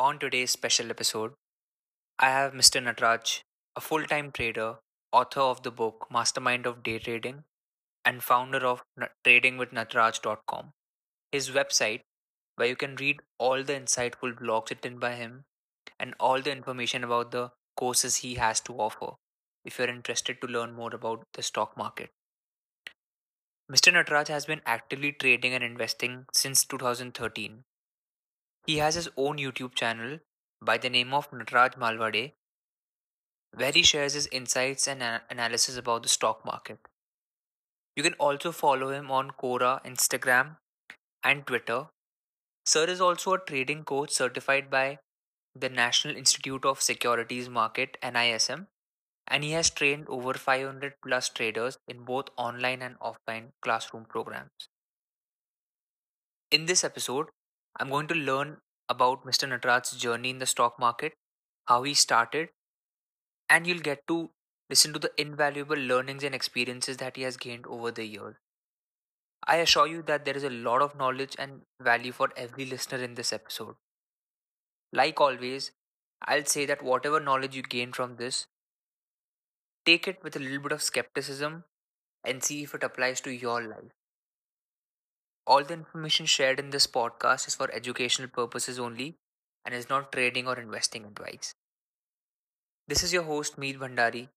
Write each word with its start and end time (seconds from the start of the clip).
On 0.00 0.18
today's 0.18 0.50
special 0.50 0.88
episode, 0.88 1.34
I 2.18 2.30
have 2.30 2.54
Mr. 2.54 2.82
Nataraj, 2.82 3.42
a 3.76 3.82
full 3.82 4.04
time 4.04 4.32
trader, 4.32 4.76
author 5.12 5.40
of 5.40 5.62
the 5.62 5.70
book 5.70 6.06
Mastermind 6.10 6.64
of 6.64 6.82
Day 6.82 6.98
Trading, 6.98 7.44
and 8.02 8.22
founder 8.22 8.64
of 8.66 8.82
Na- 8.96 9.08
tradingwithnataraj.com. 9.26 10.70
His 11.32 11.50
website, 11.50 12.00
where 12.56 12.68
you 12.68 12.76
can 12.76 12.96
read 12.96 13.20
all 13.38 13.62
the 13.62 13.74
insightful 13.74 14.32
blogs 14.40 14.70
written 14.70 14.98
by 14.98 15.16
him 15.16 15.44
and 15.98 16.14
all 16.18 16.40
the 16.40 16.50
information 16.50 17.04
about 17.04 17.30
the 17.30 17.50
courses 17.76 18.16
he 18.16 18.36
has 18.36 18.58
to 18.60 18.72
offer 18.72 19.16
if 19.66 19.78
you're 19.78 19.96
interested 19.96 20.40
to 20.40 20.46
learn 20.46 20.72
more 20.72 20.94
about 20.94 21.24
the 21.34 21.42
stock 21.42 21.76
market. 21.76 22.08
Mr. 23.70 23.92
Nataraj 23.92 24.28
has 24.28 24.46
been 24.46 24.62
actively 24.64 25.12
trading 25.12 25.52
and 25.52 25.62
investing 25.62 26.24
since 26.32 26.64
2013. 26.64 27.64
He 28.70 28.76
has 28.76 28.94
his 28.94 29.08
own 29.16 29.38
YouTube 29.38 29.74
channel 29.74 30.20
by 30.62 30.78
the 30.78 30.88
name 30.88 31.12
of 31.12 31.28
Nataraj 31.32 31.76
Malavade, 31.76 32.34
where 33.52 33.72
he 33.72 33.82
shares 33.82 34.12
his 34.14 34.28
insights 34.28 34.86
and 34.86 35.02
analysis 35.28 35.76
about 35.76 36.04
the 36.04 36.08
stock 36.08 36.44
market. 36.44 36.78
You 37.96 38.04
can 38.04 38.14
also 38.14 38.52
follow 38.52 38.90
him 38.90 39.10
on 39.10 39.32
Quora, 39.32 39.84
Instagram, 39.84 40.58
and 41.24 41.44
Twitter. 41.48 41.86
Sir 42.64 42.84
is 42.84 43.00
also 43.00 43.32
a 43.32 43.40
trading 43.40 43.82
coach 43.82 44.12
certified 44.12 44.70
by 44.70 45.00
the 45.52 45.68
National 45.68 46.14
Institute 46.14 46.64
of 46.64 46.80
Securities 46.80 47.48
Market 47.48 47.98
NISM 48.04 48.68
and 49.26 49.42
he 49.42 49.50
has 49.50 49.70
trained 49.70 50.06
over 50.08 50.34
500 50.34 50.94
plus 51.04 51.28
traders 51.28 51.76
in 51.88 52.04
both 52.04 52.28
online 52.36 52.82
and 52.82 53.00
offline 53.00 53.48
classroom 53.62 54.04
programs. 54.04 54.68
In 56.52 56.66
this 56.66 56.84
episode, 56.84 57.30
I'm 57.78 57.88
going 57.90 58.06
to 58.08 58.14
learn 58.14 58.58
about 58.88 59.24
Mr. 59.24 59.46
Nataraj's 59.46 59.92
journey 59.96 60.30
in 60.30 60.38
the 60.38 60.46
stock 60.46 60.78
market, 60.78 61.14
how 61.66 61.82
he 61.82 61.94
started, 61.94 62.50
and 63.50 63.66
you'll 63.66 63.80
get 63.80 64.06
to 64.08 64.30
listen 64.70 64.92
to 64.92 64.98
the 64.98 65.12
invaluable 65.20 65.76
learnings 65.76 66.24
and 66.24 66.34
experiences 66.34 66.96
that 66.98 67.16
he 67.16 67.22
has 67.22 67.36
gained 67.36 67.66
over 67.66 67.90
the 67.90 68.04
years. 68.06 68.36
I 69.46 69.56
assure 69.56 69.86
you 69.86 70.00
that 70.04 70.24
there 70.24 70.34
is 70.34 70.44
a 70.44 70.48
lot 70.48 70.80
of 70.80 70.96
knowledge 70.96 71.36
and 71.38 71.66
value 71.78 72.10
for 72.10 72.32
every 72.38 72.64
listener 72.64 73.02
in 73.04 73.16
this 73.16 73.34
episode. 73.34 73.76
Like 74.92 75.20
always, 75.20 75.72
I'll 76.22 76.44
say 76.44 76.64
that 76.66 76.80
whatever 76.82 77.18
knowledge 77.18 77.56
you 77.56 77.62
gain 77.62 77.92
from 77.92 78.16
this, 78.16 78.46
take 79.84 80.08
it 80.08 80.22
with 80.22 80.34
a 80.36 80.38
little 80.38 80.58
bit 80.58 80.72
of 80.72 80.80
skepticism 80.82 81.64
and 82.24 82.42
see 82.44 82.62
if 82.62 82.74
it 82.74 82.84
applies 82.84 83.20
to 83.22 83.30
your 83.30 83.62
life. 83.62 83.92
All 85.50 85.64
the 85.64 85.74
information 85.74 86.26
shared 86.26 86.60
in 86.60 86.70
this 86.70 86.86
podcast 86.86 87.48
is 87.48 87.56
for 87.56 87.68
educational 87.74 88.28
purposes 88.28 88.78
only 88.78 89.16
and 89.64 89.74
is 89.74 89.88
not 89.88 90.12
trading 90.12 90.46
or 90.46 90.56
investing 90.56 91.04
advice. 91.04 91.56
This 92.86 93.02
is 93.02 93.12
your 93.12 93.24
host, 93.24 93.58
Meet 93.58 93.80
Bhandari, 93.80 94.28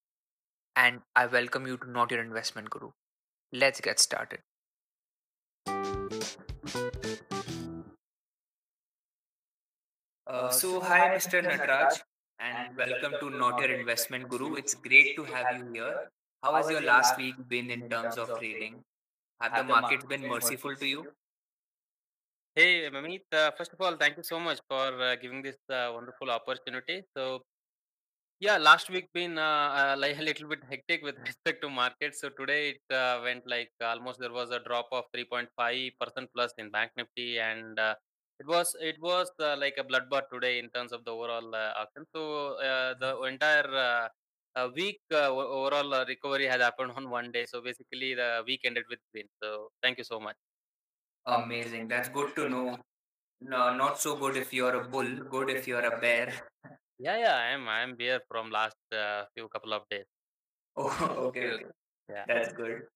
and 0.75 1.02
I 1.16 1.28
welcome 1.28 1.67
you 1.67 1.78
to 1.78 1.88
Not 1.88 2.09
Your 2.09 2.20
Investment 2.20 2.72
Guru. 2.72 2.89
Let's 3.52 3.80
get 3.80 4.00
started. 4.00 4.39
Uh, 10.25 10.50
so, 10.50 10.80
hi, 10.80 11.16
Mr. 11.16 11.44
Nataraj, 11.44 12.02
and 12.39 12.75
welcome 12.75 13.14
to 13.20 13.30
Not 13.30 13.61
Your 13.61 13.72
Investment 13.72 14.30
Guru. 14.30 14.55
It's 14.55 14.73
great 14.73 15.16
to 15.17 15.25
have 15.25 15.59
you 15.59 15.73
here. 15.73 16.09
How 16.42 16.55
has 16.55 16.72
your 16.72 16.81
last 16.81 17.17
week 17.17 17.36
been 17.48 17.70
in 17.70 17.88
terms 17.88 18.17
of 18.17 18.36
trading? 18.39 18.83
Have 19.42 19.56
the 19.56 19.64
markets 19.64 20.06
been 20.06 20.28
merciful 20.28 20.76
to 20.76 20.86
you? 20.86 21.06
Hey, 22.56 22.88
Mamit. 22.89 23.23
Uh, 23.31 23.50
first 23.58 23.73
of 23.73 23.81
all, 23.81 23.95
thank 23.98 24.16
you 24.17 24.23
so 24.23 24.39
much 24.39 24.59
for 24.70 25.02
uh, 25.02 25.16
giving 25.16 25.42
this 25.42 25.58
uh, 25.72 25.89
wonderful 25.94 26.30
opportunity. 26.30 27.02
So, 27.17 27.42
yeah, 28.39 28.58
last 28.58 28.89
week 28.92 29.08
been 29.14 29.39
uh, 29.39 29.42
uh, 29.42 29.95
like 29.98 30.20
a 30.20 30.22
little 30.30 30.48
bit 30.48 30.59
hectic 30.70 31.04
with 31.04 31.16
respect 31.26 31.61
to 31.64 31.70
market. 31.70 32.16
So 32.16 32.30
today 32.30 32.76
it 32.76 32.95
uh, 32.95 33.22
went 33.23 33.43
like 33.48 33.72
almost 33.82 34.20
there 34.20 34.32
was 34.32 34.52
a 34.52 34.60
drop 34.60 34.88
of 34.92 35.05
3.5 35.16 35.92
percent 35.99 36.30
plus 36.36 36.54
in 36.58 36.70
Bank 36.70 36.92
Nifty, 36.95 37.39
and 37.39 37.80
uh, 37.80 37.95
it 38.39 38.48
was 38.48 38.76
it 38.80 38.98
was 39.02 39.32
uh, 39.39 39.55
like 39.58 39.76
a 39.80 39.83
bloodbath 39.83 40.30
today 40.32 40.60
in 40.60 40.70
terms 40.70 40.92
of 40.92 41.04
the 41.05 41.11
overall 41.11 41.55
uh, 41.55 41.73
auction. 41.82 42.05
So 42.16 42.60
uh, 42.60 42.93
the 42.99 43.20
entire 43.23 44.10
uh, 44.55 44.69
week 44.75 44.99
uh, 45.11 45.30
o- 45.30 45.49
overall 45.59 45.93
uh, 45.93 46.05
recovery 46.05 46.47
has 46.47 46.61
happened 46.61 46.91
on 46.95 47.09
one 47.09 47.31
day. 47.31 47.45
So 47.45 47.61
basically 47.61 48.14
the 48.15 48.43
week 48.45 48.61
ended 48.65 48.86
with 48.89 48.99
win. 49.14 49.27
So 49.41 49.69
thank 49.81 49.97
you 49.97 50.03
so 50.03 50.19
much. 50.19 50.36
Amazing. 51.25 51.87
That's 51.87 52.09
good 52.09 52.36
to 52.36 52.49
know. 52.49 52.77
No, 53.42 53.75
not 53.75 53.99
so 53.99 54.15
good 54.15 54.37
if 54.37 54.53
you're 54.53 54.75
a 54.75 54.87
bull, 54.87 55.09
good 55.36 55.49
if 55.49 55.67
you're 55.67 55.86
a 55.86 55.99
bear. 55.99 56.33
Yeah, 56.99 57.17
yeah, 57.17 57.36
I 57.36 57.47
am. 57.47 57.67
I 57.67 57.81
am 57.81 57.95
here 57.99 58.21
from 58.30 58.49
last 58.52 58.77
uh, 58.92 59.25
few 59.36 59.49
couple 59.49 59.73
of 59.73 59.83
days. 59.89 60.05
Oh, 60.77 60.89
okay, 61.27 61.49
okay. 61.52 61.65
Yeah. 62.09 62.25
That's 62.27 62.53
good. 62.53 62.87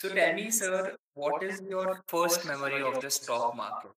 So 0.00 0.14
tell 0.14 0.34
me, 0.34 0.50
sir, 0.50 0.96
what 1.14 1.42
is 1.42 1.60
your 1.68 2.02
first 2.08 2.46
memory 2.46 2.82
of 2.82 3.00
the 3.00 3.10
stock 3.10 3.54
market? 3.56 3.92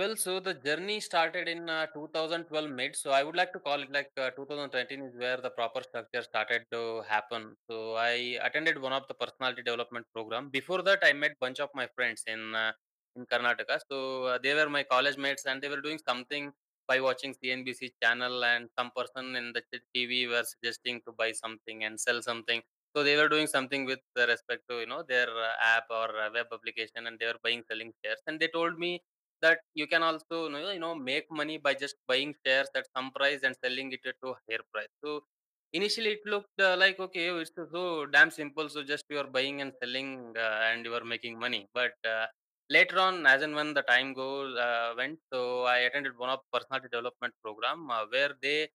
Well, 0.00 0.14
so 0.16 0.32
the 0.40 0.54
journey 0.54 0.98
started 1.00 1.46
in 1.52 1.68
uh, 1.68 1.86
2012 1.94 2.70
mid. 2.70 2.96
So 2.96 3.10
I 3.10 3.22
would 3.22 3.36
like 3.40 3.52
to 3.52 3.58
call 3.66 3.82
it 3.84 3.90
like 3.96 4.10
uh, 4.16 4.30
2013 4.30 5.02
is 5.02 5.14
where 5.22 5.36
the 5.46 5.50
proper 5.50 5.82
structure 5.88 6.22
started 6.22 6.62
to 6.72 7.02
happen. 7.08 7.42
So 7.68 7.94
I 7.96 8.12
attended 8.46 8.80
one 8.86 8.94
of 8.98 9.04
the 9.08 9.14
personality 9.22 9.62
development 9.62 10.06
program. 10.14 10.48
Before 10.58 10.80
that, 10.88 11.00
I 11.02 11.12
met 11.12 11.32
bunch 11.44 11.60
of 11.60 11.68
my 11.80 11.86
friends 11.96 12.22
in 12.34 12.54
uh, 12.54 12.72
in 13.16 13.26
Karnataka. 13.26 13.76
So 13.90 13.98
uh, 14.24 14.38
they 14.42 14.54
were 14.54 14.70
my 14.78 14.84
college 14.94 15.18
mates, 15.26 15.44
and 15.46 15.60
they 15.60 15.68
were 15.74 15.82
doing 15.88 16.00
something 16.08 16.50
by 16.88 16.98
watching 17.08 17.34
CNBC 17.34 17.92
channel, 18.02 18.44
and 18.52 18.70
some 18.78 18.90
person 18.96 19.36
in 19.42 19.52
the 19.58 19.62
TV 19.94 20.26
were 20.34 20.44
suggesting 20.54 21.00
to 21.06 21.12
buy 21.22 21.30
something 21.44 21.84
and 21.84 22.00
sell 22.08 22.22
something. 22.30 22.62
So 22.96 23.04
they 23.04 23.16
were 23.22 23.28
doing 23.28 23.46
something 23.56 23.84
with 23.92 24.00
respect 24.32 24.62
to 24.70 24.80
you 24.80 24.86
know 24.94 25.02
their 25.14 25.28
uh, 25.28 25.76
app 25.76 25.84
or 26.00 26.08
uh, 26.24 26.30
web 26.38 26.46
application, 26.58 27.06
and 27.08 27.18
they 27.18 27.26
were 27.32 27.40
buying 27.44 27.64
selling 27.70 27.92
shares. 28.02 28.22
And 28.26 28.40
they 28.40 28.48
told 28.60 28.78
me 28.78 28.92
that 29.42 29.58
you 29.74 29.86
can 29.86 30.02
also 30.02 30.48
you 30.48 30.78
know, 30.78 30.94
make 30.94 31.24
money 31.30 31.58
by 31.58 31.74
just 31.74 31.96
buying 32.06 32.34
shares 32.44 32.68
at 32.74 32.86
some 32.96 33.10
price 33.12 33.40
and 33.42 33.54
selling 33.64 33.92
it 33.92 34.00
at 34.06 34.14
a 34.22 34.32
higher 34.48 34.62
price. 34.72 34.88
So 35.04 35.22
initially 35.72 36.12
it 36.12 36.20
looked 36.26 36.60
uh, 36.60 36.76
like 36.76 36.98
okay 36.98 37.28
it's 37.40 37.52
so 37.72 38.04
damn 38.06 38.30
simple 38.30 38.68
so 38.68 38.82
just 38.82 39.04
you 39.08 39.18
are 39.18 39.30
buying 39.36 39.60
and 39.60 39.72
selling 39.80 40.34
uh, 40.36 40.60
and 40.70 40.84
you 40.84 40.94
are 40.94 41.04
making 41.04 41.38
money. 41.38 41.68
But 41.74 41.92
uh, 42.04 42.26
later 42.68 42.98
on 42.98 43.26
as 43.26 43.42
and 43.42 43.54
when 43.54 43.74
the 43.74 43.82
time 43.82 44.14
goes 44.14 44.56
uh, 44.56 44.92
went 44.96 45.18
so 45.32 45.64
i 45.74 45.78
attended 45.86 46.16
one 46.16 46.30
of 46.34 46.40
personality 46.52 46.88
development 46.92 47.34
program 47.44 47.90
uh, 47.90 48.04
where 48.12 48.32
they 48.42 48.68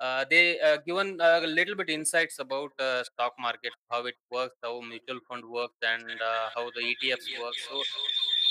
uh, 0.00 0.24
they 0.30 0.58
uh, 0.60 0.78
given 0.86 1.18
a 1.20 1.40
little 1.58 1.74
bit 1.80 1.90
insights 1.90 2.38
about 2.38 2.70
uh, 2.78 3.02
stock 3.04 3.34
market 3.46 3.72
how 3.90 4.00
it 4.06 4.14
works 4.30 4.56
how 4.62 4.80
mutual 4.80 5.20
fund 5.28 5.44
works 5.44 5.78
and 5.82 6.04
uh, 6.30 6.46
how 6.54 6.64
the 6.76 6.82
etfs 6.92 7.26
work. 7.42 7.54
So 7.68 7.82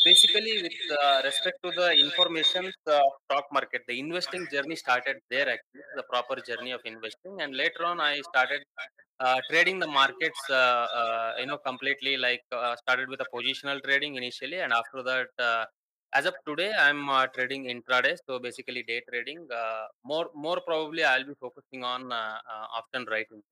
Basically, 0.09 0.53
with 0.63 0.79
uh, 1.03 1.21
respect 1.23 1.57
to 1.63 1.69
the 1.79 1.87
information 2.05 2.65
uh, 2.87 3.01
stock 3.23 3.45
market, 3.57 3.81
the 3.87 3.99
investing 3.99 4.43
journey 4.53 4.75
started 4.75 5.17
there 5.29 5.47
actually, 5.55 5.83
the 5.99 6.03
proper 6.11 6.35
journey 6.47 6.71
of 6.71 6.81
investing. 6.85 7.35
And 7.41 7.55
later 7.55 7.83
on, 7.85 7.99
I 8.01 8.21
started 8.21 8.61
uh, 9.19 9.39
trading 9.49 9.77
the 9.79 9.87
markets, 9.87 10.41
uh, 10.49 10.87
uh, 11.01 11.33
you 11.39 11.45
know, 11.45 11.57
completely 11.69 12.17
like 12.17 12.41
started 12.83 13.07
with 13.09 13.21
a 13.21 13.29
positional 13.35 13.83
trading 13.83 14.15
initially. 14.15 14.59
And 14.59 14.73
after 14.73 15.03
that, 15.09 15.67
as 16.13 16.25
of 16.25 16.35
today, 16.47 16.71
I'm 16.85 17.01
trading 17.35 17.65
intraday. 17.65 18.15
So 18.25 18.39
basically 18.39 18.83
day 18.83 19.01
trading. 19.09 19.47
More, 20.03 20.29
more 20.33 20.59
probably 20.65 21.03
I'll 21.03 21.25
be 21.25 21.37
focusing 21.39 21.83
on 21.83 22.11
option 22.11 23.05
writing. 23.11 23.43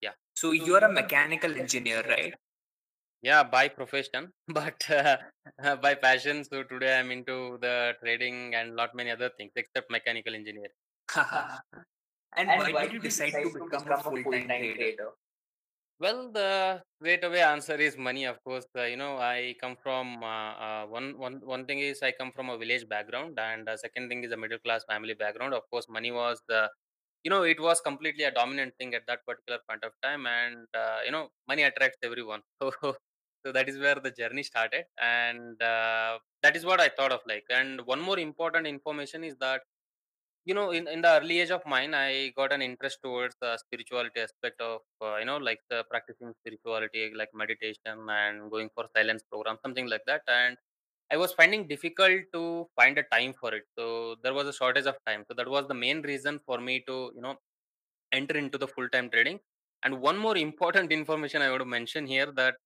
Yeah. 0.00 0.12
So 0.34 0.52
you're 0.52 0.84
a 0.84 0.92
mechanical 0.92 1.52
engineer, 1.64 2.04
right? 2.08 2.34
Yeah, 3.22 3.42
by 3.42 3.68
profession, 3.68 4.32
but 4.48 4.88
uh, 4.90 5.18
by 5.76 5.94
passion. 5.94 6.44
So 6.44 6.62
today 6.62 6.98
I'm 6.98 7.10
into 7.10 7.58
the 7.60 7.94
trading 8.00 8.54
and 8.54 8.76
lot 8.76 8.94
many 8.94 9.10
other 9.10 9.30
things 9.36 9.52
except 9.56 9.90
mechanical 9.90 10.34
engineering. 10.34 10.70
and 12.36 12.56
why 12.56 12.72
did 12.72 12.92
you 12.92 13.00
decide 13.00 13.42
to 13.42 13.50
become 13.50 13.90
a 13.90 14.14
full-time 14.14 14.70
trader? 14.74 15.10
Well, 16.00 16.30
the 16.32 16.82
straight 17.00 17.24
away 17.24 17.42
answer 17.42 17.74
is 17.74 17.96
money. 17.96 18.24
Of 18.24 18.42
course, 18.44 18.66
uh, 18.76 18.84
you 18.84 18.96
know 18.96 19.18
I 19.18 19.54
come 19.60 19.76
from 19.82 20.22
uh, 20.22 20.52
uh, 20.66 20.86
one 20.86 21.18
one 21.18 21.40
one 21.44 21.66
thing 21.66 21.80
is 21.80 22.02
I 22.02 22.12
come 22.12 22.30
from 22.32 22.50
a 22.50 22.58
village 22.58 22.88
background, 22.88 23.38
and 23.38 23.68
uh, 23.68 23.76
second 23.76 24.08
thing 24.08 24.22
is 24.24 24.30
a 24.32 24.36
middle 24.36 24.58
class 24.60 24.84
family 24.84 25.14
background. 25.14 25.54
Of 25.54 25.64
course, 25.70 25.88
money 25.88 26.12
was 26.12 26.40
the 26.48 26.70
you 27.24 27.30
know 27.30 27.42
it 27.44 27.60
was 27.60 27.80
completely 27.80 28.24
a 28.24 28.32
dominant 28.32 28.74
thing 28.78 28.94
at 28.94 29.06
that 29.08 29.26
particular 29.26 29.60
point 29.68 29.84
of 29.84 29.92
time, 30.02 30.26
and 30.26 30.66
uh, 30.74 31.00
you 31.06 31.12
know 31.12 31.30
money 31.48 31.64
attracts 31.64 31.98
everyone. 32.04 32.42
So 32.62 32.96
so 33.44 33.52
that 33.52 33.68
is 33.68 33.78
where 33.78 33.96
the 33.96 34.10
journey 34.10 34.42
started, 34.42 34.84
and 35.00 35.60
uh, 35.62 36.18
that 36.42 36.56
is 36.56 36.64
what 36.64 36.80
I 36.80 36.88
thought 36.88 37.12
of 37.12 37.20
like. 37.26 37.44
And 37.50 37.80
one 37.86 38.00
more 38.00 38.18
important 38.18 38.66
information 38.66 39.24
is 39.24 39.36
that 39.40 39.62
you 40.44 40.54
know 40.54 40.70
in, 40.70 40.88
in 40.88 41.00
the 41.02 41.10
early 41.18 41.40
age 41.40 41.50
of 41.50 41.62
mine 41.66 41.92
i 41.94 42.32
got 42.36 42.52
an 42.56 42.62
interest 42.62 42.98
towards 43.02 43.34
the 43.42 43.50
spirituality 43.58 44.20
aspect 44.20 44.58
of 44.60 44.80
uh, 45.02 45.16
you 45.18 45.26
know 45.26 45.36
like 45.36 45.60
the 45.68 45.84
practicing 45.90 46.32
spirituality 46.40 47.12
like 47.14 47.28
meditation 47.34 47.98
and 48.08 48.50
going 48.50 48.70
for 48.74 48.84
silence 48.96 49.22
program 49.30 49.58
something 49.64 49.88
like 49.88 50.04
that 50.06 50.22
and 50.28 50.56
I 51.10 51.16
was 51.16 51.32
finding 51.32 51.66
difficult 51.66 52.22
to 52.34 52.68
find 52.76 52.98
a 52.98 53.02
time 53.04 53.32
for 53.32 53.54
it. 53.54 53.64
So 53.78 54.16
there 54.22 54.34
was 54.34 54.46
a 54.46 54.52
shortage 54.52 54.84
of 54.84 54.96
time. 55.06 55.24
So 55.26 55.34
that 55.34 55.48
was 55.48 55.66
the 55.66 55.74
main 55.74 56.02
reason 56.02 56.38
for 56.44 56.60
me 56.60 56.84
to, 56.86 57.12
you 57.14 57.22
know, 57.22 57.36
enter 58.12 58.36
into 58.36 58.58
the 58.58 58.68
full 58.68 58.88
time 58.90 59.08
trading. 59.10 59.40
And 59.84 60.00
one 60.00 60.18
more 60.18 60.36
important 60.48 60.92
information 60.92 61.40
I 61.40 61.50
want 61.50 61.62
to 61.62 61.66
mention 61.66 62.06
here 62.06 62.30
that 62.32 62.56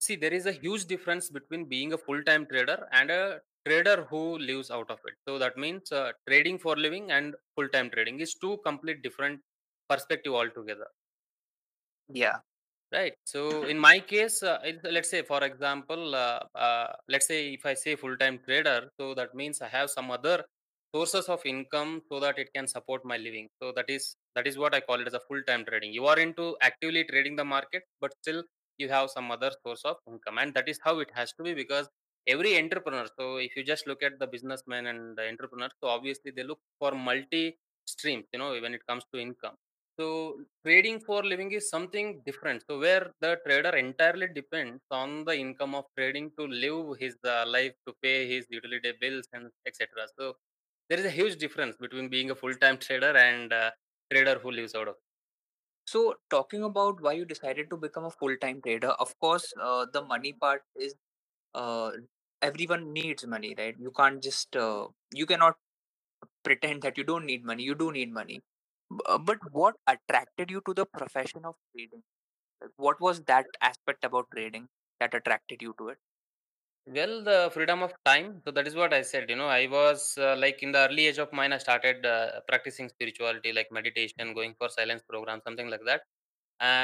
see 0.00 0.16
there 0.16 0.32
is 0.32 0.46
a 0.46 0.52
huge 0.52 0.86
difference 0.86 1.30
between 1.30 1.64
being 1.66 1.92
a 1.92 1.98
full 1.98 2.22
time 2.22 2.46
trader 2.46 2.88
and 2.92 3.10
a 3.10 3.40
trader 3.66 4.04
who 4.04 4.38
lives 4.38 4.70
out 4.70 4.90
of 4.90 5.00
it. 5.06 5.14
So 5.28 5.38
that 5.38 5.56
means 5.56 5.92
uh, 5.92 6.12
trading 6.28 6.58
for 6.58 6.76
living 6.76 7.10
and 7.10 7.34
full 7.56 7.68
time 7.68 7.90
trading 7.90 8.20
is 8.20 8.34
two 8.34 8.58
complete 8.58 9.02
different 9.02 9.40
perspective 9.88 10.32
altogether. 10.34 10.88
Yeah. 12.08 12.40
Right. 12.92 13.14
So 13.24 13.64
in 13.66 13.78
my 13.78 14.00
case, 14.00 14.42
uh, 14.42 14.60
it- 14.64 14.84
let's 14.84 15.10
say, 15.10 15.22
for 15.22 15.42
example, 15.44 16.14
uh, 16.14 16.40
uh, 16.54 16.94
let's 17.08 17.26
say 17.26 17.54
if 17.54 17.66
I 17.66 17.74
say 17.74 17.96
full-time 17.96 18.38
trader, 18.46 18.90
so 19.00 19.14
that 19.14 19.34
means 19.34 19.60
I 19.60 19.68
have 19.68 19.90
some 19.90 20.10
other 20.10 20.44
sources 20.94 21.28
of 21.28 21.44
income 21.46 22.02
so 22.10 22.20
that 22.20 22.38
it 22.38 22.50
can 22.54 22.66
support 22.68 23.04
my 23.04 23.16
living. 23.18 23.48
So 23.62 23.72
that 23.72 23.90
is 23.90 24.16
that 24.36 24.46
is 24.46 24.58
what 24.58 24.74
I 24.74 24.80
call 24.80 25.00
it 25.00 25.06
as 25.08 25.14
a 25.14 25.20
full-time 25.20 25.64
trading. 25.66 25.92
You 25.92 26.06
are 26.06 26.18
into 26.18 26.56
actively 26.62 27.04
trading 27.04 27.36
the 27.36 27.44
market, 27.44 27.82
but 28.00 28.14
still 28.22 28.44
you 28.78 28.88
have 28.88 29.10
some 29.10 29.30
other 29.30 29.50
source 29.64 29.82
of 29.84 29.96
income, 30.08 30.38
and 30.38 30.54
that 30.54 30.68
is 30.68 30.80
how 30.82 30.98
it 31.00 31.10
has 31.14 31.32
to 31.34 31.42
be 31.42 31.54
because 31.54 31.88
every 32.26 32.56
entrepreneur. 32.58 33.06
So 33.18 33.36
if 33.36 33.56
you 33.56 33.64
just 33.64 33.86
look 33.86 34.02
at 34.02 34.18
the 34.18 34.26
businessmen 34.26 34.86
and 34.86 35.16
the 35.16 35.28
entrepreneurs, 35.28 35.72
so 35.82 35.88
obviously 35.88 36.30
they 36.30 36.42
look 36.42 36.60
for 36.78 36.92
multi 36.92 37.58
streams. 37.86 38.26
You 38.32 38.38
know, 38.40 38.50
when 38.60 38.74
it 38.74 38.82
comes 38.86 39.04
to 39.14 39.20
income 39.20 39.56
so 39.98 40.06
trading 40.64 41.00
for 41.00 41.22
living 41.24 41.50
is 41.52 41.68
something 41.70 42.22
different. 42.26 42.62
So 42.68 42.78
where 42.78 43.12
the 43.20 43.38
trader 43.46 43.74
entirely 43.76 44.28
depends 44.28 44.82
on 44.90 45.24
the 45.24 45.34
income 45.34 45.74
of 45.74 45.84
trading 45.96 46.32
to 46.38 46.46
live 46.46 46.98
his 46.98 47.16
uh, 47.24 47.44
life, 47.46 47.72
to 47.86 47.94
pay 48.02 48.28
his 48.28 48.46
utility 48.50 48.92
bills 49.00 49.26
and 49.32 49.50
etc. 49.66 50.06
So 50.18 50.34
there 50.88 50.98
is 50.98 51.06
a 51.06 51.10
huge 51.10 51.36
difference 51.38 51.76
between 51.76 52.08
being 52.10 52.30
a 52.30 52.34
full-time 52.34 52.78
trader 52.78 53.16
and 53.16 53.52
uh, 53.52 53.70
trader 54.12 54.38
who 54.38 54.50
lives 54.50 54.74
out 54.74 54.88
of. 54.88 54.96
So, 55.86 56.14
talking 56.30 56.62
about 56.64 57.00
why 57.00 57.12
you 57.12 57.24
decided 57.24 57.70
to 57.70 57.76
become 57.76 58.04
a 58.04 58.10
full 58.10 58.36
time 58.36 58.60
trader, 58.62 58.88
of 58.90 59.18
course, 59.18 59.52
uh, 59.60 59.86
the 59.92 60.02
money 60.02 60.32
part 60.32 60.62
is 60.76 60.94
uh, 61.54 61.92
everyone 62.42 62.92
needs 62.92 63.26
money, 63.26 63.54
right? 63.58 63.76
You 63.78 63.92
can't 63.92 64.22
just, 64.22 64.56
uh, 64.56 64.88
you 65.12 65.26
cannot 65.26 65.56
pretend 66.44 66.82
that 66.82 66.98
you 66.98 67.04
don't 67.04 67.26
need 67.26 67.44
money. 67.44 67.62
You 67.64 67.74
do 67.74 67.92
need 67.92 68.12
money. 68.12 68.42
Uh, 69.06 69.18
But 69.18 69.38
what 69.52 69.76
attracted 69.86 70.50
you 70.50 70.62
to 70.66 70.74
the 70.74 70.86
profession 70.86 71.44
of 71.44 71.56
trading? 71.74 72.02
What 72.76 73.00
was 73.00 73.22
that 73.24 73.46
aspect 73.62 74.04
about 74.04 74.28
trading 74.32 74.68
that 75.00 75.14
attracted 75.14 75.62
you 75.62 75.74
to 75.78 75.90
it? 75.90 75.98
Well, 76.88 77.22
the 77.24 77.50
freedom 77.52 77.82
of 77.82 77.92
time. 78.04 78.40
So 78.44 78.50
that 78.52 78.66
is 78.66 78.74
what 78.76 78.92
I 78.94 79.02
said. 79.02 79.28
You 79.28 79.36
know, 79.36 79.48
I 79.48 79.66
was 79.66 80.16
uh, 80.18 80.36
like 80.38 80.62
in 80.62 80.70
the 80.72 80.88
early 80.88 81.06
age 81.06 81.18
of 81.18 81.32
mine, 81.32 81.52
I 81.52 81.58
started 81.58 82.06
uh, 82.06 82.40
practicing 82.48 82.88
spirituality, 82.88 83.52
like 83.52 83.72
meditation, 83.72 84.34
going 84.34 84.54
for 84.56 84.68
silence 84.68 85.02
program, 85.08 85.40
something 85.44 85.68
like 85.68 85.84
that 85.86 86.02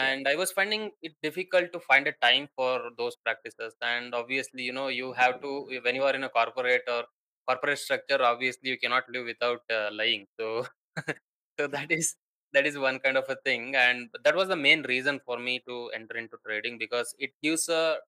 Okay. 0.02 0.12
and 0.14 0.28
i 0.28 0.34
was 0.36 0.52
finding 0.52 0.90
it 1.02 1.14
difficult 1.22 1.72
to 1.72 1.80
find 1.80 2.06
a 2.08 2.12
time 2.26 2.48
for 2.56 2.90
those 2.98 3.16
practices 3.24 3.74
and 3.82 4.14
obviously 4.14 4.62
you 4.64 4.72
know 4.72 4.88
you 4.88 5.12
have 5.12 5.40
to 5.42 5.50
when 5.84 5.94
you 5.94 6.02
are 6.04 6.14
in 6.14 6.24
a 6.24 6.28
corporate 6.30 6.82
or 6.88 7.04
corporate 7.48 7.78
structure 7.78 8.20
obviously 8.22 8.70
you 8.70 8.78
cannot 8.78 9.04
live 9.10 9.26
without 9.26 9.62
uh, 9.70 9.90
lying 9.92 10.26
so 10.40 10.66
so 11.58 11.66
that 11.68 11.90
is 11.90 12.16
that 12.52 12.66
is 12.66 12.76
one 12.78 12.98
kind 12.98 13.16
of 13.16 13.24
a 13.28 13.36
thing 13.46 13.74
and 13.76 14.10
that 14.24 14.34
was 14.36 14.48
the 14.48 14.56
main 14.56 14.82
reason 14.82 15.20
for 15.26 15.38
me 15.38 15.60
to 15.68 15.90
enter 15.94 16.16
into 16.16 16.36
trading 16.46 16.78
because 16.78 17.14
it 17.18 17.32
gives 17.42 17.68
a 17.68 17.98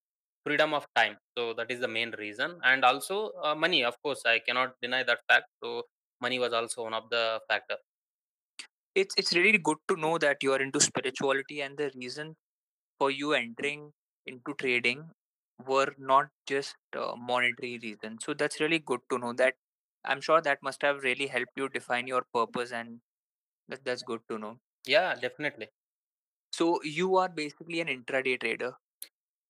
freedom 0.45 0.75
of 0.75 0.87
time 0.97 1.17
so 1.37 1.55
that 1.55 1.71
is 1.71 1.81
the 1.81 1.89
main 1.99 2.11
reason 2.25 2.59
and 2.65 2.85
also 2.85 3.31
uh, 3.45 3.55
money 3.55 3.83
of 3.85 3.97
course 4.03 4.23
i 4.27 4.39
cannot 4.39 4.75
deny 4.83 5.03
that 5.03 5.21
fact 5.29 5.47
so 5.63 5.83
money 6.21 6.39
was 6.39 6.53
also 6.53 6.83
one 6.85 6.95
of 6.95 7.09
the 7.11 7.41
factor 7.49 7.77
It's 8.95 9.15
it's 9.17 9.33
really 9.35 9.59
good 9.59 9.79
to 9.89 9.97
know 9.97 10.19
that 10.19 10.43
you 10.43 10.53
are 10.53 10.61
into 10.61 10.81
spirituality, 10.81 11.61
and 11.61 11.77
the 11.79 11.91
reason 11.95 12.37
for 12.99 13.11
you 13.11 13.33
entering 13.35 13.93
into 14.27 14.55
trading 14.55 15.11
were 15.67 15.95
not 15.99 16.31
just 16.47 16.77
uh, 16.97 17.15
monetary 17.17 17.79
reasons. 17.79 18.25
So 18.25 18.35
that's 18.35 18.61
really 18.61 18.81
good 18.81 19.01
to 19.11 19.19
know 19.19 19.33
that. 19.35 19.57
I'm 20.05 20.21
sure 20.23 20.41
that 20.43 20.63
must 20.63 20.83
have 20.83 21.03
really 21.05 21.29
helped 21.29 21.53
you 21.57 21.69
define 21.69 22.07
your 22.09 22.25
purpose, 22.35 22.73
and 22.73 23.01
that, 23.69 23.85
that's 23.85 24.03
good 24.03 24.23
to 24.31 24.39
know. 24.39 24.61
yeah 24.87 25.15
definitely 25.15 25.69
So 26.53 26.83
you 26.83 27.17
are 27.17 27.29
basically 27.29 27.81
an 27.81 27.89
intraday 27.89 28.41
trader. 28.41 28.79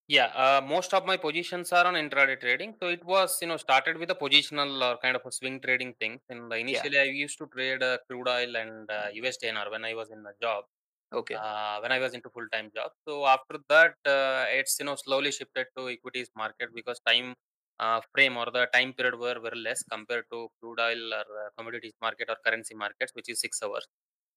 Yeah, 0.07 0.27
uh, 0.45 0.61
most 0.61 0.93
of 0.93 1.07
my 1.07 1.17
positions 1.17 1.73
are 1.73 1.87
on 1.87 1.95
intraday 1.95 2.39
trading. 2.39 2.75
So 2.81 2.89
it 2.89 3.03
was, 3.05 3.39
you 3.41 3.49
know, 3.49 3.57
started 3.57 3.97
with 3.97 4.11
a 4.11 4.15
positional 4.15 4.71
or 4.87 4.99
kind 4.99 5.17
of 5.17 5.23
a 5.25 5.33
swing 5.33 5.61
trading 5.63 5.95
thing. 5.95 6.21
And 6.29 6.53
Yeah. 6.67 6.89
initially, 6.93 6.99
I 6.99 7.05
used 7.05 7.39
to 7.39 7.47
trade 7.47 7.83
uh, 7.83 7.99
crude 8.09 8.29
oil 8.29 8.55
and 8.57 8.91
uh, 8.91 9.07
USDINR 9.15 9.71
when 9.71 9.85
I 9.85 9.95
was 9.95 10.11
in 10.11 10.19
a 10.27 10.35
job, 10.43 10.65
Okay. 11.13 11.41
uh, 11.41 11.81
when 11.81 11.93
I 11.93 11.99
was 12.01 12.15
into 12.15 12.31
full 12.31 12.49
time 12.53 12.71
job. 12.77 12.93
So 13.09 13.27
after 13.27 13.59
that, 13.71 13.95
uh, 14.07 14.47
it's 14.61 14.77
you 14.81 14.87
know 14.87 14.97
slowly 14.97 15.33
shifted 15.33 15.69
to 15.79 15.89
equities 15.91 16.31
market 16.37 16.71
because 16.75 17.01
time 17.07 17.35
uh, 17.81 18.01
frame 18.15 18.37
or 18.37 18.47
the 18.53 18.67
time 18.75 18.95
period 18.95 19.19
were 19.19 19.39
very 19.41 19.59
less 19.69 19.83
compared 19.85 20.27
to 20.33 20.49
crude 20.61 20.81
oil 20.81 21.15
or 21.15 21.27
uh, 21.47 21.51
commodities 21.59 21.95
market 22.03 22.29
or 22.31 22.37
currency 22.47 22.75
markets, 22.75 23.13
which 23.15 23.31
is 23.31 23.41
six 23.41 23.63
hours. 23.63 23.87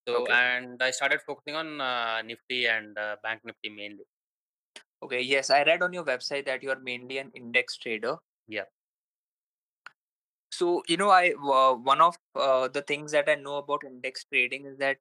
So 0.08 0.28
Okay. 0.28 0.42
and 0.44 0.82
I 0.84 0.92
started 0.92 1.22
focusing 1.28 1.56
on 1.56 1.82
uh, 1.82 2.22
Nifty 2.24 2.68
and 2.68 2.98
uh, 2.98 3.18
Bank 3.24 3.42
Nifty 3.46 3.70
mainly. 3.70 4.06
Okay. 5.02 5.22
Yes, 5.22 5.50
I 5.50 5.64
read 5.64 5.82
on 5.82 5.92
your 5.94 6.04
website 6.06 6.46
that 6.46 6.62
you 6.62 6.70
are 6.70 6.80
mainly 6.80 7.18
an 7.18 7.32
index 7.34 7.78
trader. 7.78 8.18
Yeah. 8.48 8.66
So 10.52 10.84
you 10.88 10.98
know, 10.98 11.10
I 11.10 11.32
uh, 11.34 11.74
one 11.76 12.02
of 12.02 12.16
uh, 12.36 12.68
the 12.68 12.82
things 12.82 13.12
that 13.12 13.30
I 13.30 13.36
know 13.36 13.58
about 13.58 13.84
index 13.84 14.24
trading 14.26 14.66
is 14.66 14.78
that 14.78 14.98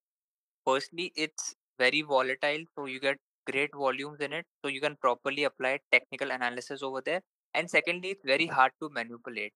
Firstly, 0.66 1.12
it's 1.16 1.54
very 1.78 2.02
volatile, 2.02 2.64
so 2.76 2.86
you 2.86 3.00
get 3.00 3.18
great 3.50 3.74
volumes 3.74 4.20
in 4.20 4.32
it, 4.32 4.46
so 4.64 4.68
you 4.70 4.80
can 4.80 4.96
properly 4.96 5.44
apply 5.44 5.80
technical 5.92 6.30
analysis 6.32 6.82
over 6.82 7.00
there. 7.02 7.22
And 7.54 7.70
secondly, 7.70 8.10
it's 8.10 8.24
very 8.24 8.46
hard 8.46 8.72
to 8.82 8.90
manipulate. 8.90 9.52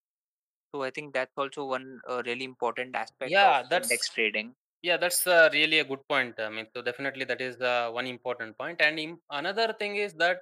So 0.75 0.83
I 0.83 0.91
think 0.91 1.15
that's 1.15 1.33
also 1.37 1.67
one 1.67 2.01
uh, 2.09 2.23
really 2.27 2.45
important 2.45 2.97
aspect 2.97 3.43
of 3.43 3.57
Yeah, 3.57 3.63
index 3.73 4.09
that's 4.09 4.11
trading. 4.11 4.57
Yeah, 4.83 4.97
that's 4.97 5.27
uh, 5.27 5.51
really 5.53 5.79
a 5.81 5.85
good 5.85 6.07
point. 6.09 6.41
I 6.41 6.49
mean, 6.49 6.67
so 6.75 6.81
definitely 6.83 7.25
that 7.27 7.41
is 7.41 7.61
uh, 7.61 7.91
one 7.93 8.07
important 8.07 8.57
point. 8.57 8.81
And 8.81 8.99
im- 8.99 9.21
another 9.31 9.75
thing 9.79 9.97
is 9.97 10.15
that 10.15 10.41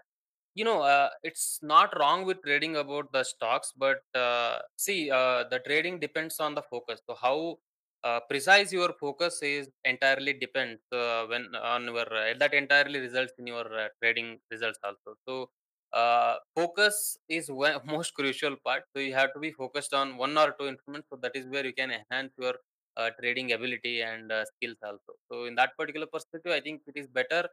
you 0.55 0.65
know 0.65 0.83
uh, 0.83 1.11
it's 1.25 1.59
not 1.63 1.99
wrong 1.99 2.25
with 2.25 2.43
trading 2.45 2.77
about 2.77 3.13
the 3.13 3.25
stocks, 3.25 3.73
but 3.77 4.03
uh, 4.15 4.59
see, 4.77 5.11
uh, 5.11 5.45
the 5.51 5.59
trading 5.67 5.99
depends 5.99 6.39
on 6.41 6.55
the 6.55 6.63
focus. 6.63 7.01
So 7.09 7.17
how 7.21 7.59
uh, 8.05 8.21
precise 8.31 8.73
your 8.73 8.93
focus 9.01 9.41
is 9.43 9.71
entirely 9.85 10.35
depends 10.35 10.81
uh, 10.93 11.27
when 11.27 11.49
on 11.57 11.85
your 11.87 12.13
uh, 12.15 12.35
that 12.39 12.55
entirely 12.55 13.01
results 13.01 13.33
in 13.39 13.47
your 13.49 13.67
uh, 13.79 13.89
trading 14.01 14.39
results 14.53 14.79
also. 14.85 15.17
So 15.29 15.51
uh, 15.93 16.37
focus 16.55 17.19
is 17.29 17.51
one 17.51 17.81
most 17.87 18.15
crucial 18.15 18.57
part. 18.65 18.85
So 18.95 19.01
you 19.03 19.15
have 19.15 19.33
to 19.35 19.41
be 19.41 19.51
focused 19.51 19.95
on 19.95 20.17
one 20.17 20.39
or 20.39 20.55
two 20.61 20.69
instruments. 20.69 21.09
So 21.11 21.19
that 21.23 21.33
is 21.35 21.47
where 21.47 21.67
you 21.67 21.75
can 21.75 21.91
enhance 21.91 22.33
your 22.39 22.55
uh, 22.99 23.11
trading 23.21 23.53
ability 23.53 24.03
and 24.03 24.33
uh, 24.33 24.45
skills 24.53 24.77
also. 24.83 25.13
So 25.31 25.45
in 25.47 25.55
that 25.57 25.73
particular 25.79 26.07
perspective, 26.07 26.53
I 26.53 26.61
think 26.61 26.83
it 26.87 26.97
is 27.03 27.09
better. 27.09 27.49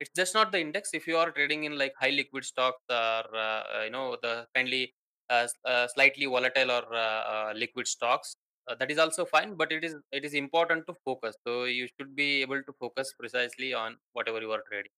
It's 0.00 0.10
just 0.16 0.34
not 0.34 0.52
the 0.52 0.60
index. 0.60 0.90
If 0.94 1.06
you 1.06 1.16
are 1.16 1.30
trading 1.30 1.64
in 1.64 1.76
like 1.78 1.92
high 1.98 2.10
liquid 2.10 2.44
stocks 2.44 2.82
or 2.90 3.24
uh, 3.34 3.62
uh, 3.76 3.82
you 3.84 3.90
know 3.90 4.16
the 4.22 4.46
kindly 4.54 4.94
uh, 5.28 5.46
uh, 5.64 5.86
slightly 5.88 6.26
volatile 6.26 6.70
or 6.70 6.84
uh, 6.94 7.22
uh, 7.34 7.52
liquid 7.54 7.86
stocks, 7.86 8.34
uh, 8.68 8.74
that 8.76 8.90
is 8.90 8.98
also 8.98 9.24
fine. 9.24 9.56
But 9.56 9.72
it 9.72 9.84
is 9.84 9.96
it 10.12 10.24
is 10.24 10.34
important 10.34 10.86
to 10.88 10.94
focus. 11.04 11.36
So 11.46 11.64
you 11.64 11.88
should 11.98 12.14
be 12.16 12.40
able 12.42 12.62
to 12.62 12.72
focus 12.80 13.14
precisely 13.18 13.74
on 13.74 13.98
whatever 14.12 14.40
you 14.40 14.52
are 14.52 14.62
trading. 14.70 14.92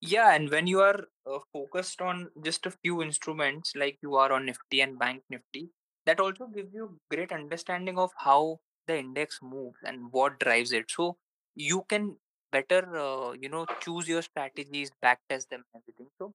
Yeah, 0.00 0.32
and 0.34 0.50
when 0.50 0.66
you 0.68 0.80
are 0.80 1.08
uh, 1.26 1.40
focused 1.52 2.00
on 2.00 2.30
just 2.44 2.66
a 2.66 2.70
few 2.70 3.02
instruments 3.02 3.74
like 3.74 3.98
you 4.02 4.14
are 4.16 4.32
on 4.32 4.46
Nifty 4.46 4.80
and 4.80 4.98
Bank 4.98 5.24
Nifty, 5.28 5.70
that 6.06 6.20
also 6.20 6.46
gives 6.46 6.72
you 6.72 7.00
great 7.10 7.32
understanding 7.32 7.98
of 7.98 8.12
how 8.18 8.60
the 8.86 8.98
index 8.98 9.40
moves 9.42 9.78
and 9.84 10.12
what 10.12 10.38
drives 10.40 10.72
it. 10.72 10.90
So 10.90 11.16
you 11.54 11.84
can 11.88 12.16
better, 12.52 12.96
uh, 12.96 13.32
you 13.32 13.48
know, 13.48 13.66
choose 13.80 14.08
your 14.08 14.22
strategies, 14.22 14.90
backtest 15.04 15.48
them, 15.48 15.64
everything. 15.74 16.08
So 16.18 16.32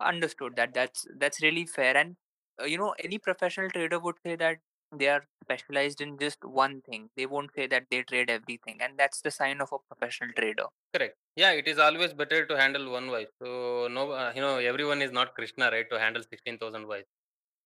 understood 0.00 0.56
that 0.56 0.74
that's 0.74 1.06
that's 1.18 1.42
really 1.42 1.66
fair. 1.66 1.96
And 1.96 2.16
uh, 2.60 2.64
you 2.66 2.78
know, 2.78 2.94
any 3.02 3.18
professional 3.18 3.70
trader 3.70 3.98
would 3.98 4.16
say 4.24 4.36
that 4.36 4.58
they 4.96 5.08
are 5.08 5.24
specialized 5.44 6.00
in 6.00 6.18
just 6.18 6.44
one 6.44 6.80
thing. 6.82 7.10
They 7.16 7.26
won't 7.26 7.50
say 7.54 7.66
that 7.66 7.84
they 7.90 8.02
trade 8.02 8.30
everything, 8.30 8.78
and 8.80 8.98
that's 8.98 9.20
the 9.20 9.30
sign 9.30 9.60
of 9.60 9.72
a 9.72 9.78
professional 9.90 10.30
trader. 10.36 10.66
Correct. 10.94 11.16
Yeah, 11.36 11.52
it 11.52 11.68
is 11.68 11.78
always 11.78 12.14
better 12.14 12.46
to 12.46 12.56
handle 12.56 12.90
one 12.90 13.10
wife. 13.10 13.28
So 13.42 13.88
no, 13.90 14.12
uh, 14.12 14.32
you 14.34 14.40
know, 14.40 14.58
everyone 14.58 15.02
is 15.02 15.12
not 15.12 15.34
Krishna, 15.34 15.70
right? 15.70 15.88
To 15.90 15.98
handle 15.98 16.22
sixteen 16.22 16.58
thousand 16.58 16.86
wives. 16.86 17.06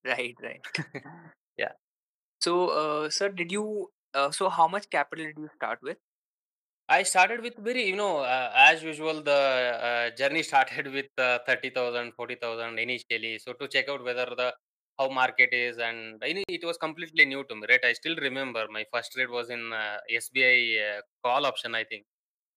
Right, 0.04 0.36
right. 0.42 0.60
yeah. 1.56 1.72
So, 2.40 2.68
uh, 2.68 3.10
sir, 3.10 3.28
did 3.28 3.52
you? 3.52 3.90
Uh, 4.14 4.30
so, 4.30 4.48
how 4.48 4.68
much 4.68 4.88
capital 4.90 5.24
did 5.26 5.36
you 5.38 5.48
start 5.56 5.80
with? 5.82 5.98
I 6.88 7.04
started 7.04 7.40
with 7.42 7.56
very, 7.56 7.84
you 7.88 7.96
know, 7.96 8.18
uh, 8.18 8.52
as 8.54 8.82
usual, 8.82 9.22
the 9.22 9.32
uh, 9.32 10.16
journey 10.16 10.42
started 10.50 10.88
with 10.92 11.06
uh, 11.18 11.38
30,000, 11.46 12.12
initially. 12.78 13.38
So 13.38 13.52
to 13.54 13.68
check 13.68 13.88
out 13.88 14.02
whether 14.04 14.26
the 14.26 14.54
how 14.98 15.08
market 15.08 15.50
is, 15.52 15.78
and 15.78 16.18
it 16.22 16.64
was 16.64 16.76
completely 16.76 17.24
new 17.24 17.44
to 17.44 17.54
me, 17.54 17.62
right? 17.70 17.84
I 17.84 17.92
still 17.94 18.16
remember 18.16 18.66
my 18.70 18.84
first 18.92 19.12
trade 19.12 19.30
was 19.30 19.48
in 19.50 19.72
uh, 19.72 19.98
SBI 20.10 20.98
uh, 20.98 21.00
call 21.24 21.46
option, 21.46 21.74
I 21.74 21.84
think. 21.84 22.04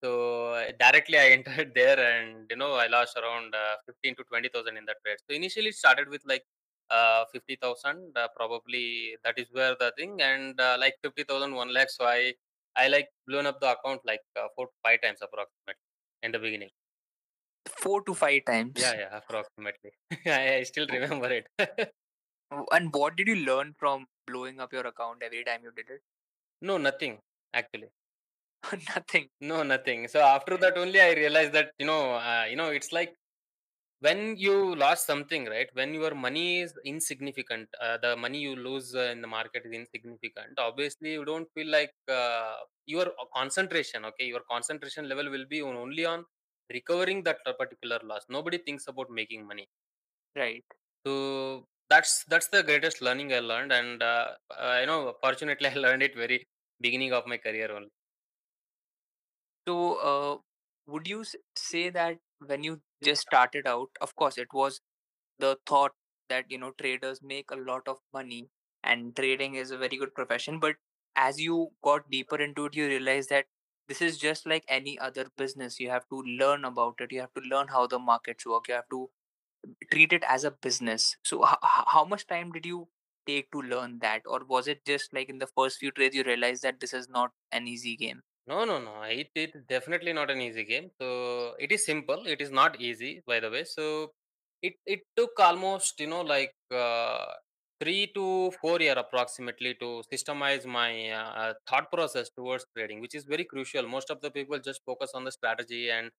So 0.02 0.52
uh, 0.54 0.72
directly 0.78 1.18
I 1.18 1.28
entered 1.38 1.72
there, 1.74 1.98
and 2.00 2.46
you 2.50 2.56
know 2.56 2.74
I 2.74 2.88
lost 2.88 3.16
around 3.16 3.54
uh, 3.54 3.76
fifteen 3.86 4.16
to 4.16 4.24
twenty 4.24 4.48
thousand 4.48 4.76
in 4.76 4.84
that 4.86 4.96
trade. 5.04 5.18
So 5.28 5.34
initially 5.36 5.68
it 5.68 5.76
started 5.76 6.08
with 6.08 6.22
like 6.26 6.44
uh, 6.90 7.24
fifty 7.32 7.56
thousand, 7.56 8.16
uh, 8.16 8.28
probably 8.36 9.16
that 9.24 9.38
is 9.38 9.48
where 9.52 9.74
the 9.78 9.92
thing, 9.98 10.20
and 10.22 10.60
uh, 10.60 10.76
like 10.78 10.96
fifty 11.02 11.24
thousand, 11.24 11.54
one 11.54 11.72
lakh. 11.72 11.90
So 11.90 12.04
I 12.06 12.34
I 12.76 12.88
like 12.88 13.08
blown 13.26 13.46
up 13.46 13.60
the 13.60 13.72
account 13.78 14.02
like 14.04 14.22
uh, 14.36 14.48
four 14.56 14.66
to 14.68 14.72
five 14.84 15.00
times 15.02 15.20
approximately 15.22 15.82
in 16.22 16.32
the 16.32 16.38
beginning. 16.38 16.70
Four 17.68 18.02
to 18.04 18.14
five 18.14 18.46
times. 18.46 18.94
yeah, 18.94 18.94
yeah 18.94 19.16
approximately. 19.16 19.92
I, 20.26 20.56
I 20.56 20.62
still 20.64 20.86
Oh, 20.88 20.98
remember 20.98 21.30
it. 21.32 21.46
And 22.70 22.90
what 22.94 23.16
did 23.16 23.28
you 23.28 23.36
learn 23.36 23.74
from 23.74 24.06
blowing 24.26 24.58
up 24.58 24.72
your 24.72 24.86
account 24.86 25.22
every 25.22 25.44
time 25.44 25.62
you 25.62 25.72
did 25.72 25.90
it? 25.90 26.02
no, 26.60 26.78
nothing 26.78 27.20
actually. 27.52 27.90
Nothing. 28.88 29.28
No, 29.40 29.62
nothing. 29.62 30.08
So 30.08 30.20
after 30.20 30.56
that 30.58 30.76
only 30.76 31.00
I 31.00 31.12
realized 31.14 31.52
that 31.52 31.72
you 31.78 31.86
know, 31.86 32.14
uh, 32.14 32.46
you 32.48 32.56
know, 32.56 32.70
it's 32.70 32.92
like 32.92 33.14
when 34.06 34.36
you 34.44 34.54
lost 34.76 35.06
something, 35.06 35.44
right? 35.46 35.68
When 35.78 35.94
your 35.94 36.14
money 36.14 36.60
is 36.60 36.74
insignificant, 36.84 37.68
uh, 37.80 37.98
the 38.04 38.16
money 38.16 38.40
you 38.40 38.54
lose 38.56 38.94
uh, 38.94 39.10
in 39.14 39.20
the 39.20 39.26
market 39.26 39.62
is 39.66 39.72
insignificant. 39.72 40.58
Obviously, 40.58 41.12
you 41.12 41.24
don't 41.24 41.48
feel 41.54 41.68
like 41.78 41.92
uh, 42.08 42.56
your 42.86 43.06
concentration. 43.34 44.04
Okay, 44.10 44.26
your 44.26 44.42
concentration 44.50 45.08
level 45.08 45.30
will 45.30 45.46
be 45.46 45.62
on, 45.62 45.76
only 45.76 46.04
on 46.04 46.24
recovering 46.72 47.22
that 47.24 47.38
particular 47.58 48.00
loss. 48.04 48.22
Nobody 48.28 48.58
thinks 48.58 48.86
about 48.88 49.10
making 49.10 49.46
money. 49.46 49.68
Right. 50.36 50.64
So 51.06 51.66
that's 51.90 52.24
that's 52.28 52.48
the 52.48 52.62
greatest 52.62 53.02
learning 53.02 53.32
I 53.34 53.40
learned, 53.40 53.72
and 53.72 54.02
uh, 54.02 54.28
uh, 54.50 54.78
you 54.80 54.86
know, 54.86 55.14
fortunately, 55.22 55.68
I 55.74 55.74
learned 55.74 56.02
it 56.02 56.14
very 56.16 56.46
beginning 56.80 57.12
of 57.12 57.26
my 57.26 57.38
career 57.38 57.70
only. 57.72 57.90
So, 59.66 59.94
uh, 59.96 60.38
would 60.86 61.06
you 61.08 61.20
s- 61.22 61.36
say 61.56 61.90
that 61.90 62.18
when 62.46 62.62
you 62.64 62.80
just 63.02 63.22
started 63.22 63.66
out, 63.66 63.90
of 64.00 64.14
course, 64.16 64.38
it 64.38 64.48
was 64.52 64.80
the 65.38 65.58
thought 65.66 65.92
that 66.28 66.46
you 66.50 66.58
know 66.58 66.72
traders 66.72 67.20
make 67.22 67.50
a 67.50 67.56
lot 67.56 67.86
of 67.88 67.98
money 68.12 68.48
and 68.82 69.14
trading 69.16 69.54
is 69.54 69.70
a 69.70 69.78
very 69.78 69.96
good 69.96 70.14
profession, 70.14 70.58
but 70.60 70.76
as 71.16 71.40
you 71.40 71.70
got 71.82 72.10
deeper 72.10 72.36
into 72.40 72.66
it, 72.66 72.74
you 72.76 72.86
realize 72.88 73.28
that 73.28 73.46
this 73.88 74.02
is 74.02 74.18
just 74.18 74.46
like 74.46 74.64
any 74.68 74.98
other 74.98 75.26
business. 75.36 75.78
You 75.80 75.90
have 75.90 76.08
to 76.10 76.22
learn 76.22 76.64
about 76.64 76.96
it. 77.00 77.12
You 77.12 77.20
have 77.20 77.34
to 77.34 77.40
learn 77.42 77.68
how 77.68 77.86
the 77.86 77.98
markets 77.98 78.46
work. 78.46 78.68
You 78.68 78.74
have 78.74 78.88
to 78.90 79.10
treat 79.92 80.12
it 80.12 80.22
as 80.28 80.44
a 80.44 80.50
business. 80.50 81.16
So, 81.22 81.46
h- 81.46 81.56
how 81.62 82.04
much 82.04 82.26
time 82.26 82.52
did 82.52 82.66
you 82.66 82.88
take 83.26 83.50
to 83.52 83.62
learn 83.62 83.98
that, 84.00 84.22
or 84.26 84.40
was 84.44 84.68
it 84.68 84.84
just 84.84 85.12
like 85.14 85.28
in 85.28 85.38
the 85.38 85.46
first 85.46 85.78
few 85.78 85.90
trades 85.90 86.14
you 86.14 86.24
realized 86.24 86.62
that 86.62 86.80
this 86.80 86.92
is 86.92 87.08
not 87.08 87.32
an 87.52 87.68
easy 87.68 87.96
game? 87.96 88.22
No, 88.46 88.64
no, 88.66 88.78
no. 88.78 89.02
It 89.04 89.30
it 89.34 89.66
definitely 89.68 90.12
not 90.12 90.30
an 90.30 90.40
easy 90.40 90.64
game. 90.64 90.90
So 91.00 91.54
it 91.58 91.72
is 91.72 91.84
simple. 91.86 92.26
It 92.26 92.40
is 92.42 92.50
not 92.50 92.80
easy, 92.80 93.22
by 93.26 93.40
the 93.40 93.50
way. 93.50 93.64
So 93.64 94.12
it 94.62 94.74
it 94.86 95.00
took 95.16 95.38
almost 95.40 95.98
you 96.00 96.06
know 96.08 96.20
like 96.20 96.52
uh, 96.70 97.26
three 97.80 98.06
to 98.14 98.50
four 98.60 98.80
year 98.80 98.96
approximately 99.04 99.74
to 99.76 100.02
systemize 100.12 100.66
my 100.66 101.10
uh, 101.10 101.54
thought 101.68 101.90
process 101.90 102.28
towards 102.36 102.66
trading, 102.76 103.00
which 103.00 103.14
is 103.14 103.24
very 103.24 103.44
crucial. 103.44 103.88
Most 103.88 104.10
of 104.10 104.20
the 104.20 104.30
people 104.30 104.58
just 104.58 104.82
focus 104.84 105.12
on 105.14 105.24
the 105.24 105.32
strategy 105.32 105.90
and 105.90 106.10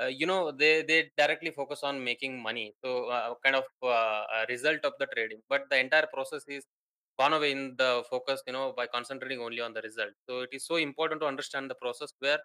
uh, 0.00 0.06
you 0.06 0.26
know 0.26 0.52
they 0.52 0.82
they 0.82 1.10
directly 1.16 1.50
focus 1.50 1.80
on 1.82 2.02
making 2.04 2.42
money. 2.42 2.74
So 2.84 3.06
uh, 3.06 3.34
kind 3.44 3.56
of 3.56 3.64
uh, 3.82 4.24
a 4.40 4.46
result 4.48 4.80
of 4.84 4.92
the 4.98 5.06
trading, 5.14 5.40
but 5.48 5.62
the 5.70 5.78
entire 5.78 6.08
process 6.12 6.44
is 6.48 6.64
gone 7.20 7.34
away 7.38 7.50
in 7.56 7.62
the 7.82 7.90
focus 8.12 8.42
you 8.46 8.52
know 8.56 8.66
by 8.80 8.86
concentrating 8.96 9.40
only 9.46 9.60
on 9.66 9.72
the 9.76 9.82
result 9.88 10.14
so 10.28 10.40
it 10.46 10.50
is 10.58 10.64
so 10.70 10.76
important 10.88 11.20
to 11.20 11.26
understand 11.32 11.70
the 11.70 11.80
process 11.84 12.12
where 12.20 12.40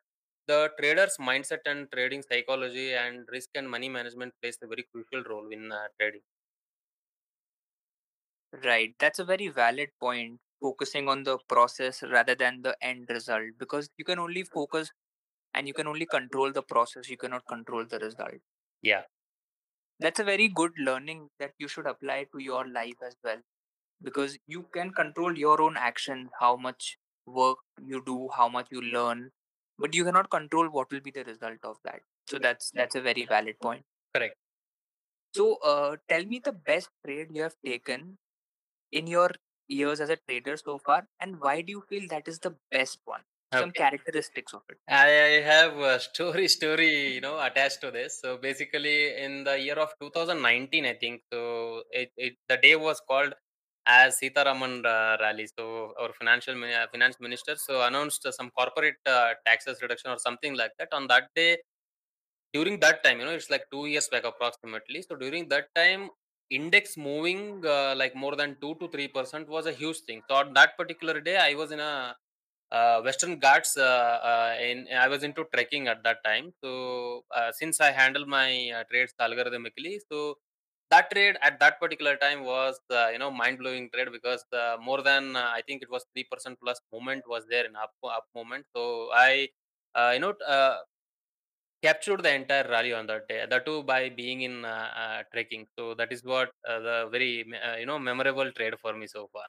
the 0.51 0.59
trader's 0.79 1.17
mindset 1.29 1.63
and 1.73 1.87
trading 1.95 2.21
psychology 2.29 2.89
and 3.03 3.27
risk 3.37 3.49
and 3.55 3.69
money 3.75 3.89
management 3.99 4.33
plays 4.41 4.57
a 4.63 4.67
very 4.73 4.85
crucial 4.91 5.23
role 5.33 5.49
in 5.59 5.71
uh, 5.71 5.87
trading 5.99 6.21
Right. 8.63 8.95
That's 8.97 9.19
a 9.19 9.23
very 9.25 9.49
valid 9.49 9.91
point, 9.99 10.41
focusing 10.59 11.07
on 11.07 11.23
the 11.25 11.37
process 11.47 12.01
rather 12.01 12.33
than 12.33 12.63
the 12.63 12.75
end 12.83 13.05
result, 13.09 13.51
because 13.59 13.87
you 13.97 14.05
can 14.05 14.17
only 14.17 14.43
focus 14.43 14.91
and 15.53 15.67
you 15.67 15.73
can 15.75 15.87
only 15.87 16.05
control 16.07 16.51
the 16.53 16.63
process, 16.63 17.09
you 17.09 17.17
cannot 17.17 17.47
control 17.47 17.85
the 17.85 17.99
result. 17.99 18.41
yeah 18.81 19.03
That's 19.99 20.21
a 20.21 20.23
very 20.23 20.47
good 20.47 20.71
learning 20.77 21.31
that 21.37 21.53
you 21.57 21.67
should 21.67 21.85
apply 21.85 22.25
to 22.31 22.39
your 22.39 22.65
life 22.65 23.01
as 23.01 23.17
well, 23.21 23.41
because 24.01 24.37
you 24.47 24.63
can 24.73 24.91
control 24.91 25.37
your 25.37 25.61
own 25.61 25.77
actions, 25.77 26.29
how 26.39 26.55
much 26.55 26.97
work 27.25 27.59
you 27.83 28.03
do, 28.05 28.29
how 28.35 28.47
much 28.49 28.67
you 28.71 28.81
learn, 28.81 29.31
but 29.77 29.93
you 29.93 30.03
cannot 30.05 30.29
control 30.29 30.69
what 30.69 30.91
will 30.91 31.01
be 31.01 31.11
the 31.11 31.23
result 31.23 31.59
of 31.63 31.77
that. 31.83 32.01
So 32.27 32.39
that's 32.39 32.71
that's 32.71 32.95
a 32.95 33.01
very 33.01 33.25
valid 33.25 33.59
point. 33.59 33.85
correct 34.13 34.37
So, 35.33 35.57
uh, 35.57 35.97
tell 36.09 36.25
me 36.25 36.39
the 36.39 36.51
best 36.51 36.89
trade 37.05 37.27
you 37.31 37.43
have 37.43 37.55
taken 37.63 38.17
in 38.91 39.07
your 39.07 39.31
years 39.67 40.01
as 40.01 40.09
a 40.09 40.17
trader 40.17 40.57
so 40.57 40.79
far, 40.79 41.07
and 41.19 41.41
why 41.41 41.61
do 41.61 41.71
you 41.71 41.81
feel 41.89 42.07
that 42.09 42.27
is 42.27 42.39
the 42.39 42.57
best 42.71 42.99
one? 43.05 43.23
Some 43.51 43.71
okay 43.71 43.73
characteristics 43.73 44.53
of 44.53 44.63
it. 44.69 44.79
I, 44.87 45.07
I 45.07 45.41
have 45.53 45.77
a 45.77 45.99
story 45.99 46.47
story 46.57 47.13
you 47.15 47.21
know 47.21 47.39
attached 47.39 47.81
to 47.81 47.91
this 47.91 48.19
so 48.21 48.37
basically 48.37 49.15
in 49.17 49.43
the 49.43 49.59
year 49.59 49.75
of 49.85 49.91
2019 50.01 50.85
i 50.85 50.93
think 50.93 51.23
so 51.31 51.83
it, 51.91 52.11
it 52.17 52.35
the 52.49 52.57
day 52.57 52.75
was 52.75 53.01
called 53.07 53.33
as 53.87 54.19
Sitharaman 54.19 54.85
uh, 54.85 55.17
rally. 55.21 55.47
So 55.57 55.93
our 55.99 56.11
financial 56.13 56.55
uh, 56.63 56.87
finance 56.91 57.17
minister 57.19 57.55
so 57.55 57.81
announced 57.83 58.25
some 58.33 58.49
corporate 58.51 58.95
uh, 59.05 59.33
taxes 59.45 59.81
reduction 59.81 60.11
or 60.11 60.17
something 60.19 60.55
like 60.55 60.71
that. 60.79 60.89
On 60.93 61.07
that 61.07 61.29
day, 61.35 61.57
during 62.53 62.79
that 62.79 63.03
time, 63.03 63.19
you 63.19 63.25
know, 63.25 63.31
it's 63.31 63.49
like 63.49 63.65
two 63.71 63.85
years 63.87 64.07
back 64.09 64.23
approximately. 64.23 65.01
So 65.01 65.15
during 65.15 65.49
that 65.49 65.67
time, 65.75 66.09
index 66.49 66.95
moving 66.97 67.63
uh, 67.65 67.95
like 67.97 68.15
more 68.15 68.35
than 68.35 68.57
two 68.61 68.75
to 68.75 68.87
three 68.89 69.07
percent 69.07 69.49
was 69.49 69.65
a 69.65 69.71
huge 69.71 69.99
thing. 70.07 70.21
So 70.29 70.35
on 70.35 70.53
that 70.53 70.77
particular 70.77 71.19
day, 71.21 71.37
I 71.37 71.53
was 71.55 71.71
in 71.71 71.79
a 71.79 72.15
uh, 72.71 73.01
Western 73.01 73.39
Ghats. 73.39 73.77
In 73.77 74.87
I 75.05 75.07
was 75.07 75.23
into 75.23 75.45
trekking 75.53 75.87
at 75.87 76.03
that 76.03 76.23
time. 76.23 76.53
So 76.63 77.25
since 77.53 77.81
I 77.81 77.91
handle 77.91 78.25
my 78.25 78.83
trades 78.91 79.13
algorithmically, 79.19 79.99
so 80.11 80.37
that 80.91 81.11
trade 81.11 81.35
at 81.41 81.59
that 81.59 81.79
particular 81.79 82.15
time 82.17 82.43
was 82.43 82.79
uh, 82.89 83.09
you 83.11 83.19
know 83.19 83.31
mind 83.31 83.57
blowing 83.59 83.89
trade 83.93 84.09
because 84.11 84.43
uh, 84.53 84.77
more 84.81 85.01
than 85.01 85.35
uh, 85.35 85.49
I 85.53 85.61
think 85.67 85.81
it 85.81 85.89
was 85.89 86.05
three 86.13 86.25
percent 86.31 86.57
plus 86.63 86.79
movement 86.93 87.23
was 87.27 87.45
there 87.49 87.65
in 87.65 87.75
up 87.75 87.93
up 88.03 88.25
movement. 88.35 88.65
So 88.75 89.09
I 89.13 89.49
uh, 89.95 90.11
you 90.13 90.19
know 90.19 90.33
uh, 90.47 90.77
captured 91.81 92.23
the 92.23 92.33
entire 92.33 92.67
rally 92.67 92.93
on 92.93 93.07
that 93.07 93.27
day. 93.27 93.45
That 93.49 93.65
too 93.65 93.83
by 93.83 94.09
being 94.09 94.41
in 94.41 94.65
uh, 94.65 95.23
trekking. 95.33 95.67
So 95.77 95.93
that 95.95 96.11
is 96.11 96.23
what 96.23 96.49
uh, 96.67 96.79
the 96.79 97.09
very 97.11 97.45
uh, 97.63 97.75
you 97.77 97.85
know 97.85 97.99
memorable 97.99 98.51
trade 98.51 98.75
for 98.81 98.93
me 98.93 99.07
so 99.07 99.29
far. 99.31 99.45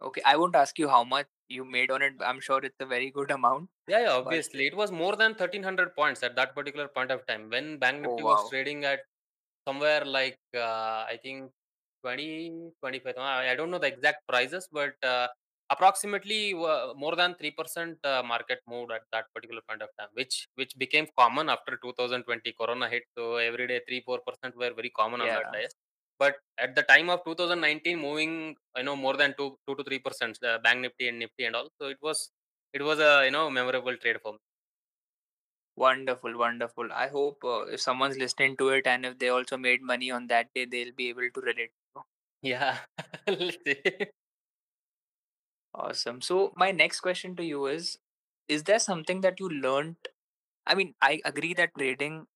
Okay, 0.00 0.22
I 0.24 0.36
won't 0.36 0.54
ask 0.54 0.78
you 0.78 0.88
how 0.88 1.02
much 1.04 1.26
you 1.48 1.64
made 1.64 1.90
on 1.90 2.02
it. 2.02 2.14
I'm 2.20 2.40
sure 2.40 2.60
it's 2.64 2.76
a 2.80 2.86
very 2.86 3.10
good 3.10 3.30
amount, 3.30 3.68
Yeah, 3.88 4.00
yeah, 4.00 4.06
but 4.06 4.26
obviously 4.26 4.66
it 4.66 4.76
was 4.76 4.92
more 4.92 5.16
than 5.16 5.34
thirteen 5.34 5.62
hundred 5.62 5.94
points 5.94 6.22
at 6.22 6.36
that 6.36 6.54
particular 6.54 6.88
point 6.88 7.10
of 7.10 7.26
time 7.26 7.50
when 7.50 7.78
Bank 7.78 8.06
oh 8.06 8.10
Nifty 8.10 8.22
was 8.22 8.48
trading 8.50 8.84
at 8.84 9.00
somewhere 9.68 10.04
like 10.18 10.40
uh, 10.54 11.00
I 11.12 11.16
think 11.22 11.50
20 12.02 12.72
25. 12.80 13.14
I 13.18 13.52
I 13.52 13.56
don't 13.58 13.70
know 13.72 13.82
the 13.84 13.92
exact 13.94 14.20
prices, 14.32 14.68
but 14.78 14.94
uh, 15.12 15.28
approximately 15.74 16.54
uh, 16.54 16.94
more 17.02 17.14
than 17.20 17.34
3% 17.34 17.96
uh, 18.04 18.22
market 18.32 18.60
moved 18.72 18.92
at 18.92 19.04
that 19.12 19.26
particular 19.34 19.62
point 19.68 19.82
of 19.86 19.90
time, 19.98 20.10
which 20.20 20.48
which 20.60 20.72
became 20.84 21.06
common 21.18 21.48
after 21.56 21.78
2020 21.84 22.54
Corona 22.60 22.88
hit. 22.94 23.04
So 23.16 23.36
every 23.36 23.66
day 23.72 23.80
3 23.86 24.02
4% 24.08 24.56
were 24.56 24.72
very 24.80 24.92
common 25.00 25.20
on 25.20 25.28
that 25.28 25.46
yeah, 25.52 25.60
day. 25.60 25.66
But 26.18 26.36
at 26.58 26.74
the 26.74 26.82
time 26.82 27.10
of 27.10 27.20
2019, 27.24 27.98
moving 28.06 28.32
you 28.76 28.84
know 28.88 28.96
more 28.96 29.16
than 29.22 29.34
two 29.38 29.50
two 29.66 29.76
to 29.76 29.84
three 29.88 30.00
percent, 30.06 30.38
the 30.46 30.58
Bank 30.64 30.80
Nifty 30.80 31.08
and 31.08 31.18
Nifty 31.24 31.44
and 31.48 31.56
all. 31.56 31.68
So 31.80 31.88
it 31.94 32.00
was 32.08 32.30
it 32.72 32.82
was 32.82 32.98
a 33.10 33.12
you 33.26 33.30
know 33.36 33.46
memorable 33.50 33.96
trade 34.04 34.18
for 34.24 34.32
me. 34.32 34.38
Wonderful, 35.78 36.36
wonderful. 36.38 36.92
I 36.92 37.08
hope 37.08 37.44
uh, 37.44 37.62
if 37.66 37.80
someone's 37.80 38.16
listening 38.18 38.56
to 38.58 38.68
it 38.70 38.86
and 38.86 39.06
if 39.06 39.18
they 39.18 39.28
also 39.28 39.56
made 39.56 39.82
money 39.82 40.10
on 40.10 40.26
that 40.28 40.52
day, 40.54 40.64
they'll 40.64 40.92
be 40.94 41.08
able 41.08 41.30
to 41.30 41.40
relate. 41.40 41.72
Yeah. 42.42 42.78
Awesome. 45.74 46.20
So 46.20 46.52
my 46.56 46.70
next 46.72 47.00
question 47.00 47.36
to 47.36 47.44
you 47.44 47.66
is: 47.66 47.98
Is 48.48 48.64
there 48.64 48.78
something 48.78 49.20
that 49.22 49.40
you 49.40 49.48
learned? 49.48 49.96
I 50.66 50.74
mean, 50.74 50.94
I 51.02 51.20
agree 51.24 51.54
that 51.54 51.72
trading 51.78 52.26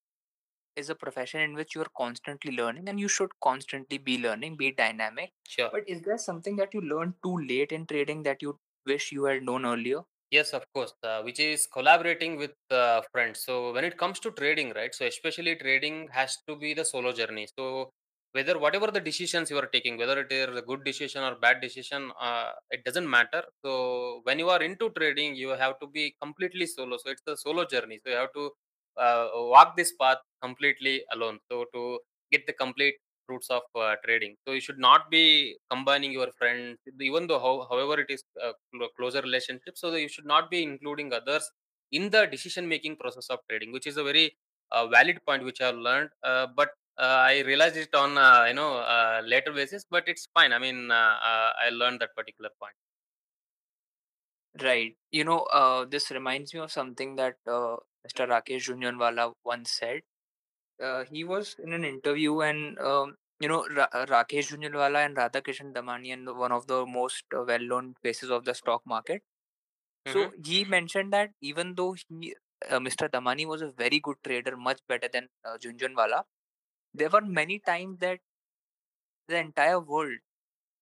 is 0.77 0.91
a 0.91 0.95
profession 0.97 1.41
in 1.41 1.55
which 1.55 1.75
you're 1.75 1.93
constantly 1.97 2.53
learning 2.53 2.89
and 2.89 3.01
you 3.01 3.09
should 3.09 3.31
constantly 3.43 3.99
be 3.99 4.19
learning, 4.19 4.57
be 4.57 4.73
dynamic. 4.73 5.33
Sure. 5.49 5.71
But 5.73 5.89
is 5.89 6.03
there 6.03 6.19
something 6.19 6.57
that 6.57 6.75
you 6.75 6.81
learned 6.83 7.15
too 7.25 7.39
late 7.39 7.73
in 7.73 7.87
trading 7.87 8.23
that 8.25 8.43
you 8.43 8.59
wish 8.87 9.13
you 9.13 9.25
had 9.25 9.43
known 9.45 9.67
earlier? 9.67 10.03
Yes, 10.37 10.53
of 10.55 10.65
course, 10.73 10.95
uh, 11.03 11.21
which 11.23 11.39
is 11.41 11.67
collaborating 11.67 12.37
with 12.37 12.53
uh, 12.71 13.03
friends. 13.13 13.41
So 13.45 13.73
when 13.75 13.85
it 13.85 13.99
comes 13.99 14.19
to 14.21 14.31
trading, 14.31 14.71
right? 14.75 14.95
So 14.95 15.05
especially 15.07 15.57
trading 15.57 16.09
has 16.11 16.39
to 16.49 16.57
be 16.57 16.73
the 16.73 16.85
solo 16.87 17.13
journey. 17.13 17.47
So 17.59 17.91
whether 18.33 18.59
whatever 18.59 18.87
the 18.91 19.01
decisions 19.01 19.51
you 19.51 19.59
are 19.59 19.67
taking 19.75 19.99
whether 19.99 20.19
it 20.21 20.33
is 20.33 20.57
a 20.57 20.63
good 20.63 20.83
decision 20.85 21.23
or 21.23 21.35
bad 21.39 21.61
decision 21.61 22.11
uh, 22.19 22.51
it 22.71 22.83
doesn't 22.83 23.07
matter 23.17 23.43
so 23.63 24.23
when 24.25 24.39
you 24.39 24.49
are 24.49 24.63
into 24.63 24.89
trading 24.99 25.35
you 25.35 25.51
have 25.51 25.79
to 25.81 25.87
be 25.87 26.15
completely 26.23 26.65
solo 26.65 26.97
so 26.97 27.11
it's 27.11 27.21
a 27.29 27.37
solo 27.37 27.67
journey 27.67 27.99
so 28.03 28.09
you 28.11 28.17
have 28.17 28.33
to 28.33 28.51
uh, 28.97 29.29
walk 29.35 29.77
this 29.77 29.93
path 30.01 30.17
completely 30.43 31.05
alone 31.13 31.39
so 31.51 31.67
to 31.75 32.01
get 32.31 32.47
the 32.47 32.55
complete 32.55 32.95
fruits 33.27 33.49
of 33.51 33.63
uh, 33.75 33.95
trading 34.05 34.35
so 34.47 34.53
you 34.53 34.61
should 34.61 34.79
not 34.79 35.11
be 35.11 35.57
combining 35.71 36.13
your 36.13 36.31
friends 36.39 36.79
even 37.01 37.27
though 37.27 37.39
how, 37.39 37.67
however 37.71 38.01
it 38.01 38.11
is 38.11 38.23
a 38.43 38.53
closer 38.97 39.23
relationship 39.23 39.77
so 39.77 39.95
you 39.95 40.09
should 40.09 40.27
not 40.27 40.51
be 40.51 40.63
including 40.63 41.13
others 41.13 41.51
in 41.91 42.11
the 42.11 42.27
decision 42.27 42.69
making 42.69 42.97
process 42.97 43.29
of 43.31 43.39
trading 43.49 43.73
which 43.73 43.87
is 43.87 43.97
a 43.97 44.05
very 44.05 44.27
uh, 44.71 44.87
valid 44.89 45.19
point 45.27 45.45
which 45.45 45.61
i 45.61 45.67
have 45.67 45.77
learned 45.77 46.11
uh, 46.23 46.47
but 46.57 46.71
uh, 46.99 47.25
I 47.31 47.41
realized 47.41 47.77
it 47.79 47.95
on 47.95 48.19
uh, 48.19 48.45
you 48.45 48.53
know 48.53 48.77
uh, 48.77 49.23
later 49.25 49.51
basis, 49.51 49.87
but 49.91 50.05
it's 50.09 50.29
fine. 50.35 50.53
I 50.53 50.59
mean, 50.59 50.91
uh, 50.91 50.95
uh, 50.95 51.53
I 51.65 51.71
learned 51.71 52.01
that 52.03 52.15
particular 52.15 52.51
point. 52.61 52.75
Right. 54.63 54.97
You 55.11 55.25
know, 55.25 55.41
uh, 55.41 55.85
this 55.87 56.11
reminds 56.11 56.53
me 56.55 56.61
of 56.61 56.71
something 56.73 57.17
that 57.17 57.37
uh, 57.47 57.77
Mr. 58.05 58.27
Rakesh 58.27 58.69
Jhunjhunwala 58.69 59.35
once 59.45 59.73
said. 59.73 60.03
Uh, 60.83 61.05
he 61.05 61.25
was 61.25 61.57
in 61.61 61.73
an 61.73 61.85
interview, 61.85 62.41
and 62.43 62.79
um, 62.81 63.17
you 63.41 63.49
know, 63.49 63.67
Ra- 63.77 63.89
uh, 63.93 64.07
Rakesh 64.07 64.49
Jhunjhunwala 64.53 65.07
and 65.07 65.17
Radhakishan 65.17 65.73
Damanian, 65.75 66.37
one 66.37 66.53
of 66.53 66.67
the 66.67 66.85
most 66.87 67.25
uh, 67.37 67.45
well-known 67.45 67.95
faces 68.03 68.31
of 68.31 68.45
the 68.45 68.55
stock 68.55 68.83
market. 68.87 69.23
hmm 70.07 70.13
So 70.13 70.33
he 70.45 70.65
mentioned 70.65 71.13
that 71.15 71.33
even 71.41 71.75
though 71.77 71.95
he, 71.95 72.35
uh, 72.71 72.81
Mr. 72.81 73.09
Damani 73.09 73.47
was 73.47 73.63
a 73.63 73.73
very 73.73 74.01
good 74.01 74.17
trader, 74.25 74.57
much 74.57 74.81
better 74.89 75.09
than 75.13 75.29
uh, 75.45 75.59
Jhunjhunwala, 75.59 76.25
there 76.95 77.11
were 77.11 77.23
many 77.23 77.61
times 77.61 77.99
that 78.01 78.21
the 79.29 79.37
entire 79.37 79.81
world 79.81 80.19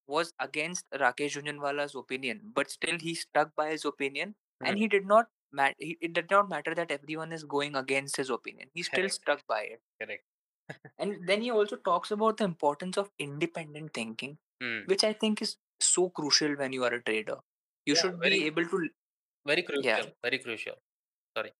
was 0.07 0.33
against 0.39 0.85
Rakesh 0.91 1.35
Jhunjhunwala's 1.41 1.95
opinion, 1.95 2.51
but 2.53 2.69
still 2.71 2.97
he 2.99 3.15
stuck 3.15 3.55
by 3.55 3.71
his 3.71 3.85
opinion, 3.85 4.35
and 4.63 4.77
he 4.77 4.87
did 4.87 5.05
not. 5.05 5.27
Mat- 5.51 5.75
it 5.79 6.13
did 6.13 6.29
not 6.31 6.49
matter 6.49 6.73
that 6.75 6.91
everyone 6.91 7.31
is 7.31 7.43
going 7.43 7.75
against 7.75 8.17
his 8.17 8.29
opinion. 8.29 8.69
he's 8.73 8.87
still 8.87 9.03
Correct. 9.03 9.15
stuck 9.15 9.45
by 9.47 9.61
it. 9.63 9.81
Correct. 10.01 10.23
And 10.99 11.27
then 11.27 11.41
he 11.41 11.51
also 11.51 11.75
talks 11.77 12.11
about 12.11 12.37
the 12.37 12.43
importance 12.45 12.97
of 12.97 13.11
independent 13.19 13.93
thinking, 13.93 14.37
Hmm. 14.61 14.81
which 14.85 15.03
I 15.03 15.13
think 15.13 15.41
is 15.41 15.57
so 15.79 16.09
crucial 16.09 16.55
when 16.55 16.73
you 16.73 16.83
are 16.83 16.93
a 16.93 17.01
trader. 17.03 17.37
You 17.85 17.95
Yeah, 17.95 18.01
should 18.01 18.19
be 18.21 18.45
able 18.45 18.65
to, 18.67 18.89
very 19.45 19.63
crucial 19.63 19.83
yeah. 19.83 20.05
Very 20.23 20.39
crucial. 20.39 20.75
Sorry. 21.37 21.53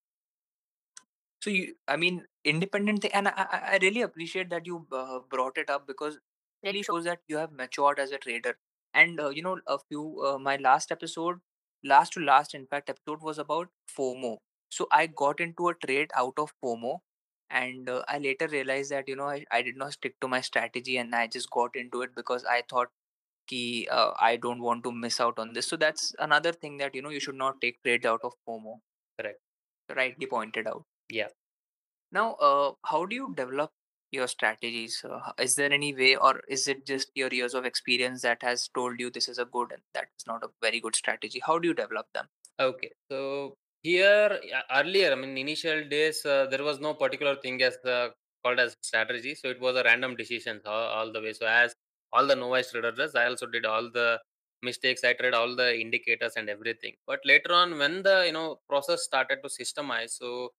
So 1.41 1.50
you, 1.50 1.75
I 1.88 1.98
mean, 1.98 2.25
independent 2.43 3.01
thing, 3.01 3.12
and 3.13 3.27
I, 3.27 3.48
I 3.74 3.79
really 3.81 4.01
appreciate 4.01 4.50
that 4.51 4.65
you 4.67 4.88
uh, 4.91 5.19
brought 5.19 5.57
it 5.57 5.69
up 5.69 5.88
because 5.88 6.15
it 6.15 6.21
really 6.63 6.83
shows 6.83 7.03
that 7.05 7.21
you 7.27 7.38
have 7.38 7.51
matured 7.51 8.00
as 8.00 8.12
a 8.12 8.17
trader. 8.19 8.57
And 8.93 9.19
uh, 9.19 9.29
you 9.29 9.41
know, 9.41 9.60
a 9.67 9.79
few 9.79 10.21
uh, 10.24 10.38
my 10.38 10.57
last 10.57 10.91
episode, 10.91 11.39
last 11.83 12.13
to 12.13 12.19
last, 12.19 12.53
in 12.53 12.65
fact, 12.67 12.89
episode 12.89 13.21
was 13.21 13.38
about 13.38 13.69
FOMO. 13.97 14.38
So 14.69 14.88
I 14.91 15.07
got 15.07 15.39
into 15.39 15.67
a 15.69 15.75
trade 15.75 16.11
out 16.15 16.33
of 16.38 16.53
FOMO, 16.63 17.00
and 17.50 17.89
uh, 17.89 18.03
I 18.07 18.19
later 18.19 18.47
realized 18.47 18.91
that 18.91 19.07
you 19.07 19.15
know 19.15 19.27
I, 19.27 19.45
I 19.51 19.61
did 19.61 19.77
not 19.77 19.93
stick 19.93 20.15
to 20.21 20.27
my 20.27 20.41
strategy, 20.41 20.97
and 20.97 21.13
I 21.15 21.27
just 21.27 21.50
got 21.51 21.75
into 21.75 22.01
it 22.01 22.15
because 22.15 22.45
I 22.45 22.63
thought 22.69 22.89
ki 23.47 23.88
uh, 23.91 24.11
I 24.19 24.38
don't 24.38 24.61
want 24.61 24.83
to 24.85 24.91
miss 24.91 25.19
out 25.19 25.39
on 25.39 25.53
this. 25.53 25.67
So 25.67 25.77
that's 25.77 26.13
another 26.19 26.53
thing 26.53 26.77
that 26.77 26.95
you 26.95 27.01
know 27.01 27.09
you 27.09 27.19
should 27.19 27.35
not 27.35 27.61
take 27.61 27.81
trades 27.83 28.05
out 28.05 28.21
of 28.23 28.33
FOMO. 28.47 28.79
Correct. 29.19 29.39
Rightly 29.95 30.27
pointed 30.27 30.67
out. 30.67 30.85
Yeah. 31.09 31.29
Now, 32.11 32.33
uh, 32.35 32.73
how 32.85 33.05
do 33.05 33.15
you 33.15 33.33
develop 33.35 33.71
your 34.12 34.27
strategies? 34.27 35.03
Uh, 35.10 35.32
is 35.39 35.56
there 35.56 35.72
any 35.72 35.94
way, 35.94 36.15
or 36.15 36.41
is 36.48 36.68
it 36.68 36.86
just 36.86 37.12
your 37.15 37.30
years 37.30 37.53
of 37.53 37.65
experience 37.65 38.22
that 38.22 38.41
has 38.41 38.68
told 38.74 39.00
you 39.00 39.10
this 39.10 39.27
is 39.27 39.38
a 39.38 39.46
good 39.46 39.72
and 39.72 39.82
that 39.94 40.08
is 40.18 40.27
not 40.27 40.44
a 40.44 40.50
very 40.62 40.80
good 40.80 40.96
strategy? 40.96 41.41
How 41.46 41.60
do 41.60 41.68
you 41.68 41.74
develop 41.74 42.08
them? 42.13 42.27
Okay. 42.60 42.91
So 43.09 43.55
here 43.81 44.40
earlier, 44.74 45.12
I 45.12 45.16
mean, 45.16 45.38
initial 45.38 45.88
days, 45.88 46.25
uh, 46.25 46.48
there 46.50 46.64
was 46.64 46.79
no 46.79 46.94
particular 46.94 47.35
thing 47.38 47.62
as 47.64 47.77
uh, 47.85 48.09
called 48.44 48.59
as 48.59 48.75
strategy. 48.81 49.35
So 49.35 49.50
it 49.50 49.59
was 49.59 49.75
a 49.75 49.83
random 49.83 50.16
decisions 50.16 50.62
all, 50.66 50.88
all 50.98 51.12
the 51.12 51.22
way. 51.22 51.33
So 51.33 51.48
as 51.48 51.74
all 52.14 52.27
the 52.27 52.35
novice 52.35 52.72
trader 52.72 52.92
does, 52.92 53.16
I 53.16 53.25
also 53.25 53.46
did 53.46 53.66
all 53.66 53.90
the 53.92 54.20
mistakes. 54.62 55.03
I 55.03 55.14
tried 55.14 55.33
all 55.33 55.55
the 55.55 55.79
indicators 55.79 56.33
and 56.35 56.50
everything. 56.50 56.94
But 57.07 57.20
later 57.25 57.53
on, 57.53 57.77
when 57.77 58.03
the 58.03 58.24
you 58.25 58.33
know 58.33 58.59
process 58.70 59.03
started 59.03 59.40
to 59.44 59.50
systemize, 59.50 60.12
so 60.12 60.51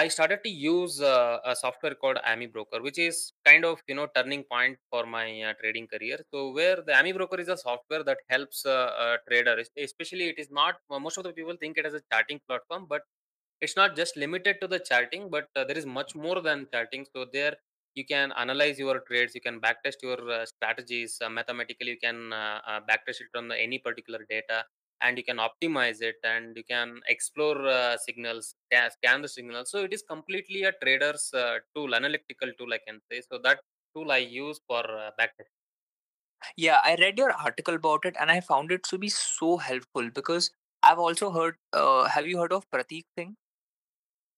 I 0.00 0.08
started 0.08 0.40
to 0.44 0.50
use 0.50 1.00
uh, 1.00 1.38
a 1.44 1.56
software 1.56 1.94
called 1.94 2.18
Ami 2.24 2.46
Broker, 2.46 2.82
which 2.82 2.98
is 2.98 3.32
kind 3.44 3.64
of 3.64 3.80
you 3.88 3.94
know 3.94 4.06
turning 4.14 4.44
point 4.44 4.78
for 4.90 5.06
my 5.06 5.26
uh, 5.42 5.54
trading 5.60 5.86
career. 5.88 6.18
So 6.32 6.52
where 6.52 6.82
the 6.82 6.94
Ami 6.98 7.12
Broker 7.12 7.40
is 7.40 7.48
a 7.48 7.56
software 7.56 8.04
that 8.04 8.18
helps 8.28 8.66
uh, 8.66 8.90
a 9.06 9.18
trader, 9.28 9.56
especially 9.78 10.28
it 10.28 10.38
is 10.38 10.50
not 10.50 10.74
uh, 10.90 10.98
most 10.98 11.16
of 11.18 11.24
the 11.24 11.32
people 11.32 11.56
think 11.58 11.78
it 11.78 11.86
as 11.86 11.94
a 11.94 12.02
charting 12.12 12.40
platform, 12.48 12.86
but 12.88 13.02
it's 13.60 13.76
not 13.76 13.96
just 13.96 14.16
limited 14.16 14.56
to 14.60 14.68
the 14.68 14.78
charting, 14.80 15.30
but 15.30 15.48
uh, 15.56 15.64
there 15.64 15.78
is 15.78 15.86
much 15.86 16.14
more 16.14 16.40
than 16.40 16.66
charting. 16.72 17.06
So 17.14 17.26
there 17.32 17.56
you 17.94 18.04
can 18.04 18.32
analyze 18.32 18.78
your 18.78 19.00
trades, 19.00 19.34
you 19.34 19.40
can 19.40 19.60
backtest 19.60 20.02
your 20.02 20.18
uh, 20.30 20.46
strategies 20.46 21.18
uh, 21.22 21.30
mathematically. 21.30 21.92
You 21.92 21.98
can 21.98 22.32
uh, 22.32 22.60
uh, 22.66 22.80
backtest 22.90 23.22
it 23.22 23.28
from 23.32 23.50
any 23.52 23.78
particular 23.78 24.20
data, 24.28 24.64
and 25.00 25.18
you 25.18 25.24
can 25.24 25.38
optimize 25.38 26.00
it, 26.02 26.16
and 26.24 26.56
you 26.56 26.64
can 26.64 27.00
explore 27.08 27.66
uh, 27.66 27.96
signals, 27.96 28.54
scan, 28.70 29.22
the 29.22 29.28
signals. 29.28 29.70
So 29.70 29.84
it 29.84 29.92
is 29.92 30.02
completely 30.02 30.64
a 30.64 30.72
trader's 30.82 31.32
uh, 31.34 31.58
tool, 31.74 31.94
analytical 31.94 32.50
tool, 32.58 32.72
I 32.72 32.78
can 32.86 33.00
say. 33.10 33.22
So 33.30 33.38
that 33.44 33.60
tool 33.94 34.10
I 34.12 34.18
use 34.18 34.60
for 34.66 34.80
uh, 34.80 35.10
backtest. 35.18 35.50
Yeah, 36.56 36.80
I 36.84 36.96
read 36.96 37.18
your 37.18 37.32
article 37.32 37.74
about 37.74 38.04
it 38.04 38.14
and 38.20 38.30
I 38.30 38.40
found 38.40 38.70
it 38.70 38.82
to 38.84 38.98
be 38.98 39.08
so 39.08 39.56
helpful 39.56 40.10
because 40.10 40.50
I've 40.82 40.98
also 40.98 41.30
heard. 41.30 41.56
Uh, 41.72 42.04
have 42.08 42.26
you 42.26 42.38
heard 42.38 42.52
of 42.52 42.70
Prateek 42.70 43.04
Singh? 43.18 43.36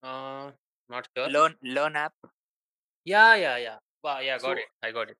Uh, 0.03 0.51
not 0.89 1.09
sure. 1.17 1.29
Learn 1.29 1.55
Learn 1.63 1.97
app. 1.97 2.15
Yeah, 3.05 3.35
yeah, 3.35 3.57
yeah. 3.57 3.77
Wow, 4.03 4.21
yeah, 4.21 4.39
got 4.39 4.43
So 4.43 4.53
it. 4.53 4.65
I 4.83 4.93
got 4.93 5.11
it. 5.11 5.17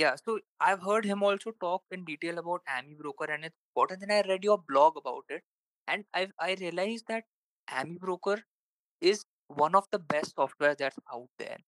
Yeah, 0.00 0.16
so 0.24 0.40
I've 0.60 0.82
heard 0.82 1.04
him 1.04 1.22
also 1.22 1.52
talk 1.60 1.82
in 1.90 2.04
detail 2.04 2.38
about 2.38 2.62
Ami 2.76 2.94
Broker 2.94 3.30
and 3.36 3.44
its 3.44 3.56
what, 3.74 3.90
and 3.92 4.02
then 4.02 4.10
I 4.10 4.20
read 4.28 4.44
your 4.44 4.58
blog 4.68 4.96
about 4.96 5.24
it, 5.28 5.42
and 5.88 6.04
I 6.14 6.28
I 6.38 6.54
realized 6.60 7.06
that 7.08 7.24
Ami 7.70 7.98
Broker 8.06 8.42
is 9.00 9.24
one 9.48 9.74
of 9.74 9.88
the 9.92 9.98
best 9.98 10.34
software 10.36 10.76
that's 10.76 10.98
out 11.12 11.30
there. 11.38 11.58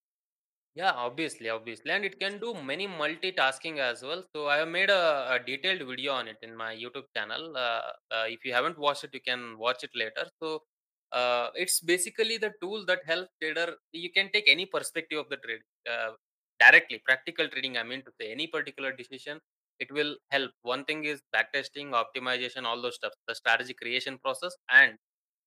Yeah, 0.75 0.93
obviously, 0.93 1.49
obviously, 1.49 1.91
and 1.91 2.05
it 2.05 2.21
can 2.21 2.38
do 2.38 2.55
many 2.55 2.87
multitasking 2.87 3.79
as 3.79 4.03
well. 4.03 4.23
So 4.35 4.47
I 4.49 4.59
have 4.59 4.69
made 4.69 4.91
a, 4.91 5.33
a 5.35 5.38
detailed 5.45 5.87
video 5.88 6.12
on 6.12 6.29
it 6.29 6.37
in 6.43 6.55
my 6.57 6.75
YouTube 6.75 7.07
channel. 7.17 7.57
Uh, 7.57 7.83
uh, 8.12 8.27
if 8.29 8.45
you 8.45 8.53
haven't 8.53 8.79
watched 8.79 9.03
it, 9.05 9.11
you 9.12 9.21
can 9.21 9.59
watch 9.59 9.83
it 9.83 9.91
later. 9.95 10.29
So 10.41 10.62
uh, 11.11 11.49
it's 11.55 11.81
basically 11.81 12.38
the 12.38 12.53
tool 12.61 12.85
that 12.87 13.01
helps 13.07 13.31
trader. 13.43 13.75
You 13.93 14.12
can 14.12 14.31
take 14.33 14.45
any 14.49 14.67
perspective 14.67 15.19
of 15.19 15.29
the 15.31 15.38
trade 15.38 15.62
uh, 15.91 16.12
directly, 16.61 17.03
practical 17.05 17.49
trading. 17.49 17.77
I 17.77 17.83
mean 17.83 18.03
to 18.03 18.12
say, 18.21 18.31
any 18.31 18.47
particular 18.47 18.92
decision, 18.92 19.40
it 19.79 19.90
will 19.92 20.16
help. 20.31 20.51
One 20.62 20.85
thing 20.85 21.05
is 21.05 21.23
backtesting, 21.35 21.92
optimization, 21.92 22.64
all 22.64 22.81
those 22.83 22.97
stuff, 22.97 23.12
the 23.27 23.35
strategy 23.35 23.75
creation 23.75 24.18
process, 24.18 24.57
and 24.71 24.94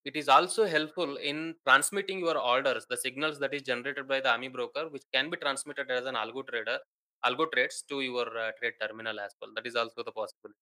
it 0.04 0.16
is 0.16 0.30
also 0.30 0.66
helpful 0.66 1.18
in 1.18 1.56
transmitting 1.68 2.20
your 2.20 2.38
orders, 2.38 2.86
the 2.90 2.98
signals 2.98 3.40
that 3.40 3.54
is 3.54 3.62
generated 3.62 4.08
by 4.08 4.20
the 4.20 4.32
Ami 4.34 4.48
broker, 4.48 4.90
which 4.90 5.04
can 5.14 5.30
be 5.30 5.38
transmitted 5.38 5.92
as 5.92 6.06
an 6.06 6.16
algo 6.16 6.48
trader, 6.48 6.80
algo 7.24 7.52
trades 7.52 7.84
to 7.90 8.02
your 8.02 8.26
uh, 8.38 8.52
trade 8.60 8.74
terminal 8.82 9.20
as 9.20 9.36
well. 9.42 9.52
That 9.56 9.68
is 9.68 9.76
also 9.76 10.04
the 10.04 10.12
possibility. 10.12 10.58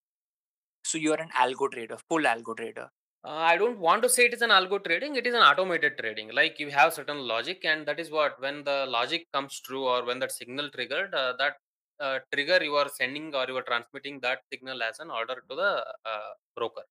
So 0.83 0.97
you're 0.97 1.21
an 1.21 1.29
algo 1.29 1.71
trader, 1.71 1.97
full 2.09 2.23
algo 2.23 2.57
trader. 2.57 2.89
Uh, 3.23 3.29
I 3.51 3.57
don't 3.57 3.79
want 3.79 4.01
to 4.03 4.09
say 4.09 4.25
it 4.25 4.33
is 4.33 4.41
an 4.41 4.49
algo 4.49 4.77
trading. 4.83 5.15
It 5.15 5.27
is 5.27 5.33
an 5.33 5.41
automated 5.41 5.97
trading. 5.97 6.29
Like 6.33 6.59
you 6.59 6.69
have 6.71 6.93
certain 6.93 7.19
logic, 7.19 7.63
and 7.65 7.85
that 7.87 7.99
is 7.99 8.09
what 8.11 8.39
when 8.41 8.63
the 8.63 8.85
logic 8.87 9.27
comes 9.33 9.59
true 9.59 9.85
or 9.85 10.05
when 10.05 10.19
that 10.19 10.31
signal 10.31 10.69
triggered, 10.69 11.13
uh, 11.13 11.33
that 11.37 11.57
uh, 11.99 12.19
trigger 12.33 12.63
you 12.63 12.75
are 12.75 12.89
sending 12.89 13.33
or 13.35 13.45
you 13.47 13.57
are 13.57 13.63
transmitting 13.63 14.19
that 14.21 14.39
signal 14.51 14.81
as 14.83 14.99
an 14.99 15.11
order 15.11 15.43
to 15.49 15.55
the 15.55 15.85
uh, 16.05 16.31
broker. 16.55 16.83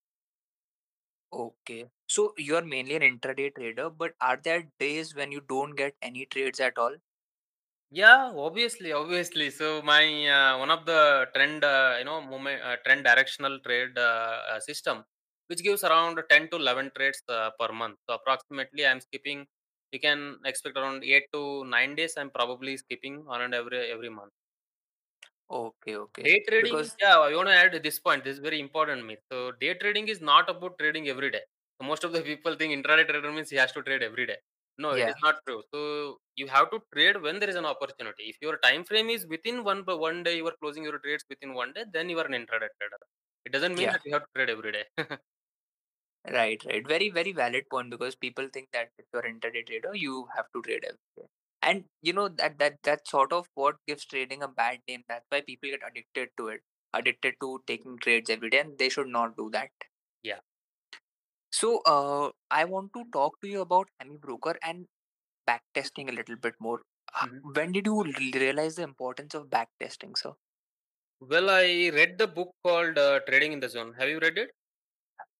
Okay. 1.32 1.90
So 2.06 2.34
you're 2.36 2.62
mainly 2.64 2.94
an 2.96 3.02
intraday 3.02 3.54
trader, 3.54 3.88
but 3.88 4.14
are 4.20 4.36
there 4.36 4.70
days 4.78 5.14
when 5.14 5.32
you 5.32 5.40
don't 5.40 5.74
get 5.74 5.96
any 6.02 6.26
trades 6.26 6.60
at 6.60 6.76
all? 6.76 6.96
Yeah, 7.90 8.32
obviously, 8.36 8.92
obviously. 8.92 9.50
So 9.50 9.80
my 9.82 10.04
uh, 10.28 10.58
one 10.58 10.70
of 10.70 10.84
the 10.84 11.26
trend, 11.34 11.64
uh, 11.64 11.96
you 11.98 12.04
know, 12.04 12.20
moment, 12.20 12.62
uh, 12.62 12.76
trend 12.84 13.04
directional 13.04 13.58
trade 13.60 13.96
uh, 13.96 14.40
uh, 14.52 14.60
system, 14.60 15.04
which 15.48 15.62
gives 15.62 15.84
around 15.84 16.22
10 16.30 16.48
to 16.50 16.56
11 16.56 16.90
trades 16.96 17.22
uh, 17.28 17.50
per 17.60 17.72
month. 17.72 17.98
So 18.08 18.14
approximately, 18.14 18.86
I'm 18.86 19.00
skipping. 19.00 19.46
You 19.92 20.00
can 20.00 20.38
expect 20.44 20.76
around 20.78 21.04
eight 21.04 21.26
to 21.34 21.64
nine 21.64 21.94
days. 21.96 22.14
I'm 22.16 22.30
probably 22.30 22.76
skipping 22.76 23.24
on 23.28 23.42
and 23.42 23.54
every 23.54 23.80
every 23.96 24.10
month. 24.10 24.32
Okay, 25.50 25.96
okay. 25.96 26.26
Day 26.26 26.42
trading, 26.48 26.78
Because 26.80 26.96
yeah, 27.00 27.18
I 27.18 27.34
want 27.34 27.48
to 27.48 27.54
add 27.54 27.72
this 27.82 27.98
point. 28.00 28.24
This 28.24 28.34
is 28.34 28.40
very 28.40 28.60
important 28.60 29.06
myth. 29.06 29.20
So 29.30 29.52
day 29.52 29.74
trading 29.74 30.08
is 30.08 30.20
not 30.20 30.48
about 30.50 30.78
trading 30.78 31.08
every 31.08 31.30
day. 31.30 31.42
So 31.80 31.86
most 31.86 32.04
of 32.04 32.12
the 32.12 32.22
people 32.22 32.54
think 32.56 32.72
intraday 32.76 33.06
trader 33.08 33.32
means 33.32 33.50
he 33.50 33.56
has 33.56 33.72
to 33.72 33.82
trade 33.82 34.02
every 34.02 34.26
day. 34.26 34.36
No, 34.78 34.92
it 34.92 35.08
is 35.08 35.14
Yeah, 35.14 35.18
not 35.22 35.36
true. 35.46 35.62
So 35.72 36.18
you 36.36 36.46
have 36.48 36.70
to 36.70 36.80
trade 36.94 37.20
when 37.22 37.38
there 37.40 37.48
is 37.50 37.56
an 37.56 37.64
opportunity. 37.64 38.24
If 38.32 38.36
your 38.42 38.58
time 38.58 38.84
frame 38.84 39.10
is 39.10 39.26
within 39.26 39.64
one 39.64 39.82
by 39.84 39.94
one 39.94 40.22
day, 40.22 40.36
you 40.36 40.46
are 40.48 40.56
closing 40.60 40.84
your 40.84 40.98
trades 40.98 41.24
within 41.28 41.54
one 41.54 41.72
day, 41.72 41.84
then 41.92 42.08
you 42.08 42.18
are 42.18 42.26
an 42.26 42.32
intraday 42.32 42.70
trader. 42.78 43.00
It 43.44 43.52
doesn't 43.52 43.76
mean 43.76 43.90
yeah. 43.90 43.92
that 43.92 44.00
you 44.04 44.12
have 44.12 44.22
to 44.22 44.28
trade 44.36 44.50
every 44.50 44.72
day. 44.72 44.84
Right, 46.30 46.62
right. 46.64 46.86
Very, 46.86 47.10
very 47.10 47.32
valid 47.32 47.68
point 47.70 47.90
because 47.90 48.14
people 48.16 48.48
think 48.52 48.68
that 48.72 48.90
if 48.98 49.06
you're 49.12 49.24
an 49.24 49.40
intraday 49.40 49.66
trader, 49.66 49.94
you 49.94 50.28
have 50.36 50.46
to 50.54 50.62
trade 50.62 50.84
every 50.84 50.98
day. 51.16 51.26
And 51.62 51.84
you 52.02 52.12
know 52.12 52.28
that 52.28 52.58
that 52.58 52.78
that's 52.82 53.10
sort 53.10 53.32
of 53.32 53.48
what 53.54 53.76
gives 53.86 54.04
trading 54.04 54.42
a 54.42 54.48
bad 54.48 54.80
name. 54.88 55.04
That's 55.08 55.26
why 55.30 55.40
people 55.42 55.70
get 55.70 55.80
addicted 55.86 56.30
to 56.38 56.48
it, 56.48 56.62
addicted 56.92 57.34
to 57.40 57.62
taking 57.66 57.98
trades 57.98 58.30
every 58.30 58.50
day, 58.50 58.60
and 58.60 58.78
they 58.78 58.88
should 58.88 59.08
not 59.08 59.36
do 59.36 59.50
that. 59.50 59.70
yeah. 60.22 60.40
So, 61.50 61.80
uh, 61.86 62.30
I 62.50 62.64
want 62.64 62.92
to 62.94 63.04
talk 63.12 63.40
to 63.42 63.48
you 63.48 63.60
about 63.60 63.88
Ami 64.00 64.16
Broker 64.16 64.58
and 64.62 64.86
backtesting 65.48 66.08
a 66.08 66.12
little 66.12 66.36
bit 66.36 66.54
more. 66.60 66.82
Uh, 67.14 67.26
Mhm. 67.26 67.54
When 67.54 67.72
did 67.72 67.86
you 67.86 68.02
realize 68.34 68.76
the 68.76 68.82
importance 68.84 69.34
of 69.34 69.48
backtesting, 69.48 70.16
sir? 70.18 70.34
Well, 71.20 71.48
I 71.48 71.90
read 71.94 72.18
the 72.18 72.26
book 72.26 72.50
called 72.64 72.98
uh, 72.98 73.20
Trading 73.20 73.52
in 73.52 73.60
the 73.60 73.68
Zone. 73.68 73.94
Have 73.94 74.08
you 74.08 74.18
read 74.18 74.36
it? 74.36 74.50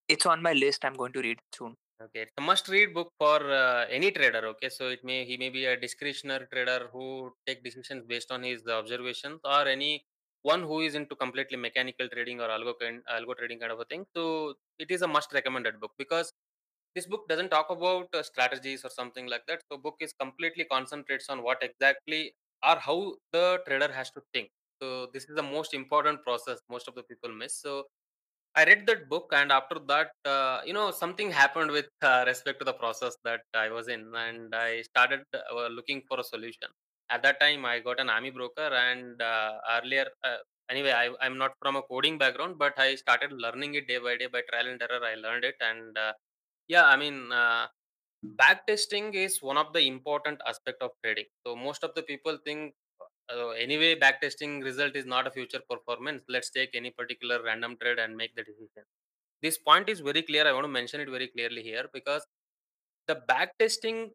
It's 0.08 0.26
on 0.26 0.42
my 0.42 0.52
list. 0.52 0.84
I'm 0.84 0.94
going 0.94 1.12
to 1.12 1.20
read 1.20 1.40
soon. 1.54 1.76
Okay, 2.00 2.20
it's 2.22 2.32
a 2.38 2.40
must-read 2.40 2.94
book 2.94 3.12
for 3.18 3.38
uh, 3.50 3.86
any 3.90 4.10
trader. 4.12 4.46
Okay, 4.52 4.68
so 4.68 4.88
it 4.88 5.02
may 5.04 5.24
he 5.24 5.36
may 5.36 5.48
be 5.48 5.64
a 5.66 5.76
discretionary 5.76 6.46
trader 6.52 6.88
who 6.92 7.32
take 7.46 7.64
decisions 7.64 8.04
based 8.06 8.30
on 8.30 8.42
his 8.44 8.66
observations, 8.68 9.40
or 9.44 9.66
any 9.66 10.04
one 10.42 10.62
who 10.62 10.80
is 10.80 10.94
into 10.94 11.16
completely 11.16 11.56
mechanical 11.56 12.08
trading 12.08 12.40
or 12.40 12.48
algo 12.48 12.74
kind, 12.80 13.02
algo 13.10 13.36
trading 13.36 13.58
kind 13.58 13.72
of 13.72 13.80
a 13.80 13.84
thing. 13.86 14.06
So 14.16 14.54
it 14.78 14.92
is 14.92 15.02
a 15.02 15.08
must 15.08 15.32
recommended 15.32 15.80
book 15.80 15.92
because 15.98 16.32
this 16.94 17.06
book 17.06 17.28
doesn't 17.28 17.50
talk 17.50 17.70
about 17.70 18.08
uh, 18.14 18.22
strategies 18.22 18.84
or 18.84 18.90
something 18.90 19.26
like 19.26 19.42
that. 19.48 19.62
So 19.70 19.78
book 19.78 19.96
is 20.00 20.12
completely 20.20 20.64
concentrates 20.64 21.28
on 21.28 21.42
what 21.42 21.62
exactly 21.62 22.34
or 22.64 22.76
how 22.76 23.16
the 23.32 23.60
trader 23.66 23.92
has 23.92 24.10
to 24.12 24.22
think. 24.32 24.50
So 24.80 25.08
this 25.12 25.24
is 25.24 25.34
the 25.34 25.42
most 25.42 25.74
important 25.74 26.22
process 26.22 26.60
most 26.70 26.86
of 26.88 26.94
the 26.94 27.02
people 27.02 27.34
miss. 27.34 27.56
So 27.60 27.84
I 28.58 28.64
read 28.68 28.86
that 28.88 29.02
book, 29.12 29.26
and 29.32 29.50
after 29.58 29.78
that, 29.92 30.10
uh, 30.24 30.60
you 30.66 30.72
know, 30.72 30.90
something 30.90 31.30
happened 31.30 31.70
with 31.70 31.88
uh, 32.02 32.24
respect 32.26 32.58
to 32.60 32.64
the 32.64 32.72
process 32.82 33.14
that 33.24 33.42
I 33.54 33.68
was 33.76 33.86
in, 33.88 34.02
and 34.14 34.54
I 34.54 34.82
started 34.82 35.22
uh, 35.34 35.68
looking 35.68 36.02
for 36.08 36.18
a 36.20 36.24
solution. 36.24 36.68
At 37.10 37.22
that 37.22 37.40
time, 37.40 37.64
I 37.64 37.80
got 37.80 38.00
an 38.00 38.10
Ami 38.10 38.30
Broker, 38.30 38.68
and 38.86 39.20
uh, 39.22 39.52
earlier, 39.76 40.06
uh, 40.24 40.38
anyway, 40.70 40.92
I, 40.92 41.06
I'm 41.24 41.38
not 41.38 41.52
from 41.62 41.76
a 41.76 41.82
coding 41.82 42.18
background, 42.18 42.58
but 42.58 42.78
I 42.78 42.96
started 42.96 43.32
learning 43.32 43.74
it 43.74 43.86
day 43.88 43.98
by 43.98 44.16
day 44.16 44.26
by 44.26 44.42
trial 44.50 44.66
and 44.68 44.82
error. 44.82 45.02
I 45.04 45.14
learned 45.14 45.44
it, 45.44 45.56
and 45.60 45.96
uh, 45.96 46.12
yeah, 46.68 46.86
I 46.86 46.96
mean, 46.96 47.30
backtesting 48.40 49.14
is 49.14 49.42
one 49.42 49.56
of 49.56 49.72
the 49.72 49.80
important 49.86 50.40
aspect 50.46 50.82
of 50.82 50.90
trading. 51.04 51.26
So 51.46 51.54
most 51.56 51.84
of 51.84 51.94
the 51.94 52.02
people 52.02 52.38
think 52.44 52.74
uh, 53.34 53.50
anyway, 53.50 53.94
backtesting 53.98 54.62
result 54.62 54.96
is 54.96 55.06
not 55.06 55.26
a 55.26 55.30
future 55.30 55.60
performance. 55.68 56.22
Let's 56.28 56.50
take 56.50 56.70
any 56.74 56.90
particular 56.90 57.42
random 57.42 57.76
trade 57.80 57.98
and 57.98 58.16
make 58.16 58.34
the 58.34 58.42
decision. 58.42 58.84
This 59.42 59.58
point 59.58 59.88
is 59.88 60.00
very 60.00 60.22
clear. 60.22 60.46
I 60.46 60.52
want 60.52 60.64
to 60.64 60.68
mention 60.68 61.00
it 61.00 61.08
very 61.08 61.28
clearly 61.28 61.62
here 61.62 61.84
because 61.92 62.26
the 63.06 63.20
backtesting 63.28 64.10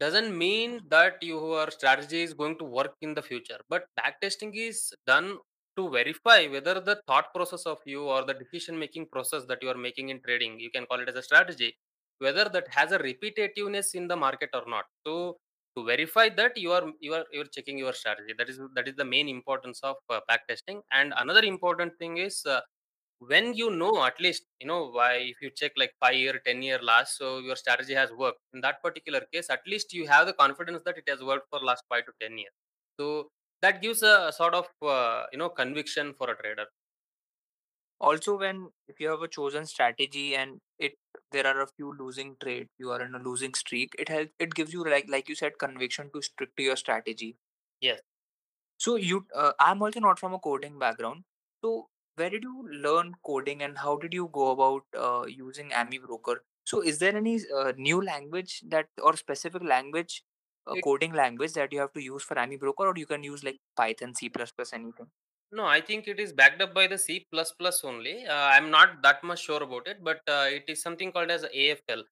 doesn't 0.00 0.36
mean 0.36 0.80
that 0.88 1.22
your 1.22 1.70
strategy 1.70 2.22
is 2.22 2.34
going 2.34 2.58
to 2.58 2.64
work 2.64 2.94
in 3.06 3.14
the 3.14 3.22
future 3.22 3.60
but 3.68 3.84
backtesting 4.00 4.52
is 4.54 4.92
done 5.06 5.28
to 5.76 5.88
verify 5.90 6.40
whether 6.54 6.74
the 6.88 6.96
thought 7.06 7.28
process 7.34 7.62
of 7.72 7.78
you 7.86 8.02
or 8.14 8.24
the 8.24 8.34
decision 8.34 8.78
making 8.78 9.06
process 9.14 9.44
that 9.50 9.62
you 9.62 9.70
are 9.74 9.82
making 9.86 10.08
in 10.08 10.20
trading 10.26 10.58
you 10.58 10.70
can 10.70 10.86
call 10.86 11.00
it 11.04 11.08
as 11.12 11.14
a 11.14 11.22
strategy 11.22 11.70
whether 12.18 12.46
that 12.56 12.66
has 12.78 12.92
a 12.92 12.98
repetitiveness 12.98 13.94
in 13.94 14.08
the 14.08 14.16
market 14.16 14.50
or 14.58 14.64
not 14.74 14.86
so 15.06 15.36
to 15.76 15.84
verify 15.84 16.28
that 16.28 16.56
you 16.56 16.72
are 16.72 16.84
you 17.00 17.14
are 17.14 17.24
you're 17.32 17.46
checking 17.56 17.78
your 17.78 17.92
strategy. 17.92 18.34
That 18.36 18.48
is 18.48 18.60
that 18.74 18.88
is 18.88 18.96
the 18.96 19.04
main 19.04 19.28
importance 19.28 19.80
of 19.82 19.96
uh, 20.10 20.20
backtesting 20.30 20.80
and 20.92 21.14
another 21.18 21.42
important 21.42 21.98
thing 21.98 22.18
is 22.18 22.44
uh, 22.46 22.60
when 23.18 23.54
you 23.54 23.70
know 23.70 24.04
at 24.04 24.20
least 24.20 24.44
you 24.60 24.66
know 24.66 24.90
why 24.90 25.12
if 25.14 25.36
you 25.40 25.50
check 25.50 25.72
like 25.76 25.92
five 26.00 26.14
year 26.14 26.40
ten 26.44 26.62
year 26.62 26.78
last 26.82 27.16
so 27.18 27.38
your 27.38 27.56
strategy 27.56 27.94
has 27.94 28.10
worked. 28.12 28.40
In 28.54 28.60
that 28.62 28.82
particular 28.82 29.22
case 29.32 29.48
at 29.50 29.60
least 29.66 29.92
you 29.92 30.06
have 30.06 30.26
the 30.26 30.32
confidence 30.34 30.82
that 30.84 30.98
it 30.98 31.08
has 31.08 31.22
worked 31.22 31.48
for 31.50 31.60
last 31.60 31.84
five 31.88 32.04
to 32.06 32.12
ten 32.20 32.36
years. 32.38 32.52
So 32.98 33.28
that 33.62 33.80
gives 33.80 34.02
a 34.02 34.32
sort 34.32 34.54
of 34.54 34.68
uh, 34.82 35.24
you 35.32 35.38
know 35.38 35.48
conviction 35.48 36.14
for 36.18 36.30
a 36.30 36.36
trader 36.36 36.66
Also, 38.02 38.36
when 38.38 38.70
if 38.88 39.00
you 39.00 39.08
have 39.10 39.22
a 39.22 39.28
chosen 39.28 39.66
strategy 39.66 40.36
and 40.36 40.60
it 40.78 40.94
there 41.30 41.46
are 41.46 41.62
a 41.62 41.66
few 41.68 41.94
losing 41.98 42.36
trades, 42.42 42.70
you 42.78 42.90
are 42.90 43.02
in 43.02 43.14
a 43.14 43.18
losing 43.18 43.54
streak. 43.54 43.94
It 43.98 44.08
helps. 44.10 44.32
It 44.38 44.54
gives 44.54 44.72
you 44.74 44.84
like 44.84 45.06
like 45.08 45.28
you 45.28 45.36
said, 45.36 45.58
conviction 45.58 46.10
to 46.14 46.22
stick 46.22 46.56
to 46.56 46.62
your 46.62 46.76
strategy. 46.76 47.36
yes 47.80 48.00
So 48.84 48.96
you, 48.96 49.26
uh, 49.34 49.52
I'm 49.60 49.82
also 49.82 50.00
not 50.00 50.18
from 50.18 50.34
a 50.34 50.38
coding 50.38 50.78
background. 50.78 51.24
So 51.64 51.88
where 52.16 52.30
did 52.30 52.42
you 52.42 52.68
learn 52.86 53.14
coding 53.28 53.62
and 53.62 53.78
how 53.78 53.96
did 53.96 54.14
you 54.14 54.28
go 54.32 54.50
about 54.50 54.84
uh, 55.06 55.24
using 55.26 55.72
Ami 55.72 55.98
Broker? 55.98 56.44
So 56.64 56.80
is 56.82 56.98
there 56.98 57.16
any 57.16 57.40
uh, 57.60 57.72
new 57.76 58.02
language 58.04 58.62
that 58.68 58.88
or 59.02 59.16
specific 59.16 59.62
language, 59.62 60.22
uh, 60.66 60.76
coding 60.76 61.12
language 61.14 61.54
that 61.54 61.72
you 61.72 61.80
have 61.80 61.92
to 61.94 62.02
use 62.02 62.22
for 62.22 62.38
Ami 62.38 62.56
Broker, 62.56 62.88
or 62.88 62.94
you 62.96 63.06
can 63.06 63.22
use 63.24 63.44
like 63.44 63.60
Python, 63.76 64.14
C++, 64.14 64.30
anything? 64.72 65.10
No 65.58 65.64
i 65.76 65.80
think 65.88 66.08
it 66.12 66.18
is 66.24 66.32
backed 66.40 66.60
up 66.64 66.72
by 66.78 66.84
the 66.92 66.98
c++ 66.98 67.14
only 67.90 68.14
uh, 68.26 68.46
i'm 68.56 68.68
not 68.70 68.90
that 69.06 69.22
much 69.30 69.40
sure 69.48 69.62
about 69.68 69.86
it 69.92 69.98
but 70.08 70.20
uh, 70.36 70.46
it 70.58 70.64
is 70.74 70.82
something 70.86 71.10
called 71.14 71.30
as 71.36 71.44
afl 71.66 72.02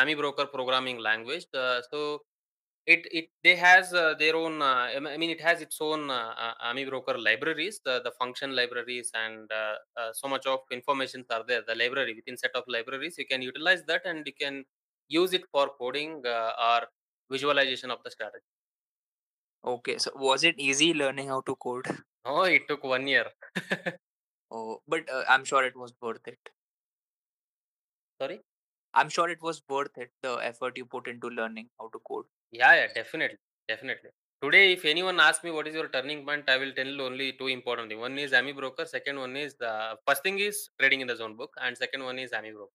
ami 0.00 0.14
broker 0.20 0.46
programming 0.56 0.98
language 1.10 1.46
uh, 1.64 1.80
so 1.92 2.02
It 2.94 3.02
it 3.18 3.26
they 3.46 3.52
has 3.60 3.88
uh, 4.00 4.12
their 4.20 4.34
own. 4.40 4.54
Uh, 4.68 4.84
I 5.12 5.16
mean, 5.22 5.32
it 5.34 5.42
has 5.46 5.58
its 5.66 5.78
own 5.88 6.02
uh, 6.16 6.52
Ami 6.70 6.84
broker 6.90 7.14
libraries, 7.26 7.76
the 7.88 7.94
the 8.06 8.12
function 8.20 8.50
libraries, 8.60 9.08
and 9.24 9.54
so 10.20 10.26
much 10.34 10.46
of 10.54 10.60
information 10.78 11.22
are 11.36 11.44
there. 11.50 11.62
The 11.70 11.76
library 11.82 12.14
within 12.20 12.38
set 12.44 12.56
of 12.60 12.70
libraries, 12.76 13.16
you 13.22 13.28
can 13.32 13.42
utilize 13.50 13.82
that, 13.92 14.08
and 14.12 14.30
you 14.32 14.36
can 14.44 14.56
use 15.20 15.36
it 15.40 15.46
for 15.54 15.64
coding 15.82 16.12
or 16.70 16.80
visualization 17.36 17.94
of 17.96 18.00
the 18.08 18.12
strategy. 18.18 18.50
Okay, 19.64 19.96
so 19.96 20.10
was 20.16 20.44
it 20.44 20.58
easy 20.58 20.92
learning 20.92 21.28
how 21.28 21.40
to 21.40 21.56
code? 21.56 21.86
Oh, 22.24 22.42
it 22.44 22.66
took 22.66 22.82
one 22.84 23.06
year. 23.06 23.26
Oh, 24.48 24.80
but 24.86 25.10
uh, 25.10 25.24
I'm 25.28 25.44
sure 25.44 25.64
it 25.64 25.74
was 25.76 25.92
worth 26.00 26.28
it. 26.28 26.50
Sorry. 28.20 28.40
I'm 28.94 29.08
sure 29.08 29.28
it 29.28 29.42
was 29.42 29.62
worth 29.68 29.98
it, 29.98 30.12
the 30.22 30.34
effort 30.34 30.76
you 30.76 30.86
put 30.86 31.08
into 31.08 31.28
learning 31.28 31.70
how 31.78 31.88
to 31.88 31.98
code. 32.00 32.26
Yeah, 32.52 32.74
yeah, 32.74 32.92
definitely, 32.94 33.38
definitely. 33.68 34.10
Today, 34.42 34.72
if 34.72 34.84
anyone 34.84 35.20
asks 35.20 35.44
me 35.44 35.50
what 35.50 35.66
is 35.68 35.74
your 35.74 35.88
turning 35.88 36.24
point, 36.24 36.48
I 36.48 36.56
will 36.56 36.72
tell 36.72 37.00
only 37.02 37.32
two 37.34 37.48
important 37.48 37.88
things. 37.88 38.00
One 38.00 38.18
is 38.18 38.32
Ami 38.32 38.52
broker. 38.52 38.86
Second 38.86 39.18
one 39.18 39.36
is 39.36 39.54
the 39.56 39.98
first 40.06 40.22
thing 40.22 40.38
is 40.38 40.70
trading 40.78 41.00
in 41.02 41.06
the 41.08 41.16
zone 41.16 41.36
book, 41.36 41.54
and 41.60 41.76
second 41.76 42.04
one 42.04 42.18
is 42.18 42.32
Ami 42.32 42.52
broker. 42.52 42.72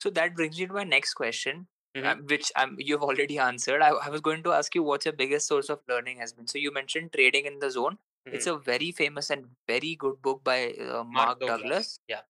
So 0.00 0.10
that 0.10 0.34
brings 0.34 0.58
me 0.58 0.66
to 0.66 0.72
my 0.72 0.84
next 0.84 1.14
question, 1.14 1.68
uh, 2.02 2.14
hmm 2.14 2.20
which 2.28 2.50
um, 2.56 2.76
you've 2.78 3.02
already 3.02 3.38
answered. 3.50 3.82
I, 3.82 3.90
I 3.90 4.08
was 4.08 4.20
going 4.20 4.42
to 4.44 4.52
ask 4.52 4.74
you 4.74 4.82
what's 4.82 5.06
your 5.06 5.12
biggest 5.14 5.46
source 5.46 5.68
of 5.68 5.80
learning 5.88 6.18
has 6.18 6.32
been. 6.32 6.46
So 6.46 6.58
you 6.58 6.72
mentioned 6.72 7.12
Trading 7.12 7.46
in 7.46 7.58
the 7.58 7.70
Zone. 7.70 7.98
Hmm 8.28 8.34
It's 8.34 8.46
a 8.46 8.56
very 8.58 8.92
famous 8.92 9.30
and 9.30 9.46
very 9.66 9.94
good 9.96 10.20
book 10.22 10.44
by 10.44 10.72
uh, 10.74 11.04
Mark 11.04 11.14
Mark 11.14 11.40
Douglas. 11.40 11.68
Douglas. 11.68 12.00
Yeah, 12.08 12.22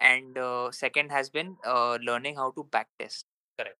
And 0.00 0.38
uh, 0.38 0.70
second 0.72 1.10
has 1.10 1.30
been 1.30 1.56
uh, 1.64 1.98
learning 2.02 2.36
how 2.36 2.50
to 2.52 2.64
backtest. 2.64 3.24
correct. 3.58 3.78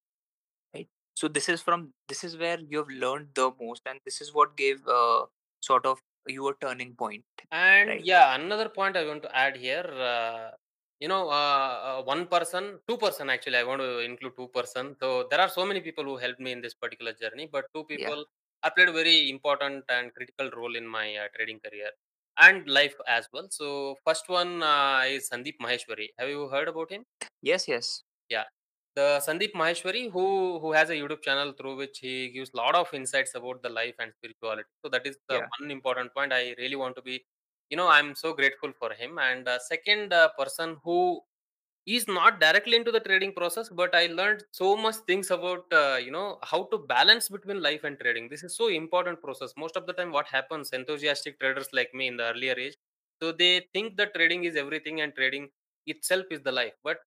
Right. 0.74 0.88
So 1.14 1.28
this 1.28 1.48
is 1.48 1.62
from 1.62 1.92
this 2.08 2.24
is 2.24 2.36
where 2.36 2.58
you've 2.60 2.88
learned 2.90 3.28
the 3.34 3.50
most, 3.60 3.82
and 3.86 4.00
this 4.04 4.20
is 4.20 4.34
what 4.34 4.56
gave 4.56 4.86
uh, 4.86 5.26
sort 5.60 5.86
of 5.86 6.00
your 6.26 6.56
turning 6.60 6.94
point, 6.94 7.24
And 7.50 7.88
right? 7.88 8.04
yeah, 8.04 8.34
another 8.34 8.68
point 8.68 8.96
I 8.96 9.04
want 9.06 9.22
to 9.22 9.36
add 9.36 9.56
here, 9.56 9.84
uh, 9.84 10.50
you 11.00 11.08
know, 11.08 11.28
uh, 11.30 11.98
uh, 12.00 12.02
one 12.02 12.26
person, 12.26 12.78
two 12.88 12.96
person 12.98 13.30
actually, 13.30 13.56
I 13.56 13.64
want 13.64 13.80
to 13.80 14.00
include 14.00 14.36
two 14.36 14.48
person. 14.48 14.96
So 15.00 15.26
there 15.30 15.40
are 15.40 15.48
so 15.48 15.64
many 15.64 15.80
people 15.80 16.04
who 16.04 16.16
helped 16.16 16.40
me 16.40 16.52
in 16.52 16.60
this 16.60 16.74
particular 16.74 17.12
journey, 17.12 17.48
but 17.50 17.66
two 17.74 17.84
Yeah. 17.90 18.14
Have 18.62 18.74
played 18.76 18.88
a 18.88 18.92
very 18.92 19.30
important 19.30 19.84
and 19.88 20.12
critical 20.14 20.50
role 20.56 20.74
in 20.76 20.86
my 20.86 21.16
uh, 21.16 21.28
trading 21.36 21.60
career 21.60 21.90
and 22.38 22.68
life 22.68 22.94
as 23.06 23.28
well. 23.32 23.48
So 23.50 23.96
first 24.06 24.28
one 24.28 24.62
uh, 24.62 25.02
is 25.06 25.28
Sandeep 25.30 25.58
Maheshwari. 25.60 26.08
Have 26.18 26.28
you 26.28 26.48
heard 26.48 26.68
about 26.68 26.90
him? 26.90 27.04
Yes. 27.42 27.68
Yes. 27.68 28.02
Yeah. 28.28 28.44
The 28.96 29.20
Sandeep 29.26 29.52
Maheshwari, 29.54 30.10
who 30.10 30.58
who 30.60 30.72
has 30.72 30.90
a 30.90 30.94
YouTube 30.94 31.22
channel 31.22 31.52
through 31.52 31.76
which 31.76 31.98
he 32.00 32.30
gives 32.30 32.50
a 32.54 32.56
lot 32.56 32.74
of 32.74 32.92
insights 32.92 33.34
about 33.34 33.62
the 33.62 33.68
life 33.68 33.94
and 33.98 34.12
spirituality. 34.18 34.68
So 34.84 34.88
that 34.90 35.06
is 35.06 35.18
the 35.28 35.36
Yeah. 35.36 35.46
one 35.58 35.70
important 35.70 36.14
point. 36.14 36.32
I 36.32 36.54
really 36.58 36.76
want 36.76 36.96
to 36.96 37.02
be, 37.02 37.24
you 37.70 37.76
know, 37.76 37.88
I'm 37.88 38.14
so 38.14 38.32
grateful 38.32 38.72
for 38.78 38.92
him. 38.92 39.18
And 39.18 39.46
uh, 39.48 39.58
second 39.60 40.12
uh, 40.12 40.30
person 40.38 40.76
who 40.84 41.20
is 41.96 42.06
not 42.08 42.40
directly 42.40 42.76
into 42.76 42.92
the 42.92 43.00
trading 43.00 43.32
process, 43.32 43.68
but 43.68 43.94
I 43.94 44.06
learned 44.06 44.44
so 44.52 44.76
much 44.76 44.96
things 45.06 45.30
about, 45.30 45.72
uh, 45.72 45.98
you 46.02 46.10
know, 46.10 46.38
how 46.42 46.64
to 46.64 46.78
balance 46.78 47.28
between 47.28 47.62
life 47.62 47.84
and 47.84 47.98
trading. 47.98 48.28
This 48.28 48.42
is 48.44 48.56
so 48.56 48.68
important 48.68 49.22
process. 49.22 49.54
Most 49.56 49.76
of 49.76 49.86
the 49.86 49.92
time, 49.92 50.12
what 50.12 50.26
happens, 50.28 50.70
enthusiastic 50.72 51.38
traders 51.40 51.68
like 51.72 51.94
me 51.94 52.08
in 52.08 52.16
the 52.16 52.24
earlier 52.32 52.54
age, 52.58 52.76
so 53.22 53.32
they 53.32 53.68
think 53.72 53.96
that 53.96 54.14
trading 54.14 54.44
is 54.44 54.56
everything 54.56 55.00
and 55.00 55.14
trading 55.14 55.48
itself 55.86 56.26
is 56.30 56.42
the 56.42 56.52
life, 56.52 56.74
but 56.82 56.98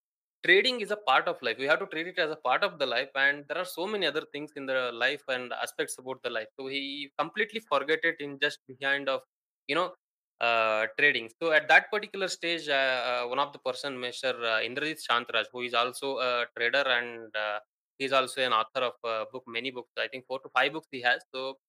trading 0.45 0.81
is 0.81 0.91
a 0.91 0.97
part 0.97 1.27
of 1.27 1.41
life. 1.41 1.57
We 1.57 1.65
have 1.65 1.79
to 1.79 1.87
treat 1.87 2.07
it 2.07 2.19
as 2.19 2.31
a 2.31 2.35
part 2.35 2.63
of 2.63 2.79
the 2.79 2.85
life, 2.85 3.11
and 3.15 3.45
there 3.47 3.57
are 3.57 3.65
so 3.65 3.85
many 3.87 4.05
other 4.05 4.23
things 4.33 4.53
in 4.55 4.65
the 4.65 4.91
life 4.91 5.23
and 5.27 5.53
aspects 5.53 5.97
about 5.99 6.21
the 6.23 6.29
life. 6.29 6.47
So 6.59 6.67
he 6.67 7.11
completely 7.17 7.59
forget 7.59 7.99
it 8.03 8.15
in 8.19 8.39
just 8.39 8.59
behind 8.67 9.09
of 9.09 9.21
you 9.67 9.75
know 9.75 9.93
uh, 10.41 10.87
trading. 10.99 11.29
So 11.41 11.51
at 11.53 11.67
that 11.69 11.91
particular 11.91 12.27
stage, 12.27 12.67
uh, 12.69 12.99
uh, 13.23 13.27
one 13.27 13.39
of 13.39 13.53
the 13.53 13.59
person, 13.59 13.99
Mr. 13.99 14.29
Uh, 14.29 14.59
Indrazith 14.69 15.01
Shantharaj, 15.09 15.45
who 15.53 15.61
is 15.61 15.73
also 15.75 16.17
a 16.19 16.45
trader 16.57 16.85
and 16.97 17.35
uh, 17.35 17.59
he's 17.99 18.13
also 18.13 18.41
an 18.41 18.53
author 18.53 18.81
of 18.91 18.95
uh, 19.03 19.25
book, 19.31 19.43
many 19.47 19.71
books. 19.71 19.91
I 19.97 20.07
think 20.09 20.25
four 20.27 20.39
to 20.41 20.49
five 20.49 20.73
books 20.73 20.87
he 20.91 21.01
has. 21.01 21.23
So 21.35 21.59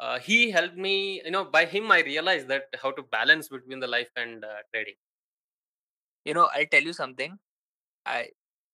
uh, 0.00 0.18
he 0.20 0.50
helped 0.50 0.76
me. 0.76 1.22
You 1.24 1.32
know, 1.32 1.44
by 1.46 1.66
him 1.66 1.90
I 1.92 2.00
realized 2.02 2.48
that 2.48 2.64
how 2.82 2.92
to 2.92 3.02
balance 3.04 3.48
between 3.48 3.80
the 3.80 3.88
life 3.88 4.10
and 4.16 4.44
uh, 4.44 4.58
trading. 4.74 4.96
You 6.24 6.34
know, 6.34 6.48
I'll 6.54 6.66
tell 6.66 6.82
you 6.82 6.92
something. 6.92 7.38
I 8.06 8.30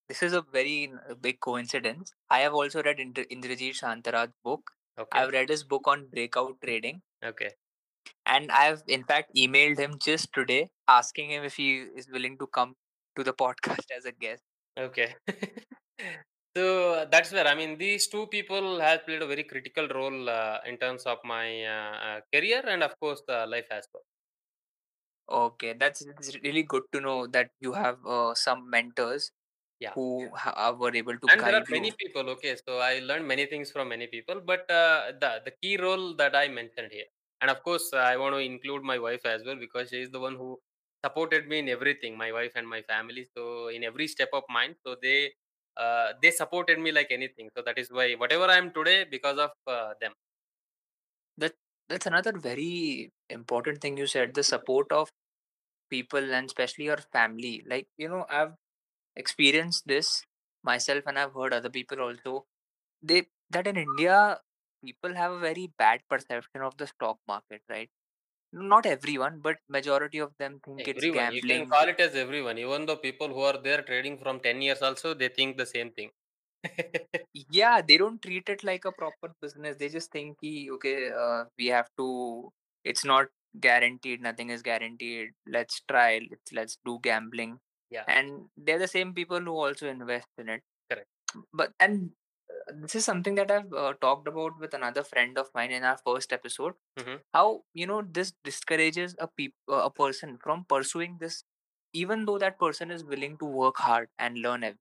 this 0.09 0.23
is 0.23 0.35
a 0.35 0.43
very 0.43 0.93
big 1.21 1.41
coincidence. 1.41 2.15
I 2.31 2.41
have 2.41 2.55
also 2.55 2.83
read 2.83 3.01
Indra- 3.01 3.27
Indrazith 3.27 3.81
Shantharaj's 3.83 4.35
book. 4.45 4.71
Okay. 4.99 5.11
I've 5.19 5.33
read 5.33 5.51
his 5.51 5.65
book 5.65 5.89
on 5.89 6.09
breakout 6.09 6.61
trading, 6.63 7.03
Okay. 7.23 7.55
And 8.27 8.51
I've 8.51 8.83
in 8.89 9.05
fact 9.05 9.33
emailed 9.37 9.79
him 9.79 9.99
just 9.99 10.33
today 10.33 10.71
asking 10.89 11.31
him 11.31 11.45
if 11.45 11.57
he 11.57 11.79
is 11.81 12.09
willing 12.11 12.39
to 12.39 12.47
come 12.47 12.75
to 13.17 13.25
the 13.25 13.33
podcast 13.45 13.91
as 13.97 14.05
a 14.05 14.13
guest. 14.13 14.43
Okay. 14.77 15.15
So 16.57 17.05
that's 17.11 17.33
where 17.33 17.47
I 17.49 17.55
mean 17.55 17.79
these 17.79 18.07
two 18.09 18.27
people 18.29 18.79
have 18.81 19.05
played 19.07 19.23
a 19.23 19.27
very 19.27 19.43
critical 19.45 19.89
role 19.89 20.29
uh, 20.31 20.61
in 20.65 20.79
terms 20.79 21.05
of 21.05 21.19
my 21.25 21.65
uh, 21.65 21.95
uh, 22.09 22.21
career 22.33 22.63
and 22.67 22.83
of 22.85 22.99
course 23.01 23.23
the 23.27 23.47
life 23.47 23.67
as 23.71 23.89
well. 23.93 24.05
Okay, 25.29 25.73
that's 25.73 26.03
it's 26.03 26.35
really 26.43 26.63
good 26.63 26.83
to 26.93 27.01
know 27.01 27.27
that 27.27 27.51
you 27.61 27.73
have 27.73 28.05
uh, 28.07 28.35
some 28.35 28.69
mentors 28.69 29.33
Yeah. 29.81 29.95
who 29.95 30.31
ha- 30.37 30.73
were 30.73 30.95
able 30.95 31.19
to 31.19 31.29
And 31.29 31.47
there 31.47 31.55
are 31.57 31.65
many 31.69 31.91
you. 31.91 31.97
people. 31.99 32.29
Okay, 32.31 32.57
so 32.67 32.79
I 32.79 32.99
learned 33.01 33.27
many 33.27 33.47
things 33.47 33.71
from 33.71 33.89
many 33.89 34.07
people, 34.07 34.41
but 34.41 34.71
uh, 34.71 35.13
the 35.23 35.43
the 35.47 35.53
key 35.63 35.77
role 35.77 36.15
that 36.17 36.35
I 36.37 36.49
mentioned 36.49 36.93
here, 36.93 37.09
and 37.45 37.51
of 37.53 37.63
course 37.63 37.87
uh, 37.93 37.99
I 38.13 38.17
want 38.17 38.35
to 38.35 38.39
include 38.39 38.83
my 38.93 38.99
wife 38.99 39.25
as 39.27 39.45
well 39.47 39.57
because 39.57 39.91
she 39.91 40.01
is 40.03 40.11
the 40.11 40.21
one 40.21 40.37
who 40.37 40.59
supported 41.05 41.49
me 41.49 41.59
in 41.61 41.69
everything. 41.69 42.17
My 42.17 42.33
wife 42.33 42.53
and 42.57 42.69
my 42.69 42.83
family. 42.83 43.27
So 43.37 43.69
in 43.69 43.85
every 43.85 44.09
step 44.09 44.31
of 44.33 44.45
mine, 44.49 44.75
so 44.87 44.97
they 45.03 45.33
uh, 45.77 46.09
they 46.23 46.31
supported 46.31 46.79
me 46.79 46.93
like 46.93 47.09
anything. 47.11 47.51
So 47.57 47.63
that 47.67 47.79
is 47.79 47.91
why 47.91 48.15
whatever 48.15 48.47
I 48.47 48.59
am 48.59 48.73
today 48.73 49.05
because 49.11 49.39
of 49.39 49.53
uh, 49.67 49.95
them. 50.01 50.13
That 51.39 51.55
that's 51.89 52.07
another 52.07 52.33
very 52.37 53.13
important 53.29 53.81
thing 53.81 53.97
you 53.97 54.07
said. 54.07 54.35
The 54.35 54.43
support 54.43 54.91
of 54.93 55.11
people 55.91 56.33
and 56.35 56.47
especially 56.47 56.87
your 56.87 56.99
family. 56.99 57.65
Like 57.67 57.89
you 57.99 58.09
know, 58.09 58.27
I've 58.31 58.55
experienced 59.17 59.87
this 59.89 60.25
myself, 60.65 61.05
and 61.07 61.19
I've 61.19 61.35
heard 61.35 61.55
other 61.55 61.71
people 61.71 62.01
also. 62.01 62.47
They 63.03 63.29
that 63.51 63.69
in 63.69 63.79
India, 63.79 64.41
people 64.85 65.15
have 65.15 65.33
a 65.33 65.39
very 65.39 65.67
bad 65.79 66.01
perception 66.09 66.63
of 66.63 66.77
the 66.77 66.87
stock 66.87 67.19
market, 67.29 67.63
right? 67.69 67.91
Not 68.53 68.87
everyone, 68.87 69.41
but 69.41 69.59
majority 69.69 70.19
of 70.19 70.33
them 70.39 70.61
think 70.65 70.89
it's 70.89 71.07
Everyone, 71.07 71.33
you 71.33 71.43
can 71.43 71.67
gambling. 71.67 71.67
call 71.67 71.89
it 71.89 72.01
as 72.01 72.15
everyone. 72.15 72.59
Even 72.59 72.87
though 72.87 72.97
people 72.97 73.29
who 73.29 73.41
are 73.41 73.59
there 73.59 73.83
trading 73.83 74.19
from 74.19 74.41
10 74.41 74.63
years 74.63 74.83
also, 74.83 75.15
they 75.15 75.29
think 75.29 75.57
the 75.57 75.67
same 75.67 75.91
thing. 75.93 76.11
Yeah, 77.51 77.81
they 77.83 77.97
don't 77.97 78.21
treat 78.23 78.49
it 78.49 78.63
like 78.65 78.85
a 78.85 78.93
proper 78.93 79.35
business. 79.41 79.77
They 79.77 79.89
just 79.89 80.11
think, 80.13 80.41
ki, 80.41 80.71
okay, 80.73 81.11
uh, 81.11 81.45
we 81.59 81.67
have 81.67 81.89
to. 81.99 82.53
It's 82.85 83.05
not 83.05 83.27
guaranteed. 83.61 84.21
Nothing 84.23 84.51
is 84.51 84.63
guaranteed. 84.63 85.31
Let's 85.47 85.81
try. 85.89 86.21
Let's 86.31 86.53
let's 86.53 86.79
do 86.85 86.99
gambling, 87.03 87.59
yeah, 87.91 88.05
and 88.07 88.49
they're 88.57 88.79
the 88.79 88.89
same 88.89 89.15
people 89.15 89.41
who 89.41 89.57
also 89.57 89.89
invest 89.89 90.29
in 90.39 90.49
it. 90.49 90.63
correct. 90.91 91.09
But 91.53 91.73
and 91.81 92.11
this 92.83 92.95
is 92.95 93.05
something 93.05 93.35
that 93.37 93.51
I've 93.51 93.73
uh, 93.73 93.95
talked 94.01 94.29
about 94.29 94.59
with 94.59 94.75
another 94.75 95.03
friend 95.05 95.39
of 95.39 95.49
mine 95.55 95.71
in 95.73 95.85
our 95.85 95.99
first 96.05 96.33
episode. 96.33 96.75
hmm 96.99 97.17
How 97.35 97.63
you 97.75 97.87
know 97.87 98.03
this 98.19 98.33
discourages 98.45 99.15
a 99.19 99.29
peop- 99.29 99.57
uh, 99.71 99.83
a 99.87 99.91
person 99.91 100.39
from 100.39 100.65
pursuing 100.69 101.19
this, 101.21 101.45
even 101.93 102.25
though 102.27 102.39
that 102.39 102.59
person 102.59 102.91
is 102.91 103.05
willing 103.05 103.39
to 103.39 103.45
work 103.47 103.77
hard 103.79 104.09
and 104.19 104.39
learn 104.39 104.65
everything 104.65 104.81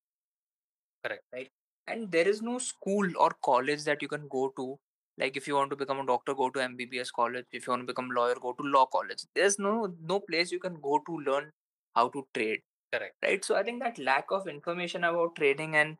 Correct. 1.03 1.23
right? 1.33 1.49
And 1.87 2.11
there 2.11 2.27
is 2.27 2.41
no 2.41 2.57
school 2.59 3.09
or 3.17 3.31
college 3.43 3.83
that 3.83 4.01
you 4.01 4.07
can 4.07 4.27
go 4.27 4.49
to. 4.57 4.79
Like 5.17 5.37
if 5.37 5.47
you 5.47 5.55
want 5.55 5.69
to 5.71 5.75
become 5.75 5.99
a 5.99 6.05
doctor, 6.05 6.33
go 6.33 6.49
to 6.49 6.61
MBBS 6.63 7.11
college. 7.11 7.45
If 7.51 7.67
you 7.67 7.71
want 7.71 7.81
to 7.83 7.85
become 7.93 8.09
a 8.11 8.13
lawyer, 8.13 8.35
go 8.41 8.53
to 8.53 8.63
law 8.63 8.85
college. 8.85 9.23
There's 9.35 9.59
no 9.59 9.93
no 10.01 10.19
place 10.19 10.51
you 10.51 10.59
can 10.59 10.79
go 10.81 10.99
to 11.07 11.17
learn 11.19 11.51
how 11.95 12.07
to 12.09 12.25
trade, 12.33 12.61
Correct. 12.91 13.15
right? 13.23 13.45
So 13.45 13.55
I 13.55 13.63
think 13.63 13.83
that 13.83 13.99
lack 13.99 14.31
of 14.31 14.47
information 14.47 15.03
about 15.03 15.35
trading 15.35 15.75
and 15.75 15.97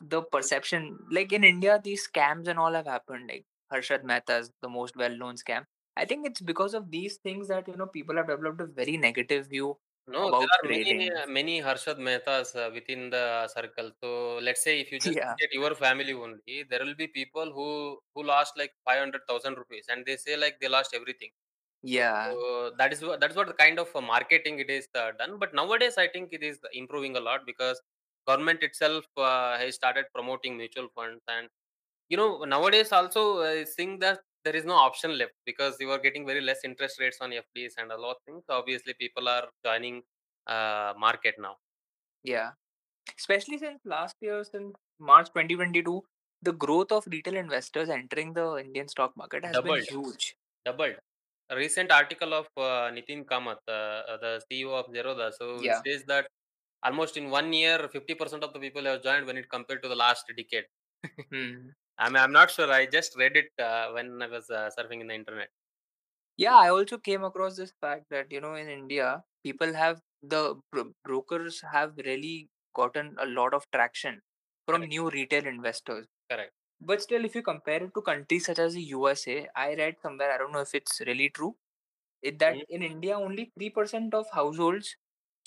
the 0.00 0.22
perception, 0.22 0.98
like 1.10 1.32
in 1.32 1.44
India, 1.44 1.80
these 1.82 2.08
scams 2.08 2.48
and 2.48 2.58
all 2.58 2.72
have 2.72 2.86
happened. 2.86 3.28
Like 3.28 3.46
Harshad 3.72 4.02
Mehta's 4.04 4.52
the 4.62 4.68
most 4.68 4.96
well-known 4.96 5.36
scam. 5.36 5.64
I 5.96 6.04
think 6.04 6.26
it's 6.26 6.40
because 6.40 6.74
of 6.74 6.90
these 6.90 7.16
things 7.18 7.48
that 7.48 7.68
you 7.68 7.76
know 7.76 7.86
people 7.86 8.16
have 8.16 8.28
developed 8.28 8.60
a 8.60 8.66
very 8.66 8.96
negative 8.96 9.48
view 9.48 9.78
No, 10.06 10.32
there 10.32 10.32
about 10.32 10.50
are 10.56 10.64
many, 10.66 10.94
trading. 10.94 11.22
uh, 11.22 11.26
many 11.26 11.60
Harshad 11.60 11.98
Mehtas 11.98 12.56
uh, 12.56 12.70
within 12.72 13.10
the 13.10 13.46
circle. 13.48 13.92
So 14.02 14.38
let's 14.38 14.62
say 14.64 14.80
if 14.80 14.90
you 14.90 14.98
just 15.00 15.18
Yeah, 15.18 15.36
at 15.42 15.52
your 15.52 15.74
family 15.74 16.14
only, 16.14 16.62
there 16.68 16.82
will 16.84 16.94
be 16.94 17.08
people 17.08 17.52
who 17.52 18.00
who 18.14 18.22
lost 18.24 18.56
like 18.56 18.72
500,000 18.86 19.58
rupees 19.58 19.86
and 19.90 20.06
they 20.06 20.16
say 20.16 20.36
like 20.38 20.58
they 20.60 20.68
lost 20.68 20.94
everything. 20.94 21.30
yeah, 21.82 22.36
So 22.36 22.72
that 22.78 22.92
is 22.92 23.02
what 23.02 23.20
that's 23.20 23.36
what 23.36 23.48
the 23.48 23.54
kind 23.54 23.78
of 23.78 23.92
marketing 24.12 24.60
it 24.60 24.70
is 24.70 24.88
uh, 24.94 25.12
done. 25.18 25.38
But 25.38 25.54
nowadays, 25.54 25.98
I 25.98 26.08
think 26.08 26.32
it 26.32 26.42
is 26.42 26.60
improving 26.72 27.16
a 27.16 27.20
lot 27.20 27.46
because 27.46 27.80
government 28.30 28.62
itself 28.62 29.04
uh, 29.16 29.56
has 29.58 29.74
started 29.76 30.06
promoting 30.14 30.56
mutual 30.58 30.88
funds, 30.96 31.22
and 31.28 31.48
you 32.10 32.16
know 32.16 32.44
nowadays 32.44 32.92
also 32.92 33.24
I 33.42 33.64
think 33.76 34.00
that 34.00 34.20
there 34.44 34.56
is 34.56 34.64
no 34.64 34.74
option 34.88 35.18
left 35.18 35.34
because 35.46 35.76
you 35.80 35.90
are 35.90 35.98
getting 36.06 36.26
very 36.26 36.40
less 36.40 36.60
interest 36.64 37.00
rates 37.00 37.18
on 37.20 37.32
FDs 37.32 37.74
and 37.78 37.92
a 37.92 37.98
lot 38.06 38.12
of 38.12 38.22
things. 38.26 38.44
So 38.48 38.54
obviously, 38.58 38.94
people 39.00 39.28
are 39.28 39.46
joining 39.64 40.02
uh, 40.46 40.94
market 41.06 41.34
now. 41.38 41.56
yeah. 42.24 42.50
Especially 43.18 43.58
since 43.58 43.80
last 43.84 44.14
year, 44.20 44.44
since 44.44 44.74
March 45.00 45.28
2022, 45.30 46.02
the 46.42 46.52
growth 46.52 46.92
of 46.92 47.06
retail 47.06 47.36
investors 47.36 47.88
entering 47.88 48.32
the 48.34 48.56
Indian 48.58 48.88
stock 48.88 49.12
market 49.16 49.44
has 49.44 49.60
been 49.60 49.62
Doubled, 49.64 49.88
huge. 49.88 50.36
doubled. 50.64 50.96
A 51.50 51.56
recent 51.56 51.90
article 51.90 52.34
of 52.34 52.46
uh, 52.56 52.90
Nitin 52.96 53.24
Kamath, 53.24 53.62
uh, 53.68 54.16
the 54.24 54.42
CEO 54.50 54.72
of 54.80 54.86
Zerodha, 54.94 55.32
so 55.38 55.56
it 55.56 55.64
Yeah. 55.64 55.80
says 55.86 56.04
that 56.04 56.28
almost 56.82 57.16
in 57.16 57.30
one 57.30 57.52
year, 57.52 57.88
50% 57.88 58.44
of 58.44 58.52
the 58.52 58.60
people 58.60 58.84
have 58.84 59.02
joined 59.02 59.26
when 59.26 59.36
it 59.38 59.50
compared 59.50 59.82
to 59.82 59.88
the 59.88 59.96
last 59.96 60.26
decade. 60.36 60.66
Hmm. 61.30 61.70
I'm 61.98 62.16
I'm 62.16 62.32
not 62.32 62.50
sure. 62.50 62.70
I 62.72 62.86
just 62.86 63.16
read 63.16 63.36
it 63.36 63.50
uh, 63.58 63.90
when 63.92 64.22
I 64.22 64.26
was 64.28 64.50
uh, 64.50 64.70
surfing 64.78 65.00
in 65.00 65.08
the 65.08 65.14
internet. 65.14 65.50
Yeah, 66.36 66.56
I 66.56 66.68
also 66.70 66.98
came 66.98 67.24
across 67.24 67.56
this 67.56 67.72
fact 67.80 68.06
that, 68.10 68.30
you 68.30 68.40
know, 68.40 68.54
in 68.54 68.68
India, 68.68 69.24
people 69.42 69.72
have 69.74 70.00
the 70.22 70.60
bro- 70.70 70.94
brokers 71.04 71.60
have 71.62 71.96
really 71.98 72.48
gotten 72.74 73.16
a 73.18 73.26
lot 73.26 73.54
of 73.54 73.70
traction 73.72 74.22
from 74.66 74.86
Correct, 74.86 74.88
new 74.88 75.10
retail 75.10 75.46
investors. 75.46 76.06
correct. 76.30 76.54
But 76.80 77.02
still, 77.02 77.24
if 77.24 77.34
you 77.34 77.42
compare 77.42 77.82
it 77.84 77.94
to 77.94 78.02
countries 78.02 78.46
such 78.46 78.58
as 78.58 78.74
the 78.74 78.82
USA, 78.96 79.48
I 79.56 79.74
read 79.76 79.96
somewhere, 80.02 80.32
I 80.32 80.38
don't 80.38 80.52
know 80.52 80.60
if 80.60 80.74
it's 80.74 81.00
really 81.06 81.30
true, 81.30 81.56
it, 82.22 82.38
that 82.40 82.60
Mhm. 82.60 82.64
in 82.68 82.82
India, 82.82 83.18
only 83.18 83.52
3% 83.58 84.14
of 84.14 84.30
households 84.32 84.96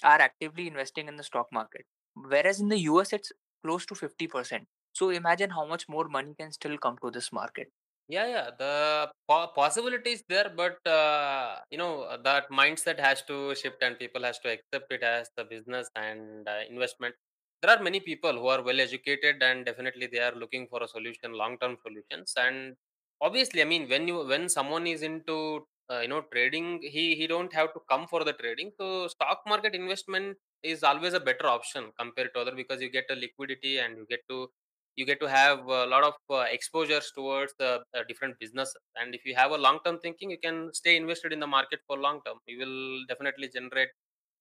are 0.04 0.20
actively 0.22 0.68
investing 0.68 1.08
in 1.08 1.16
the 1.18 1.24
stock 1.24 1.48
market. 1.52 1.86
Whereas 2.16 2.60
in 2.60 2.70
the 2.70 2.80
US, 2.80 3.14
it's 3.14 3.32
close 3.64 3.86
to 3.88 3.96
50%. 3.96 4.68
So 4.94 5.10
imagine 5.10 5.52
how 5.52 5.66
much 5.66 5.88
more 5.90 6.08
money 6.10 6.36
can 6.36 6.52
still 6.52 6.78
come 6.78 6.98
to 7.04 7.12
this 7.12 7.32
market. 7.32 7.72
Yeah, 8.08 8.28
yeah. 8.28 8.50
The 8.58 9.12
po- 9.28 9.52
possibility 9.56 10.12
is 10.12 10.24
there, 10.28 10.50
but 10.50 10.86
uh, 10.86 11.60
you 11.70 11.78
know 11.78 12.02
uh, 12.04 12.18
that 12.24 12.50
mindset 12.50 13.00
has 13.00 13.22
to 13.24 13.56
shift, 13.56 13.82
and 13.82 13.98
people 13.98 14.24
has 14.24 14.40
to 14.40 14.50
accept 14.52 14.92
it 14.92 15.04
as 15.04 15.30
the 15.38 15.46
business 15.46 15.90
and 15.96 16.48
uh, 16.48 16.62
investment. 16.70 17.16
There 17.62 17.72
are 17.72 17.82
many 17.82 18.00
people 18.02 18.34
who 18.34 18.48
are 18.48 18.62
well 18.64 18.80
educated, 18.82 19.42
and 19.42 19.66
definitely 19.66 20.08
they 20.08 20.20
are 20.20 20.36
looking 20.36 20.68
for 20.68 20.84
a 20.84 20.88
solution, 20.88 21.34
long 21.34 21.58
term 21.60 21.78
solutions. 21.86 22.34
And 22.36 22.76
obviously, 23.22 23.62
I 23.62 23.66
mean, 23.66 23.88
when 23.88 24.08
you 24.10 24.26
when 24.28 24.50
someone 24.50 24.88
is 24.88 25.04
into 25.04 25.66
uh, 25.91 25.99
you 26.04 26.08
know 26.08 26.21
trading, 26.34 26.67
he 26.95 27.15
he 27.15 27.27
don't 27.27 27.54
have 27.54 27.73
to 27.75 27.80
come 27.91 28.08
for 28.08 28.23
the 28.23 28.34
trading. 28.34 28.71
So 28.80 29.08
stock 29.08 29.41
market 29.47 29.75
investment 29.75 30.38
is 30.63 30.84
always 30.84 31.13
a 31.13 31.19
better 31.19 31.47
option 31.47 31.91
compared 31.99 32.34
to 32.34 32.41
other 32.41 32.56
because 32.56 32.82
you 32.82 32.89
get 32.89 33.06
a 33.10 33.15
liquidity 33.15 33.77
and 33.80 33.97
you 33.97 34.06
get 34.10 34.21
to 34.30 34.49
you 34.95 35.06
get 35.06 35.19
to 35.21 35.30
have 35.30 35.60
a 35.67 35.86
lot 35.93 36.04
of 36.04 36.15
uh, 36.30 36.45
exposures 36.58 37.12
towards 37.15 37.54
the 37.60 37.71
uh, 37.95 38.04
different 38.08 38.38
business 38.39 38.73
and 38.95 39.15
if 39.15 39.25
you 39.25 39.34
have 39.36 39.51
a 39.51 39.58
long 39.58 39.80
term 39.86 39.97
thinking 39.99 40.30
you 40.30 40.38
can 40.47 40.58
stay 40.73 40.95
invested 40.97 41.32
in 41.34 41.39
the 41.39 41.47
market 41.47 41.80
for 41.88 41.97
long 41.97 42.19
term 42.25 42.38
you 42.45 42.58
will 42.63 43.06
definitely 43.08 43.47
generate 43.49 43.89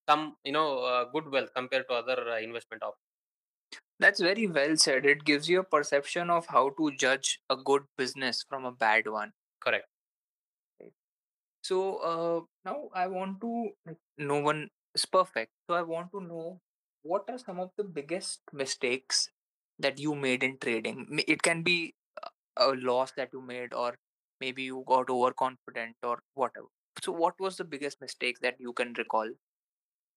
some 0.09 0.37
you 0.45 0.53
know 0.53 0.69
uh, 0.93 1.05
good 1.15 1.29
wealth 1.31 1.51
compared 1.55 1.87
to 1.89 1.95
other 1.95 2.19
uh, 2.35 2.39
investment 2.49 2.83
options 2.83 3.07
That's 4.01 4.19
very 4.19 4.49
well 4.49 4.77
said. 4.77 5.07
It 5.07 5.23
gives 5.23 5.49
you 5.49 5.61
a 5.61 5.63
perception 5.65 6.29
of 6.29 6.47
how 6.49 6.71
to 6.71 6.91
judge 6.97 7.41
a 7.49 7.57
good 7.57 7.87
business 7.97 8.43
from 8.43 8.65
a 8.65 8.73
bad 8.73 9.07
one. 9.07 9.35
correct? 9.61 9.91
So 11.63 11.97
uh, 11.99 12.41
now 12.65 12.89
I 12.95 13.07
want 13.07 13.41
to, 13.43 13.71
like, 13.87 13.99
no 14.19 14.39
one 14.41 14.71
is 14.95 15.05
perfect. 15.07 15.53
So 15.69 15.75
I 15.77 15.83
want 15.83 16.11
to 16.13 16.21
know 16.21 16.61
what 17.03 17.25
are 17.29 17.39
some 17.39 17.59
of 17.61 17.71
the 17.77 17.85
biggest 17.85 18.41
mistakes 18.53 19.31
that 19.79 19.99
you 19.99 20.15
made 20.15 20.43
in 20.43 20.59
trading? 20.59 21.21
It 21.27 21.43
can 21.43 21.63
be 21.63 21.95
a 22.57 22.69
loss 22.73 23.13
that 23.13 23.31
you 23.33 23.41
made, 23.43 23.73
or 23.75 23.97
maybe 24.41 24.63
you 24.65 24.85
got 24.87 25.11
overconfident, 25.11 25.97
or 26.03 26.23
whatever. 26.35 26.67
So, 27.03 27.13
what 27.13 27.35
was 27.41 27.57
the 27.57 27.65
biggest 27.65 28.01
mistake 28.01 28.41
that 28.41 28.57
you 28.61 28.73
can 28.73 28.95
recall? 28.99 29.31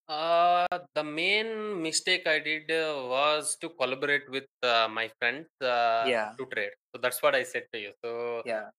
Uh, 0.08 0.68
the 0.96 1.04
main 1.04 1.82
mistake 1.82 2.28
I 2.28 2.40
did 2.40 2.70
uh, 2.70 3.08
was 3.08 3.56
to 3.62 3.70
collaborate 3.70 4.30
with 4.30 4.46
uh, 4.62 4.88
my 4.92 5.10
friends 5.20 5.48
uh, 5.62 6.08
Yeah, 6.10 6.34
to 6.38 6.46
trade. 6.48 6.72
So 6.94 7.02
that's 7.02 7.22
what 7.24 7.36
I 7.36 7.44
said 7.44 7.64
to 7.74 7.80
you. 7.80 7.94
So 8.04 8.44
yeah. 8.46 8.70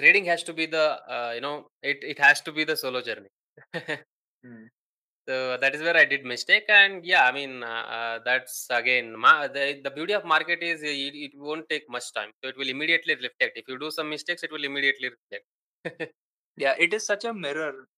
Trading 0.00 0.24
has 0.26 0.42
to 0.44 0.52
be 0.52 0.66
the 0.66 0.86
uh, 1.16 1.32
you 1.34 1.40
know 1.40 1.68
it 1.82 1.98
it 2.02 2.18
has 2.18 2.40
to 2.42 2.52
be 2.52 2.64
the 2.64 2.76
solo 2.76 3.02
journey. 3.02 3.28
Mm. 4.44 4.68
so 5.28 5.56
that 5.58 5.74
is 5.74 5.82
where 5.82 5.96
I 5.96 6.04
did 6.04 6.24
mistake, 6.24 6.64
and 6.68 7.04
yeah, 7.04 7.24
I 7.26 7.32
mean 7.32 7.62
uh, 7.62 7.66
uh, 7.96 8.18
that's 8.24 8.66
again 8.70 9.16
ma- 9.16 9.46
the 9.48 9.80
the 9.84 9.90
beauty 9.90 10.14
of 10.14 10.24
market 10.24 10.62
is 10.62 10.82
it, 10.82 11.14
it 11.26 11.32
won't 11.36 11.68
take 11.68 11.88
much 11.88 12.12
time, 12.12 12.32
so 12.42 12.48
it 12.48 12.56
will 12.56 12.68
immediately 12.68 13.14
reflect. 13.14 13.58
If 13.58 13.68
you 13.68 13.78
do 13.78 13.90
some 13.90 14.08
mistakes, 14.10 14.42
it 14.42 14.50
will 14.52 14.64
immediately 14.64 15.10
reflect. 15.16 15.46
Yeah, 16.56 16.74
it 16.78 16.92
is 16.92 17.06
such 17.06 17.24
a 17.24 17.32
mirror. 17.32 17.88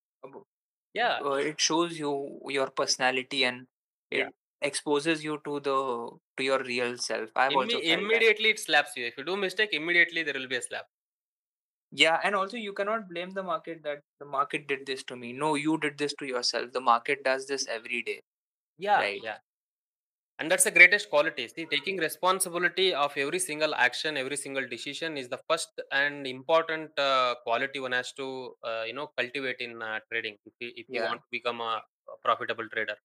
yeah, 0.95 1.23
Uh, 1.23 1.33
it 1.35 1.61
shows 1.61 1.99
you 1.99 2.41
your 2.49 2.71
personality 2.71 3.45
and 3.45 3.67
yeah. 4.15 4.31
it 4.31 4.35
exposes 4.63 5.23
you 5.23 5.41
to 5.45 5.61
the 5.61 6.19
to 6.37 6.45
your 6.45 6.63
real 6.63 6.97
self. 6.99 7.31
I've 7.37 7.55
also 7.55 7.81
Imme- 7.81 7.83
felt 7.83 8.11
that. 8.11 8.25
immediately 8.25 8.49
it 8.51 8.59
slaps 8.59 8.97
you. 8.97 9.05
If 9.07 9.19
you 9.19 9.25
do 9.25 9.37
mistake, 9.37 9.71
immediately 9.73 10.23
there 10.23 10.35
will 10.35 10.49
be 10.49 10.57
a 10.57 10.63
slap. 10.63 10.87
Yeah, 11.93 12.21
and 12.25 12.35
also 12.35 12.57
you 12.57 12.73
cannot 12.73 13.09
blame 13.09 13.31
the 13.31 13.43
market 13.45 13.83
that 13.85 14.03
the 14.19 14.25
market 14.25 14.67
did 14.67 14.87
this 14.87 15.05
to 15.05 15.17
me. 15.17 15.33
No, 15.33 15.55
you 15.55 15.79
did 15.79 15.99
this 15.99 16.15
to 16.15 16.27
yourself. 16.27 16.73
The 16.73 16.81
market 16.81 17.23
does 17.25 17.47
this 17.47 17.67
every 17.69 18.03
day, 18.03 18.21
Yeah, 18.79 19.07
right? 19.07 19.23
yeah. 19.23 19.39
And 20.39 20.51
that's 20.51 20.65
the 20.65 20.71
greatest 20.71 21.11
quality. 21.11 21.47
See, 21.49 21.67
taking 21.67 21.99
responsibility 21.99 22.95
of 22.95 23.17
every 23.17 23.39
single 23.39 23.75
action, 23.75 24.17
every 24.17 24.37
single 24.37 24.67
decision 24.67 25.17
is 25.19 25.29
the 25.29 25.39
first 25.49 25.69
and 25.93 26.27
important 26.27 26.99
uh, 26.99 27.35
quality 27.45 27.79
one 27.79 27.93
has 27.93 28.13
to, 28.15 28.57
uh, 28.65 28.85
you 28.87 28.95
know, 28.95 29.09
cultivate 29.19 29.61
in 29.61 29.83
uh, 29.83 30.01
trading 30.11 30.39
if 30.47 30.55
you, 30.61 30.73
if 30.77 30.87
you 30.93 31.03
Yeah. 31.03 31.05
want 31.05 31.21
to 31.21 31.27
become 31.31 31.61
a, 31.61 31.83
a 32.09 32.17
profitable 32.25 32.69
trader. 32.71 32.97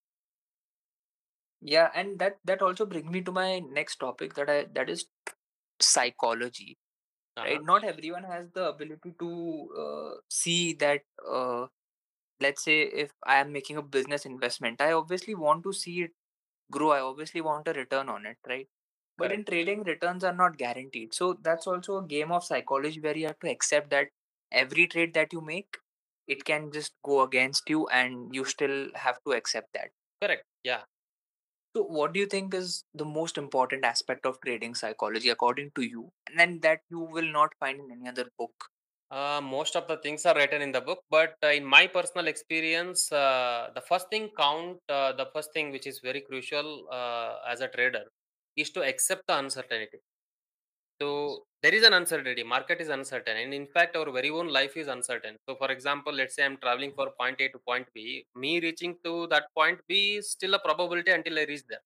Yeah, 1.62 1.92
and 1.94 2.20
that 2.20 2.38
that 2.46 2.62
also 2.62 2.86
brings 2.86 3.10
me 3.12 3.22
to 3.24 3.32
my 3.32 3.60
next 3.60 3.98
topic 3.98 4.36
that 4.36 4.50
I 4.50 4.66
that 4.74 4.90
is 4.90 5.06
psychology, 5.82 6.78
Uh-huh. 7.38 7.48
right? 7.50 7.64
Not 7.64 7.84
everyone 7.84 8.24
has 8.24 8.50
the 8.52 8.70
ability 8.70 9.14
to 9.20 9.70
uh, 9.80 10.16
see 10.30 10.74
that. 10.74 11.02
Uh, 11.28 11.68
let's 12.42 12.64
say 12.64 12.82
if 12.84 13.12
I 13.26 13.38
am 13.38 13.52
making 13.52 13.78
a 13.78 13.82
business 13.82 14.26
investment, 14.26 14.82
I 14.82 14.94
obviously 14.94 15.36
want 15.36 15.64
to 15.64 15.74
see 15.74 16.02
it 16.04 16.12
grow. 16.72 16.92
I 16.92 17.02
obviously 17.02 17.42
want 17.42 17.68
a 17.68 17.74
return 17.74 18.10
on 18.10 18.26
it, 18.26 18.38
right? 18.48 18.68
But 19.18 19.30
Correct. 19.30 19.40
in 19.40 19.46
trading, 19.46 19.84
returns 19.84 20.24
are 20.24 20.34
not 20.34 20.58
guaranteed. 20.58 21.14
So 21.14 21.38
that's 21.42 21.68
also 21.68 21.98
a 21.98 22.08
game 22.08 22.32
of 22.32 22.44
psychology 22.44 23.00
where 23.00 23.18
you 23.18 23.28
have 23.28 23.40
to 23.40 23.50
accept 23.50 23.90
that 23.92 24.10
every 24.52 24.88
trade 24.88 25.14
that 25.14 25.34
you 25.34 25.42
make, 25.42 25.78
it 26.28 26.44
can 26.46 26.72
just 26.72 26.94
go 27.04 27.22
against 27.22 27.70
you, 27.70 27.88
and 27.88 28.34
you 28.34 28.46
still 28.46 28.90
have 28.96 29.20
to 29.26 29.34
accept 29.34 29.74
that. 29.74 29.90
Correct. 30.22 30.44
Yeah. 30.64 30.82
So, 31.76 31.84
what 31.84 32.14
do 32.14 32.22
you 32.22 32.26
think 32.26 32.54
is 32.54 32.86
the 32.94 33.04
most 33.04 33.38
important 33.38 33.84
aspect 33.84 34.26
of 34.26 34.40
trading 34.40 34.76
psychology 34.76 35.28
according 35.28 35.72
to 35.76 35.82
you, 35.82 36.10
and 36.26 36.40
then 36.40 36.60
that 36.62 36.80
you 36.90 37.00
will 37.00 37.30
not 37.30 37.54
find 37.60 37.82
in 37.82 37.92
any 37.92 38.08
other 38.08 38.28
book? 38.40 38.54
Uh, 39.12 39.42
most 39.44 39.76
of 39.76 39.86
the 39.90 39.98
things 39.98 40.26
are 40.26 40.36
written 40.36 40.62
in 40.62 40.72
the 40.72 40.80
book, 40.80 41.00
but 41.10 41.36
uh, 41.44 41.48
in 41.48 41.66
my 41.66 41.86
personal 41.86 42.28
experience, 42.28 43.12
uh, 43.12 43.72
the 43.76 43.82
first 43.82 44.10
thing 44.10 44.30
count, 44.38 44.78
uh, 44.88 45.12
the 45.12 45.28
first 45.34 45.52
thing 45.54 45.70
which 45.70 45.86
is 45.86 46.00
very 46.00 46.22
crucial 46.22 46.88
uh, 46.90 47.36
as 47.46 47.60
a 47.60 47.68
trader 47.68 48.06
is 48.56 48.70
to 48.70 48.82
accept 48.82 49.28
the 49.28 49.38
uncertainty 49.38 50.00
So 51.02 51.46
there 51.62 51.74
is 51.74 51.84
an 51.84 51.94
uncertainty. 51.94 52.44
Market 52.44 52.82
is 52.82 52.90
uncertain, 52.90 53.38
and 53.38 53.54
in 53.54 53.66
fact, 53.68 53.96
our 53.96 54.12
very 54.12 54.30
own 54.30 54.48
life 54.50 54.76
is 54.78 54.88
uncertain. 54.88 55.38
So, 55.48 55.56
for 55.56 55.72
example, 55.72 56.14
let's 56.14 56.36
say 56.36 56.46
I'm 56.46 56.58
traveling 56.58 56.94
for 56.94 57.12
point 57.20 57.40
A 57.42 57.50
to 57.50 57.60
point 57.60 57.88
B. 57.94 58.28
Me 58.36 58.60
reaching 58.60 58.98
to 59.06 59.28
that 59.28 59.48
point 59.56 59.80
B 59.88 60.16
is 60.18 60.32
still 60.32 60.54
a 60.54 60.60
probability 60.60 61.12
until 61.12 61.40
I 61.40 61.44
reach 61.46 61.64
there. 61.70 61.82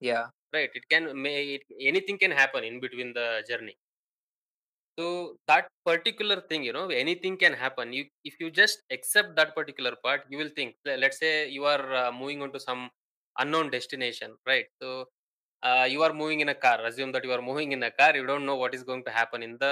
Yeah, 0.00 0.30
Right? 0.52 0.70
It 0.74 0.88
can 0.88 1.20
may 1.20 1.54
it, 1.56 1.62
anything 1.80 2.16
can 2.18 2.30
happen 2.30 2.62
in 2.62 2.78
between 2.80 3.12
the 3.14 3.44
journey. 3.48 3.76
So 4.98 5.36
that 5.46 5.68
particular 5.84 6.40
thing, 6.42 6.62
you 6.62 6.72
know, 6.72 6.88
anything 6.88 7.36
can 7.36 7.52
happen. 7.54 7.92
You 7.92 8.04
if 8.24 8.38
you 8.40 8.50
just 8.50 8.82
accept 8.90 9.34
that 9.36 9.54
particular 9.54 9.96
part, 10.04 10.26
you 10.28 10.38
will 10.38 10.50
think. 10.54 10.76
le- 10.84 10.96
Let's 11.04 11.18
say 11.18 11.48
you 11.48 11.64
are 11.64 11.94
uh, 12.02 12.12
moving 12.12 12.42
on 12.42 12.52
to 12.52 12.60
some 12.60 12.90
unknown 13.38 13.70
destination, 13.70 14.36
right? 14.46 14.66
So 14.82 15.06
uh, 15.62 15.86
you 15.90 16.02
are 16.02 16.12
moving 16.12 16.40
in 16.40 16.48
a 16.48 16.54
car. 16.54 16.84
Assume 16.84 17.12
that 17.12 17.24
you 17.24 17.32
are 17.32 17.42
moving 17.42 17.72
in 17.72 17.82
a 17.82 17.90
car. 17.90 18.14
You 18.16 18.26
don't 18.26 18.46
know 18.46 18.56
what 18.56 18.74
is 18.74 18.82
going 18.82 19.04
to 19.04 19.10
happen 19.10 19.42
in 19.42 19.56
the 19.60 19.66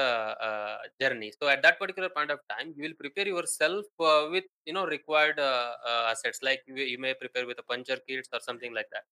uh, 0.48 0.79
journey. 1.01 1.33
So 1.40 1.48
at 1.48 1.62
that 1.62 1.79
particular 1.79 2.11
point 2.11 2.31
of 2.31 2.40
time, 2.51 2.74
you 2.77 2.83
will 2.85 2.98
prepare 2.98 3.27
yourself 3.27 3.85
uh, 4.01 4.29
with 4.31 4.44
you 4.66 4.72
know 4.74 4.87
required 4.87 5.38
uh, 5.38 5.72
uh, 5.88 6.09
assets. 6.12 6.40
Like 6.42 6.61
you, 6.66 6.77
you 6.77 6.98
may 6.98 7.14
prepare 7.14 7.46
with 7.46 7.59
a 7.59 7.62
puncture 7.64 7.98
kits 8.07 8.29
or 8.33 8.40
something 8.40 8.74
like 8.74 8.87
that. 8.92 9.05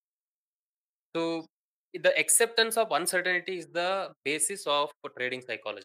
So 1.17 1.47
the 1.95 2.17
acceptance 2.19 2.77
of 2.77 2.93
uncertainty 2.93 3.59
is 3.59 3.67
the 3.69 4.15
basis 4.25 4.67
of 4.67 4.91
trading 5.17 5.41
psychology. 5.43 5.85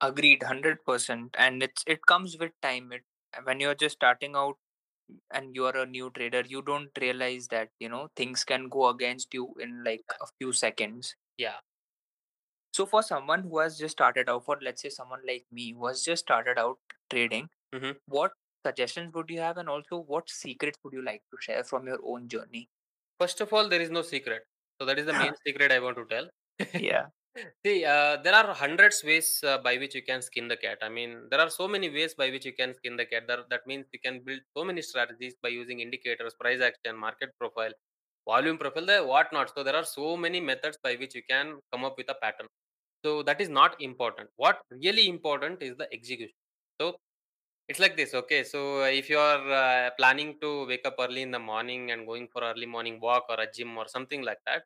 agreed, 0.00 0.42
hundred 0.42 0.84
percent. 0.84 1.34
And 1.38 1.62
it's 1.62 1.82
it 1.86 2.04
comes 2.06 2.36
with 2.38 2.52
time. 2.62 2.92
It 2.92 3.02
when 3.44 3.60
you're 3.60 3.74
just 3.74 3.96
starting 3.96 4.34
out 4.36 4.56
and 5.32 5.54
you're 5.54 5.76
a 5.76 5.86
new 5.86 6.10
trader, 6.10 6.42
you 6.46 6.62
don't 6.62 6.90
realize 7.00 7.48
that 7.48 7.70
you 7.80 7.88
know 7.88 8.08
things 8.16 8.44
can 8.44 8.68
go 8.68 8.88
against 8.88 9.34
you 9.34 9.54
in 9.60 9.84
like 9.84 10.04
a 10.20 10.26
few 10.38 10.52
seconds. 10.52 11.16
Yeah. 11.38 11.58
So 12.72 12.86
for 12.86 13.02
someone 13.02 13.42
who 13.42 13.58
has 13.58 13.78
just 13.78 13.92
started 13.92 14.28
out, 14.28 14.44
for 14.44 14.58
let's 14.62 14.82
say 14.82 14.88
someone 14.88 15.20
like 15.26 15.46
me 15.50 15.72
who 15.72 15.86
has 15.86 16.02
just 16.02 16.22
started 16.22 16.58
out 16.58 16.78
trading, 17.10 17.48
Mhm. 17.74 18.00
what 18.06 18.32
suggestions 18.66 19.14
would 19.14 19.30
you 19.30 19.40
have, 19.40 19.56
and 19.58 19.68
also 19.68 19.98
what 19.98 20.28
secrets 20.30 20.78
would 20.84 20.92
you 20.94 21.02
like 21.02 21.22
to 21.30 21.38
share 21.40 21.64
from 21.64 21.86
your 21.86 21.98
own 22.04 22.28
journey? 22.28 22.68
First 23.20 23.40
of 23.40 23.52
all, 23.52 23.68
there 23.68 23.80
is 23.80 23.90
no 23.90 24.02
secret. 24.02 24.44
So 24.80 24.86
that 24.86 24.98
is 24.98 25.06
the 25.06 25.12
main 25.32 25.34
secret 25.46 25.72
I 25.72 25.80
want 25.80 25.96
to 25.98 26.06
tell. 26.06 26.30
yeah, 26.74 27.06
See, 27.64 27.84
uh, 27.84 28.16
there 28.24 28.34
are 28.34 28.52
hundreds 28.52 29.04
ways 29.04 29.40
uh, 29.46 29.58
by 29.58 29.76
which 29.78 29.94
you 29.94 30.02
can 30.02 30.20
skin 30.20 30.48
the 30.48 30.56
cat. 30.56 30.78
I 30.82 30.88
mean, 30.88 31.28
there 31.30 31.40
are 31.40 31.50
so 31.50 31.68
many 31.68 31.88
ways 31.88 32.14
by 32.14 32.28
which 32.30 32.44
you 32.44 32.52
can 32.52 32.74
skin 32.74 32.96
the 32.96 33.06
cat. 33.06 33.24
That, 33.28 33.48
that 33.50 33.66
means 33.66 33.86
you 33.92 34.00
can 34.00 34.20
build 34.24 34.40
so 34.56 34.64
many 34.64 34.82
strategies 34.82 35.34
by 35.42 35.50
using 35.50 35.80
indicators, 35.80 36.34
price 36.34 36.60
action, 36.60 36.96
market 36.96 37.30
profile, 37.38 37.70
volume 38.28 38.58
profile, 38.58 38.84
the 38.84 38.98
whatnot. 39.04 39.52
So 39.54 39.62
there 39.62 39.76
are 39.76 39.84
so 39.84 40.16
many 40.16 40.40
methods 40.40 40.78
by 40.82 40.96
which 40.96 41.14
you 41.14 41.22
can 41.28 41.58
come 41.72 41.84
up 41.84 41.94
with 41.96 42.10
a 42.10 42.14
pattern. 42.20 42.48
So 43.04 43.22
that 43.22 43.40
is 43.40 43.48
not 43.48 43.80
important. 43.80 44.28
What 44.36 44.60
really 44.70 45.08
important 45.08 45.62
is 45.62 45.76
the 45.76 45.92
execution. 45.92 46.34
So 46.80 46.96
it's 47.68 47.78
like 47.78 47.96
this, 47.96 48.12
okay. 48.12 48.42
So 48.42 48.82
if 48.82 49.08
you 49.08 49.18
are 49.18 49.52
uh, 49.52 49.90
planning 49.96 50.36
to 50.42 50.66
wake 50.66 50.84
up 50.84 50.96
early 50.98 51.22
in 51.22 51.30
the 51.30 51.38
morning 51.38 51.92
and 51.92 52.06
going 52.06 52.26
for 52.32 52.42
early 52.42 52.66
morning 52.66 52.98
walk 53.00 53.26
or 53.28 53.40
a 53.40 53.46
gym 53.50 53.78
or 53.78 53.86
something 53.86 54.22
like 54.22 54.38
that, 54.46 54.64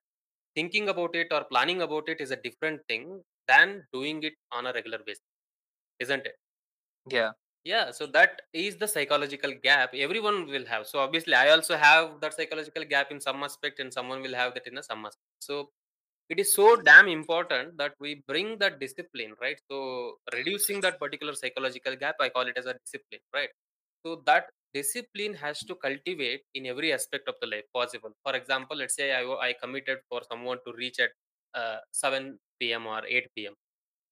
thinking 0.54 0.88
about 0.88 1.14
it 1.14 1.28
or 1.32 1.44
planning 1.44 1.82
about 1.82 2.08
it 2.08 2.20
is 2.20 2.30
a 2.30 2.36
different 2.36 2.80
thing 2.88 3.22
than 3.48 3.84
doing 3.92 4.22
it 4.22 4.34
on 4.52 4.66
a 4.66 4.72
regular 4.72 4.98
basis, 5.06 5.22
isn't 6.00 6.26
it? 6.26 6.36
yeah, 7.10 7.32
Yeah, 7.64 7.92
so 7.92 8.06
that 8.08 8.42
is 8.52 8.76
the 8.76 8.86
psychological 8.86 9.52
gap 9.62 9.94
everyone 9.94 10.46
will 10.46 10.66
have. 10.66 10.86
So 10.86 10.98
obviously, 10.98 11.34
I 11.34 11.48
also 11.50 11.76
have 11.76 12.20
that 12.20 12.34
psychological 12.34 12.84
gap 12.84 13.10
in 13.10 13.20
some 13.20 13.42
aspect, 13.42 13.80
and 13.80 13.92
someone 13.92 14.20
will 14.20 14.34
have 14.34 14.52
that 14.54 14.66
in 14.66 14.76
a 14.76 14.82
some 14.82 15.06
aspect. 15.06 15.24
So 15.40 15.70
it 16.28 16.40
is 16.40 16.54
so 16.54 16.76
damn 16.76 17.08
important 17.08 17.78
that 17.78 17.94
we 18.00 18.22
bring 18.28 18.58
that 18.58 18.80
discipline, 18.80 19.34
right? 19.40 19.58
So 19.70 20.18
reducing 20.34 20.80
that 20.82 21.00
particular 21.00 21.34
psychological 21.34 21.96
gap, 21.96 22.16
I 22.20 22.30
call 22.30 22.48
it 22.48 22.58
as 22.58 22.66
a 22.66 22.74
discipline, 22.74 23.22
right? 23.34 23.50
So 24.06 24.22
that 24.26 24.48
discipline 24.74 25.34
has 25.34 25.60
to 25.60 25.74
cultivate 25.76 26.42
in 26.54 26.66
every 26.66 26.92
aspect 26.92 27.28
of 27.28 27.36
the 27.40 27.46
life 27.46 27.64
possible. 27.72 28.10
For 28.24 28.34
example, 28.34 28.76
let's 28.76 28.96
say 28.96 29.12
I, 29.12 29.22
I 29.48 29.54
committed 29.62 29.98
for 30.08 30.22
someone 30.30 30.58
to 30.66 30.72
reach 30.76 30.98
at 31.00 31.10
uh, 31.54 31.78
7 31.92 32.38
p.m. 32.60 32.86
or 32.86 33.02
8 33.06 33.28
p.m. 33.36 33.54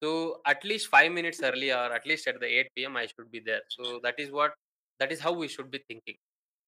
So 0.01 0.41
at 0.45 0.63
least 0.63 0.87
five 0.87 1.11
minutes 1.11 1.41
early 1.43 1.71
or 1.71 1.93
at 1.93 2.05
least 2.05 2.27
at 2.27 2.39
the 2.39 2.47
8 2.47 2.67
p.m. 2.75 2.97
I 2.97 3.05
should 3.07 3.31
be 3.31 3.39
there. 3.39 3.61
So 3.69 3.99
that 4.03 4.15
is 4.17 4.31
what 4.31 4.53
that 4.99 5.11
is 5.11 5.19
how 5.19 5.33
we 5.33 5.47
should 5.47 5.71
be 5.71 5.81
thinking. 5.87 6.15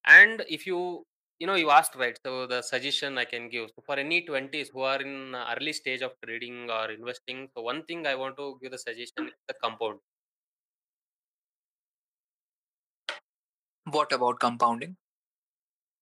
And 0.06 0.44
if 0.50 0.66
you 0.68 1.04
you 1.40 1.48
know 1.48 1.56
you 1.56 1.70
asked 1.70 1.96
right, 1.96 2.18
so 2.26 2.48
the 2.48 2.62
suggestion 2.62 3.18
I 3.18 3.26
can 3.26 3.50
give 3.50 3.70
so 3.76 3.82
for 3.86 3.98
any 3.98 4.26
20s 4.26 4.70
who 4.74 4.82
are 4.82 5.02
in 5.02 5.36
early 5.36 5.74
stage 5.74 6.02
of 6.02 6.14
trading 6.24 6.70
or 6.70 6.92
investing, 6.92 7.50
so 7.56 7.62
one 7.64 7.84
thing 7.86 8.08
I 8.08 8.16
want 8.16 8.38
to 8.38 8.58
give 8.62 8.72
the 8.72 8.78
suggestion 8.78 9.28
is 9.28 9.34
the 9.48 9.56
compound 9.64 10.00
What 13.86 14.12
about 14.12 14.40
compounding? 14.40 14.98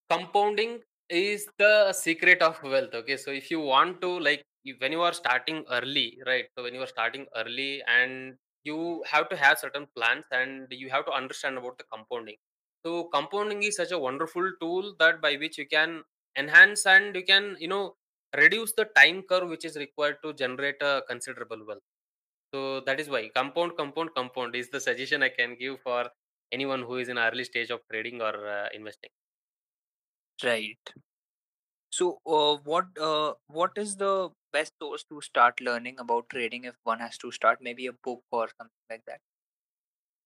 compounding 0.09 0.81
is 1.09 1.47
the 1.57 1.91
secret 1.93 2.41
of 2.41 2.61
wealth 2.63 2.93
okay 2.99 3.17
so 3.17 3.31
if 3.31 3.51
you 3.51 3.59
want 3.59 3.99
to 4.01 4.09
like 4.27 4.43
when 4.79 4.91
you 4.91 5.01
are 5.01 5.13
starting 5.13 5.63
early 5.77 6.17
right 6.25 6.45
so 6.55 6.63
when 6.63 6.73
you 6.73 6.81
are 6.81 6.91
starting 6.95 7.25
early 7.35 7.83
and 7.87 8.35
you 8.63 9.03
have 9.05 9.27
to 9.29 9.35
have 9.35 9.57
certain 9.59 9.85
plans 9.95 10.25
and 10.31 10.67
you 10.71 10.89
have 10.89 11.05
to 11.05 11.11
understand 11.11 11.57
about 11.57 11.77
the 11.77 11.85
compounding 11.95 12.37
So 12.85 12.91
compounding 13.15 13.61
is 13.67 13.75
such 13.79 13.91
a 13.95 13.99
wonderful 14.05 14.47
tool 14.61 14.87
that 15.01 15.21
by 15.25 15.29
which 15.41 15.57
you 15.59 15.65
can 15.73 15.91
enhance 16.41 16.81
and 16.93 17.15
you 17.19 17.23
can 17.29 17.45
you 17.63 17.69
know 17.73 17.83
reduce 18.41 18.73
the 18.79 18.85
time 18.97 19.19
curve 19.29 19.47
which 19.53 19.65
is 19.69 19.77
required 19.83 20.17
to 20.23 20.33
generate 20.41 20.81
a 20.89 20.93
considerable 21.11 21.61
wealth. 21.69 21.85
So 22.53 22.81
that 22.81 22.99
is 22.99 23.09
why 23.09 23.29
compound, 23.29 23.73
compound, 23.77 24.11
compound 24.15 24.55
is 24.55 24.69
the 24.69 24.79
suggestion 24.79 25.23
I 25.23 25.29
can 25.29 25.55
give 25.55 25.81
for 25.81 26.09
anyone 26.53 26.83
who 26.83 26.97
is 26.97 27.09
in 27.09 27.17
early 27.17 27.43
stage 27.45 27.71
of 27.71 27.81
trading 27.91 28.21
or 28.21 28.35
uh, 28.47 28.69
investing. 28.73 29.11
Right. 30.43 30.93
So, 31.91 32.19
uh, 32.25 32.57
what 32.57 32.87
uh, 32.97 33.35
what 33.47 33.77
is 33.77 33.95
the 33.95 34.31
best 34.51 34.73
source 34.81 35.05
to 35.05 35.21
start 35.21 35.61
learning 35.61 35.97
about 35.99 36.27
trading 36.29 36.65
if 36.65 36.75
one 36.83 36.99
has 36.99 37.17
to 37.19 37.31
start? 37.31 37.61
Maybe 37.61 37.87
a 37.87 37.93
book 37.93 38.23
or 38.31 38.49
something 38.57 38.85
like 38.89 39.05
that. 39.05 39.21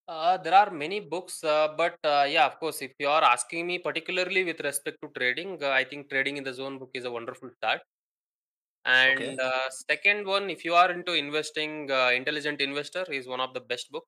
Uh, 0.07 0.37
there 0.37 0.53
are 0.53 0.69
many 0.71 0.99
books, 0.99 1.43
uh, 1.43 1.73
but 1.77 1.97
uh, 2.03 2.25
yeah, 2.29 2.45
of 2.45 2.59
course, 2.59 2.81
if 2.81 2.93
you 2.99 3.07
are 3.07 3.23
asking 3.23 3.67
me 3.67 3.77
particularly 3.79 4.43
with 4.43 4.59
respect 4.61 4.97
to 5.01 5.09
trading, 5.17 5.61
uh, 5.63 5.69
I 5.69 5.83
think 5.85 6.09
Trading 6.09 6.37
in 6.37 6.43
the 6.43 6.53
Zone 6.53 6.77
book 6.79 6.91
is 6.93 7.05
a 7.05 7.11
wonderful 7.11 7.49
start. 7.57 7.81
Okay. 9.07 9.37
And 9.37 9.39
uh, 9.39 9.69
second 9.69 10.25
one, 10.25 10.49
if 10.49 10.65
you 10.65 10.73
are 10.73 10.91
into 10.91 11.13
investing, 11.13 11.91
uh, 11.91 12.09
Intelligent 12.09 12.59
Investor 12.61 13.05
is 13.11 13.27
one 13.27 13.39
of 13.41 13.53
the 13.53 13.59
best 13.61 13.91
book. 13.91 14.05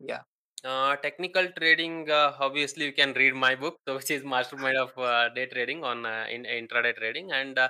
Yeah. 0.00 0.22
Uh, 0.64 0.96
technical 0.96 1.46
trading, 1.52 2.10
uh, 2.10 2.34
obviously, 2.38 2.84
you 2.86 2.92
can 2.92 3.12
read 3.14 3.34
my 3.34 3.54
book, 3.54 3.76
so 3.86 3.96
which 3.96 4.10
is 4.10 4.24
Mastermind 4.24 4.76
of 4.78 4.96
uh, 4.98 5.28
Day 5.30 5.46
Trading 5.46 5.84
on 5.84 6.04
uh, 6.06 6.26
in 6.30 6.44
intraday 6.44 6.94
trading 6.96 7.30
and 7.32 7.58
uh, 7.58 7.68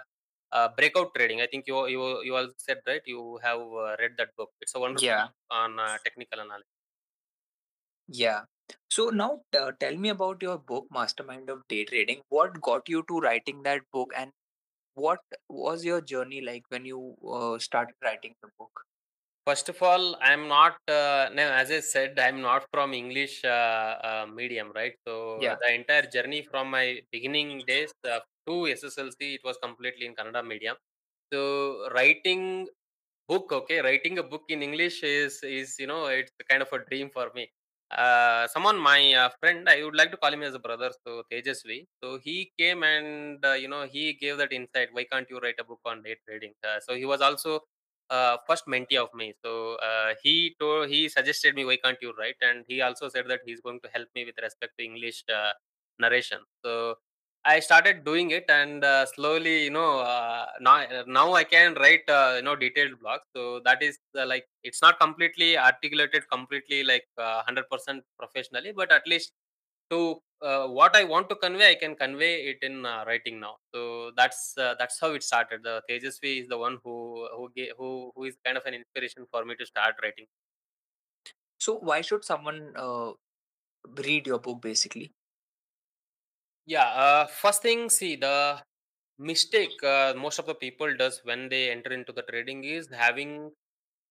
uh, 0.52 0.68
breakout 0.76 1.14
trading. 1.16 1.40
I 1.40 1.46
think 1.48 1.66
you 1.68 1.86
you 1.86 2.22
you 2.24 2.36
all 2.36 2.50
said 2.58 2.78
right. 2.86 3.02
You 3.06 3.38
have 3.42 3.60
uh, 3.60 3.96
read 4.00 4.14
that 4.18 4.30
book. 4.36 4.50
It's 4.60 4.74
a 4.76 4.80
wonderful 4.80 5.14
Yeah. 5.14 5.28
book 5.28 5.34
on 5.50 5.78
uh, 5.80 5.98
technical 6.04 6.40
analysis. 6.40 6.70
Yeah. 8.08 8.44
So 8.90 9.08
now 9.08 9.44
uh, 9.58 9.72
tell 9.72 9.96
me 9.96 10.10
about 10.10 10.42
your 10.42 10.58
book, 10.58 10.86
Mastermind 10.90 11.48
of 11.48 11.66
Day 11.68 11.84
Trading. 11.84 12.22
What 12.28 12.60
got 12.60 12.88
you 12.88 13.04
to 13.08 13.18
writing 13.20 13.62
that 13.62 13.82
book, 13.92 14.10
and 14.16 14.32
what 14.94 15.20
was 15.48 15.84
your 15.84 16.00
journey 16.02 16.40
like 16.42 16.64
when 16.70 16.84
you 16.86 17.16
uh, 17.28 17.58
started 17.58 17.96
writing 18.02 18.36
the 18.42 18.50
book? 18.58 18.86
First 19.46 19.68
of 19.68 19.82
all, 19.82 20.16
I'm 20.20 20.48
not, 20.48 20.76
uh, 20.88 21.28
no, 21.32 21.44
as 21.62 21.70
I 21.70 21.80
said, 21.80 22.18
I'm 22.18 22.40
not 22.40 22.66
from 22.72 22.92
English 22.94 23.44
uh, 23.44 23.48
uh, 24.08 24.26
medium, 24.32 24.70
right? 24.74 24.94
So 25.06 25.14
Yeah. 25.34 25.58
the 25.60 25.74
entire 25.74 26.02
journey 26.06 26.42
from 26.50 26.70
my 26.70 27.00
beginning 27.10 27.64
days 27.66 27.92
uh, 28.04 28.20
to 28.46 28.66
SSLC, 28.68 29.34
it 29.34 29.40
was 29.44 29.56
completely 29.62 30.06
in 30.06 30.14
Kannada 30.14 30.46
medium. 30.46 30.76
So 31.32 31.88
writing 31.90 32.68
book, 33.28 33.52
okay, 33.52 33.80
writing 33.80 34.18
a 34.18 34.22
book 34.24 34.44
in 34.48 34.62
English 34.62 35.02
is 35.04 35.42
is 35.44 35.76
you 35.78 35.86
know 35.86 36.06
it's 36.06 36.32
kind 36.50 36.62
of 36.62 36.72
a 36.72 36.80
dream 36.90 37.10
for 37.10 37.30
me. 37.34 37.50
Uh, 37.90 38.46
someone, 38.48 38.78
my 38.78 39.14
uh, 39.14 39.30
friend, 39.40 39.68
I 39.68 39.82
would 39.84 39.96
like 39.96 40.10
to 40.12 40.16
call 40.16 40.32
him 40.32 40.42
as 40.44 40.54
a 40.54 40.60
brother, 40.60 40.90
so 41.06 41.24
Tejasvi. 41.32 41.86
So 42.02 42.18
he 42.18 42.52
came 42.58 42.82
and 42.84 43.44
uh, 43.44 43.54
you 43.54 43.68
know 43.68 43.84
he 43.86 44.14
gave 44.14 44.38
that 44.38 44.52
insight. 44.52 44.90
Why 44.92 45.04
can't 45.10 45.28
you 45.30 45.40
write 45.40 45.58
a 45.58 45.64
book 45.64 45.80
on 45.84 46.02
day 46.02 46.16
trading? 46.28 46.54
Uh, 46.62 46.78
so 46.80 46.94
he 46.94 47.04
was 47.06 47.20
also 47.20 47.60
uh, 48.10 48.36
first 48.46 48.66
mentee 48.66 48.96
of 48.96 49.08
me. 49.14 49.34
So 49.44 49.76
uh, 49.76 50.14
he 50.22 50.54
told 50.60 50.88
he 50.88 51.08
suggested 51.08 51.54
me 51.54 51.64
why 51.64 51.78
can't 51.82 51.98
you 52.02 52.12
write, 52.18 52.36
and 52.40 52.64
he 52.68 52.80
also 52.82 53.08
said 53.08 53.26
that 53.28 53.40
he's 53.46 53.60
going 53.60 53.80
to 53.80 53.88
help 53.94 54.08
me 54.14 54.24
with 54.24 54.38
respect 54.42 54.74
to 54.78 54.84
English 54.84 55.24
uh, 55.32 55.52
narration. 55.98 56.40
So 56.64 56.96
I 57.44 57.60
started 57.60 58.04
doing 58.04 58.32
it, 58.32 58.44
and 58.48 58.84
uh, 58.84 59.06
slowly, 59.06 59.64
you 59.64 59.70
know, 59.70 60.00
uh, 60.00 60.46
now 60.60 60.84
now 61.06 61.32
I 61.32 61.44
can 61.44 61.74
write 61.74 62.08
uh, 62.08 62.34
you 62.36 62.42
know 62.42 62.56
detailed 62.56 63.00
blogs. 63.02 63.26
So 63.34 63.60
that 63.64 63.82
is 63.82 63.98
uh, 64.18 64.26
like 64.26 64.46
it's 64.62 64.82
not 64.82 65.00
completely 65.00 65.56
articulated 65.56 66.28
completely 66.30 66.84
like 66.84 67.06
uh, 67.18 67.42
hundred 67.42 67.70
percent 67.70 68.04
professionally, 68.18 68.72
but 68.72 68.92
at 68.92 69.06
least 69.06 69.32
to 69.90 70.20
uh, 70.42 70.66
what 70.68 70.96
I 70.96 71.04
want 71.04 71.28
to 71.28 71.36
convey, 71.36 71.70
I 71.72 71.74
can 71.74 71.94
convey 71.94 72.46
it 72.50 72.58
in 72.62 72.86
uh, 72.86 73.04
writing 73.06 73.40
now. 73.40 73.56
So 73.74 74.12
that's 74.16 74.54
uh, 74.56 74.74
that's 74.78 74.98
how 75.00 75.12
it 75.12 75.22
started. 75.22 75.62
The 75.62 75.82
Tejasvi 75.88 76.42
is 76.42 76.48
the 76.48 76.58
one 76.58 76.78
who 76.84 77.28
who 77.36 77.50
gave, 77.54 77.72
who 77.78 78.12
who 78.14 78.24
is 78.24 78.36
kind 78.44 78.56
of 78.56 78.64
an 78.66 78.74
inspiration 78.74 79.26
for 79.30 79.44
me 79.44 79.54
to 79.56 79.66
start 79.66 79.96
writing. 80.02 80.26
So 81.58 81.78
why 81.78 82.00
should 82.00 82.24
someone 82.24 82.72
uh, 82.76 83.12
read 84.04 84.26
your 84.26 84.38
book 84.38 84.62
basically? 84.62 85.12
Yeah. 86.66 86.86
Uh, 86.86 87.26
first 87.26 87.62
thing, 87.62 87.90
see 87.90 88.16
the 88.16 88.62
mistake 89.18 89.82
uh, 89.82 90.14
most 90.16 90.38
of 90.38 90.46
the 90.46 90.54
people 90.54 90.96
does 90.96 91.20
when 91.24 91.48
they 91.50 91.70
enter 91.70 91.92
into 91.92 92.12
the 92.12 92.22
trading 92.22 92.64
is 92.64 92.88
having 92.90 93.50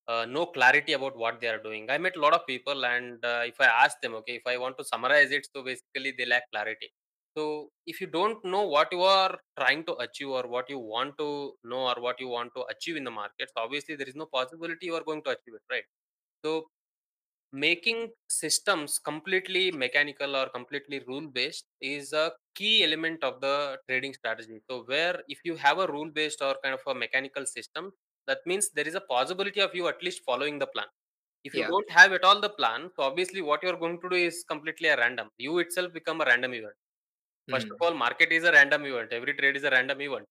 uh, 0.10 0.26
no 0.26 0.46
clarity 0.48 0.94
about 0.94 1.16
what 1.18 1.40
they 1.40 1.48
are 1.48 1.62
doing. 1.62 1.90
I 1.90 1.98
met 1.98 2.16
a 2.18 2.22
lot 2.26 2.34
of 2.34 2.46
people, 2.48 2.86
and 2.86 3.24
uh, 3.24 3.44
if 3.46 3.62
I 3.62 3.68
ask 3.84 4.02
them, 4.02 4.16
okay, 4.16 4.36
if 4.42 4.48
I 4.48 4.58
want 4.58 4.78
to 4.80 4.84
summarize 4.84 5.32
it, 5.32 5.48
so 5.54 5.64
basically 5.64 6.14
they 6.18 6.26
lack 6.26 6.44
clarity. 6.52 6.90
So 7.38 7.70
if 7.86 8.02
you 8.02 8.08
don't 8.08 8.44
know 8.44 8.64
what 8.68 8.90
you 8.92 9.02
are 9.02 9.38
trying 9.60 9.86
to 9.86 9.96
achieve, 10.08 10.30
or 10.30 10.44
what 10.48 10.70
you 10.70 10.80
want 10.80 11.18
to 11.20 11.54
know, 11.64 11.84
or 11.92 11.96
what 12.08 12.20
you 12.20 12.28
want 12.28 12.52
to 12.58 12.66
achieve 12.74 12.98
in 12.98 13.04
the 13.04 13.12
market, 13.12 13.52
so 13.56 13.64
obviously 13.64 13.96
there 13.96 14.10
is 14.10 14.16
no 14.16 14.26
possibility 14.26 14.88
you 14.88 14.96
are 14.96 15.04
going 15.04 15.24
to 15.24 15.30
achieve 15.30 15.56
it, 15.60 15.66
right? 15.72 15.84
So 16.44 16.66
making 17.52 18.10
systems 18.30 19.00
completely 19.00 19.72
mechanical 19.72 20.36
or 20.36 20.48
completely 20.50 21.02
rule 21.08 21.28
based 21.28 21.66
is 21.82 22.14
a 22.14 22.32
key 22.56 22.84
element 22.84 23.24
of 23.24 23.42
the 23.42 23.76
trading 23.88 24.14
strategy 24.14 24.62
so 24.70 24.84
where 24.86 25.24
if 25.28 25.40
you 25.44 25.56
have 25.56 25.80
a 25.80 25.88
rule 25.88 26.12
based 26.14 26.44
or 26.44 26.56
kind 26.64 26.76
of 26.76 26.82
a 26.86 26.94
mechanical 26.94 27.46
system 27.48 27.92
that 28.30 28.42
means 28.52 28.70
there 28.78 28.88
is 28.92 28.96
a 29.02 29.06
possibility 29.16 29.62
of 29.68 29.76
you 29.80 29.88
at 29.94 30.02
least 30.08 30.22
following 30.30 30.58
the 30.64 30.70
plan 30.76 30.90
if 31.50 31.56
you 31.58 31.64
Yeah. 31.64 31.74
don't 31.74 31.90
have 32.00 32.12
at 32.18 32.24
all 32.30 32.40
the 32.48 32.54
plan 32.62 32.90
so 32.96 33.04
obviously 33.10 33.42
what 33.50 33.64
you're 33.64 33.82
going 33.86 34.00
to 34.04 34.10
do 34.16 34.20
is 34.30 34.44
completely 34.54 34.90
a 34.90 34.98
random 35.04 35.30
you 35.48 35.60
itself 35.66 35.94
become 36.00 36.22
a 36.22 36.26
random 36.34 36.54
event 36.62 36.78
First 37.54 37.68
of 37.72 37.78
Mm. 37.78 37.82
all, 37.82 37.94
market 37.96 38.32
is 38.32 38.44
a 38.44 38.52
random 38.52 38.86
event. 38.86 39.12
Every 39.12 39.34
trade 39.34 39.56
is 39.56 39.64
a 39.64 39.72
random 39.72 40.02
event. 40.02 40.26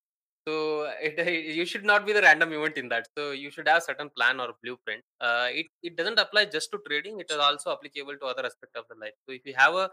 So 0.47 0.83
it, 1.01 1.55
you 1.55 1.65
should 1.65 1.83
not 1.85 2.05
be 2.05 2.13
the 2.13 2.21
random 2.21 2.53
event 2.53 2.77
in 2.77 2.89
that. 2.89 3.07
So 3.17 3.31
you 3.31 3.51
should 3.51 3.67
have 3.67 3.83
certain 3.83 4.09
plan 4.17 4.39
or 4.39 4.53
blueprint. 4.63 5.03
Uh, 5.19 5.47
it 5.51 5.67
it 5.83 5.95
doesn't 5.97 6.19
apply 6.19 6.45
just 6.45 6.71
to 6.71 6.79
trading. 6.87 7.19
It 7.19 7.29
is 7.29 7.37
also 7.37 7.73
applicable 7.73 8.17
to 8.19 8.25
other 8.25 8.45
aspect 8.45 8.75
of 8.77 8.85
the 8.89 8.95
life. 8.95 9.13
So 9.27 9.33
if 9.33 9.45
you 9.45 9.53
have 9.57 9.75
a 9.75 9.89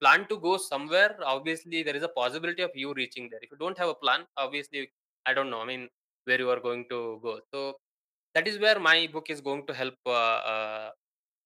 plan 0.00 0.26
to 0.28 0.38
go 0.40 0.56
somewhere, 0.56 1.18
obviously 1.24 1.82
there 1.82 1.96
is 1.96 2.02
a 2.02 2.08
possibility 2.08 2.62
of 2.62 2.72
you 2.74 2.92
reaching 2.94 3.28
there. 3.30 3.40
If 3.42 3.50
you 3.52 3.58
don't 3.58 3.78
have 3.78 3.88
a 3.88 3.94
plan, 3.94 4.26
obviously 4.36 4.92
I 5.26 5.34
don't 5.34 5.50
know. 5.50 5.60
I 5.62 5.66
mean, 5.66 5.88
where 6.24 6.38
you 6.38 6.50
are 6.50 6.60
going 6.60 6.84
to 6.90 7.20
go. 7.22 7.40
So 7.52 7.74
that 8.34 8.48
is 8.48 8.58
where 8.58 8.78
my 8.80 9.08
book 9.12 9.30
is 9.30 9.40
going 9.40 9.66
to 9.66 9.74
help 9.74 9.94
uh, 10.06 10.10
uh, 10.10 10.90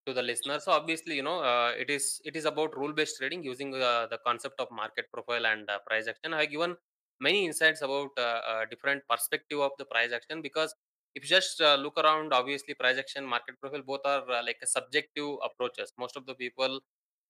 to 0.07 0.13
the 0.15 0.23
listener. 0.23 0.59
So 0.61 0.73
obviously, 0.73 1.17
you 1.17 1.23
know, 1.23 1.41
uh, 1.41 1.73
it 1.77 1.91
is 1.91 2.21
it 2.25 2.37
is 2.37 2.45
about 2.45 2.77
rule 2.77 2.93
based 2.93 3.17
trading 3.19 3.43
using 3.45 3.75
uh, 3.75 4.07
the 4.11 4.19
concept 4.27 4.61
of 4.61 4.69
market 4.71 5.07
profile 5.13 5.47
and 5.47 5.69
uh, 5.71 5.79
price 5.87 6.09
action. 6.09 6.35
I 6.35 6.41
have 6.43 6.51
given 6.51 6.77
many 7.21 7.45
insights 7.47 7.83
about 7.83 8.11
uh, 8.19 8.65
different 8.71 9.03
perspective 9.09 9.61
of 9.61 9.73
the 9.79 9.85
price 9.85 10.13
action 10.13 10.41
because 10.43 10.75
if 11.15 11.25
you 11.25 11.29
just 11.29 11.61
uh, 11.61 11.75
look 11.75 11.99
around, 11.99 12.33
obviously 12.33 12.75
price 12.75 12.99
action, 12.99 13.25
market 13.27 13.57
profile, 13.61 13.83
both 13.83 14.01
are 14.05 14.29
uh, 14.31 14.43
like 14.45 14.59
a 14.63 14.67
subjective 14.67 15.37
approaches. 15.45 15.93
Most 15.99 16.17
of 16.17 16.27
the 16.27 16.35
people 16.35 16.81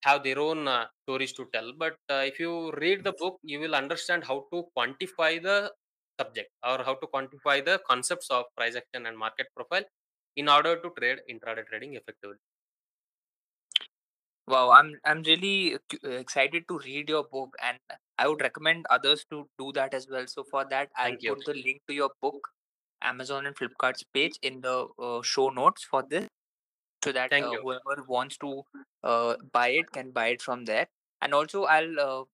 have 0.05 0.23
their 0.23 0.39
own 0.39 0.69
uh, 0.69 0.87
stories 1.05 1.33
to 1.33 1.47
tell, 1.53 1.73
but 1.77 1.97
uh, 2.11 2.23
if 2.33 2.39
you 2.39 2.73
read 2.73 3.03
the 3.05 3.13
book, 3.13 3.39
you 3.43 3.59
will 3.61 3.75
understand 3.75 4.25
how 4.25 4.47
to 4.53 4.65
quantify 4.77 5.43
the 5.43 5.73
subject 6.19 6.51
or 6.67 6.79
how 6.85 6.95
to 6.95 7.07
quantify 7.07 7.65
the 7.65 7.81
concepts 7.87 8.31
of 8.31 8.45
price 8.57 8.77
action 8.77 9.07
and 9.07 9.17
market 9.17 9.47
profile 9.57 9.85
in 10.37 10.49
order 10.49 10.77
to 10.81 10.91
trade 10.99 11.19
intraday 11.31 11.67
trading 11.67 11.95
effectively. 11.95 12.37
Wow, 14.47 14.71
I'm 14.71 14.99
I'm 15.05 15.23
really 15.23 15.77
excited 16.03 16.67
to 16.69 16.79
read 16.79 17.11
your 17.11 17.25
book, 17.25 17.55
and 17.63 17.79
I 18.19 18.29
would 18.29 18.41
recommend 18.41 18.87
others 18.89 19.25
to 19.31 19.47
do 19.59 19.73
that 19.73 19.93
as 19.93 20.09
well. 20.09 20.27
So 20.27 20.45
for 20.51 20.65
that, 20.71 20.89
I'll 20.97 21.11
Thank 21.11 21.23
you. 21.23 21.35
put 21.35 21.45
the 21.45 21.55
link 21.55 21.83
to 21.89 21.95
your 21.95 22.11
book, 22.23 22.49
Amazon 23.03 23.45
and 23.45 23.55
Flipkart's 23.55 24.05
page 24.15 24.39
in 24.43 24.63
the 24.63 24.89
uh, 24.99 25.21
show 25.23 25.51
notes 25.51 25.85
for 25.85 26.03
this, 26.03 26.29
so 27.05 27.13
that 27.13 27.33
uh, 27.33 27.51
whoever 27.61 28.03
wants 28.07 28.39
to 28.39 28.63
uh, 29.03 29.37
buy 29.53 29.69
it 29.69 29.93
can 29.93 30.11
buy 30.13 30.29
it 30.29 30.41
from 30.41 30.65
there. 30.65 30.87
And 31.21 31.35
also, 31.35 31.65
I'll 31.65 32.01
uh, 32.01 32.25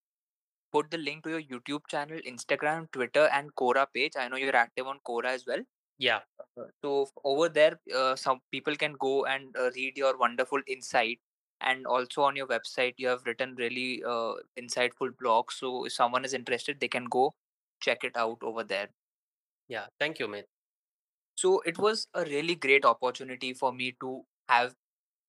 put 0.74 0.90
the 0.90 0.98
link 0.98 1.24
to 1.24 1.30
your 1.30 1.42
YouTube 1.42 1.86
channel, 1.88 2.18
Instagram, 2.26 2.90
Twitter, 2.92 3.28
and 3.32 3.54
Quora 3.54 3.86
page. 3.94 4.12
I 4.18 4.28
know 4.28 4.36
you're 4.36 4.56
active 4.56 4.88
on 4.88 5.00
Quora 5.08 5.26
as 5.38 5.46
well. 5.46 5.62
Yeah. 5.98 6.20
Uh, 6.60 6.66
So 6.82 7.08
over 7.24 7.48
there, 7.48 7.78
uh, 7.96 8.16
some 8.16 8.40
people 8.50 8.76
can 8.76 8.94
go 8.98 9.24
and 9.26 9.56
uh, 9.56 9.70
read 9.76 9.96
your 9.96 10.18
wonderful 10.18 10.60
insight. 10.66 11.20
And 11.60 11.86
also 11.86 12.22
on 12.22 12.36
your 12.36 12.48
website, 12.48 12.94
you 12.98 13.08
have 13.08 13.22
written 13.26 13.54
really 13.56 14.02
uh, 14.04 14.34
insightful 14.60 15.10
blogs. 15.22 15.52
So 15.60 15.86
if 15.86 15.92
someone 15.92 16.24
is 16.24 16.34
interested, 16.34 16.80
they 16.80 16.88
can 16.88 17.06
go 17.06 17.34
check 17.80 18.04
it 18.04 18.16
out 18.16 18.38
over 18.42 18.64
there. 18.64 18.88
Yeah. 19.68 19.86
Thank 20.00 20.18
you, 20.18 20.28
mate. 20.28 20.46
So 21.36 21.60
it 21.60 21.78
was 21.78 22.06
a 22.14 22.24
really 22.24 22.54
great 22.56 22.84
opportunity 22.84 23.54
for 23.54 23.72
me 23.72 23.96
to 24.00 24.22
have 24.48 24.74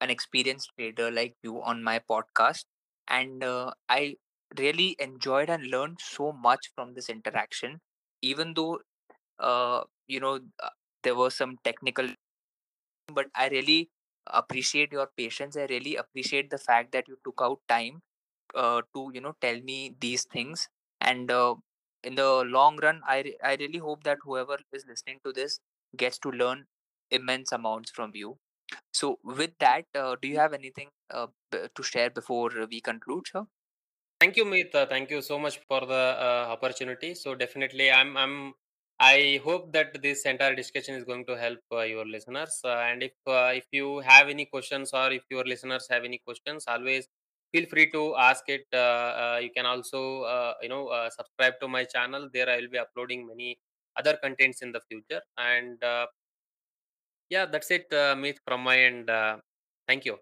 an 0.02 0.10
experienced 0.10 0.72
trader 0.78 1.12
like 1.12 1.36
you 1.44 1.62
on 1.62 1.84
my 1.84 2.00
podcast. 2.00 2.66
And 3.08 3.44
uh, 3.44 3.72
I 3.90 4.16
really 4.60 4.96
enjoyed 5.00 5.50
and 5.50 5.68
learned 5.68 6.00
so 6.02 6.32
much 6.32 6.72
from 6.76 6.94
this 6.94 7.10
interaction, 7.10 7.82
even 8.22 8.54
though, 8.54 8.80
uh, 9.40 9.84
you 10.08 10.20
know, 10.20 10.40
uh, 10.64 10.70
there 11.04 11.16
were 11.16 11.30
some 11.32 11.58
technical 11.64 12.08
but 13.14 13.28
I 13.36 13.48
really 13.50 13.90
appreciate 14.28 14.92
your 14.92 15.08
patience. 15.18 15.58
I 15.58 15.66
really 15.70 15.96
appreciate 15.96 16.50
the 16.50 16.58
fact 16.58 16.92
that 16.94 17.08
you 17.08 17.18
took 17.24 17.40
out 17.42 17.60
time 17.68 18.02
uh, 18.56 18.82
to 18.96 19.12
you 19.14 19.22
know 19.22 19.36
tell 19.42 19.60
me 19.62 19.96
these 20.00 20.26
things. 20.26 20.70
And 21.02 21.32
uh, 21.32 21.56
in 22.04 22.16
the 22.16 22.44
long 22.46 22.78
run 22.82 23.02
I, 23.08 23.34
I 23.44 23.56
really 23.60 23.80
hope 23.80 24.04
that 24.04 24.20
whoever 24.24 24.58
is 24.74 24.86
listening 24.88 25.20
to 25.26 25.34
this 25.34 25.60
gets 25.98 26.20
to 26.20 26.32
learn 26.32 26.66
immense 27.12 27.52
amounts 27.52 27.92
from 27.92 28.12
you. 28.16 28.38
So 28.94 29.20
with 29.24 29.52
that 29.60 29.86
uh, 29.96 30.16
do 30.22 30.28
you 30.28 30.38
have 30.40 30.54
anything 30.54 30.90
uh, 31.12 31.28
b- 31.52 31.60
to 31.76 31.84
share 31.84 32.10
before 32.12 32.52
we 32.70 32.82
conclude 32.82 33.28
sir 33.32 33.44
Thank 34.26 34.38
you, 34.38 34.46
Meet. 34.46 34.74
Uh, 34.74 34.88
thank 34.88 35.12
you 35.12 35.22
so 35.22 35.38
much 35.38 35.60
for 35.68 35.82
the 35.86 36.04
uh, 36.28 36.48
opportunity. 36.50 37.14
So 37.14 37.36
definitely, 37.36 37.92
I'm 37.92 38.18
I'm 38.18 38.54
I 39.00 39.40
hope 39.44 39.72
that 39.74 40.02
this 40.02 40.26
entire 40.26 40.56
discussion 40.56 40.96
is 40.96 41.04
going 41.04 41.28
to 41.28 41.36
help 41.38 41.60
uh, 41.72 41.82
your 41.82 42.06
listeners. 42.08 42.60
Uh, 42.66 42.70
and 42.90 43.04
if 43.04 43.12
uh, 43.28 43.52
if 43.54 43.68
you 43.72 44.00
have 44.00 44.28
any 44.28 44.46
questions 44.46 44.94
or 44.94 45.12
if 45.12 45.22
your 45.30 45.44
listeners 45.46 45.86
have 45.92 46.06
any 46.06 46.18
questions, 46.18 46.66
always 46.68 47.08
feel 47.54 47.68
free 47.68 47.92
to 47.92 48.16
ask 48.16 48.50
it. 48.50 48.66
Uh, 48.74 49.12
uh, 49.26 49.40
you 49.44 49.52
can 49.56 49.68
also 49.68 50.02
you 50.64 50.70
know 50.70 50.84
subscribe 51.20 51.60
to 51.62 51.68
my 51.68 51.84
channel. 51.84 52.28
There 52.34 52.50
I 52.50 52.58
will 52.62 52.72
be 52.78 52.80
uploading 52.80 53.28
many 53.28 53.60
other 53.96 54.18
contents 54.24 54.64
in 54.64 54.72
the 54.72 54.82
future. 54.90 55.22
And 55.38 55.78
yeah, 57.30 57.46
that's 57.46 57.70
it, 57.70 57.94
uh, 57.94 58.16
Meet, 58.16 58.40
from 58.48 58.62
my 58.64 58.80
end. 58.80 59.12
Thank 59.88 60.06
you. 60.06 60.18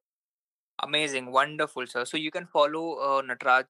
Amazing, 0.81 1.31
wonderful, 1.31 1.87
sir. 1.87 2.03
So 2.03 2.17
you 2.17 2.31
can 2.31 2.47
follow 2.47 2.95
uh, 2.95 3.21
Natraj 3.21 3.63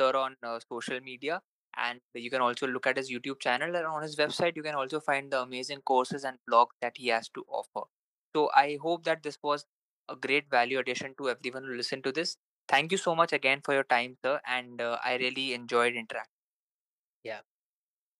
sir 0.00 0.10
on 0.16 0.36
uh, 0.42 0.58
social 0.72 1.00
media, 1.00 1.40
and 1.76 2.00
you 2.14 2.30
can 2.30 2.40
also 2.40 2.66
look 2.66 2.86
at 2.86 2.96
his 2.96 3.10
YouTube 3.10 3.40
channel. 3.40 3.76
And 3.76 3.86
on 3.86 4.02
his 4.02 4.16
website, 4.16 4.56
you 4.56 4.62
can 4.62 4.74
also 4.74 5.00
find 5.00 5.30
the 5.30 5.42
amazing 5.42 5.82
courses 5.92 6.24
and 6.24 6.38
blogs 6.50 6.78
that 6.80 6.96
he 6.96 7.08
has 7.08 7.28
to 7.30 7.44
offer. 7.48 7.86
So 8.36 8.50
I 8.54 8.78
hope 8.82 9.04
that 9.04 9.22
this 9.22 9.38
was 9.42 9.66
a 10.08 10.16
great 10.16 10.50
value 10.50 10.78
addition 10.78 11.14
to 11.18 11.30
everyone 11.30 11.64
who 11.64 11.76
listened 11.76 12.04
to 12.04 12.12
this. 12.12 12.36
Thank 12.68 12.92
you 12.92 12.98
so 12.98 13.14
much 13.14 13.32
again 13.32 13.60
for 13.64 13.74
your 13.74 13.84
time, 13.84 14.16
sir, 14.24 14.40
and 14.46 14.80
uh, 14.80 14.98
I 15.04 15.16
really 15.16 15.52
enjoyed 15.54 15.94
interacting. 15.94 16.30
Yeah, 17.24 17.40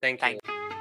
thank 0.02 0.20
Thank 0.20 0.40
you. 0.46 0.79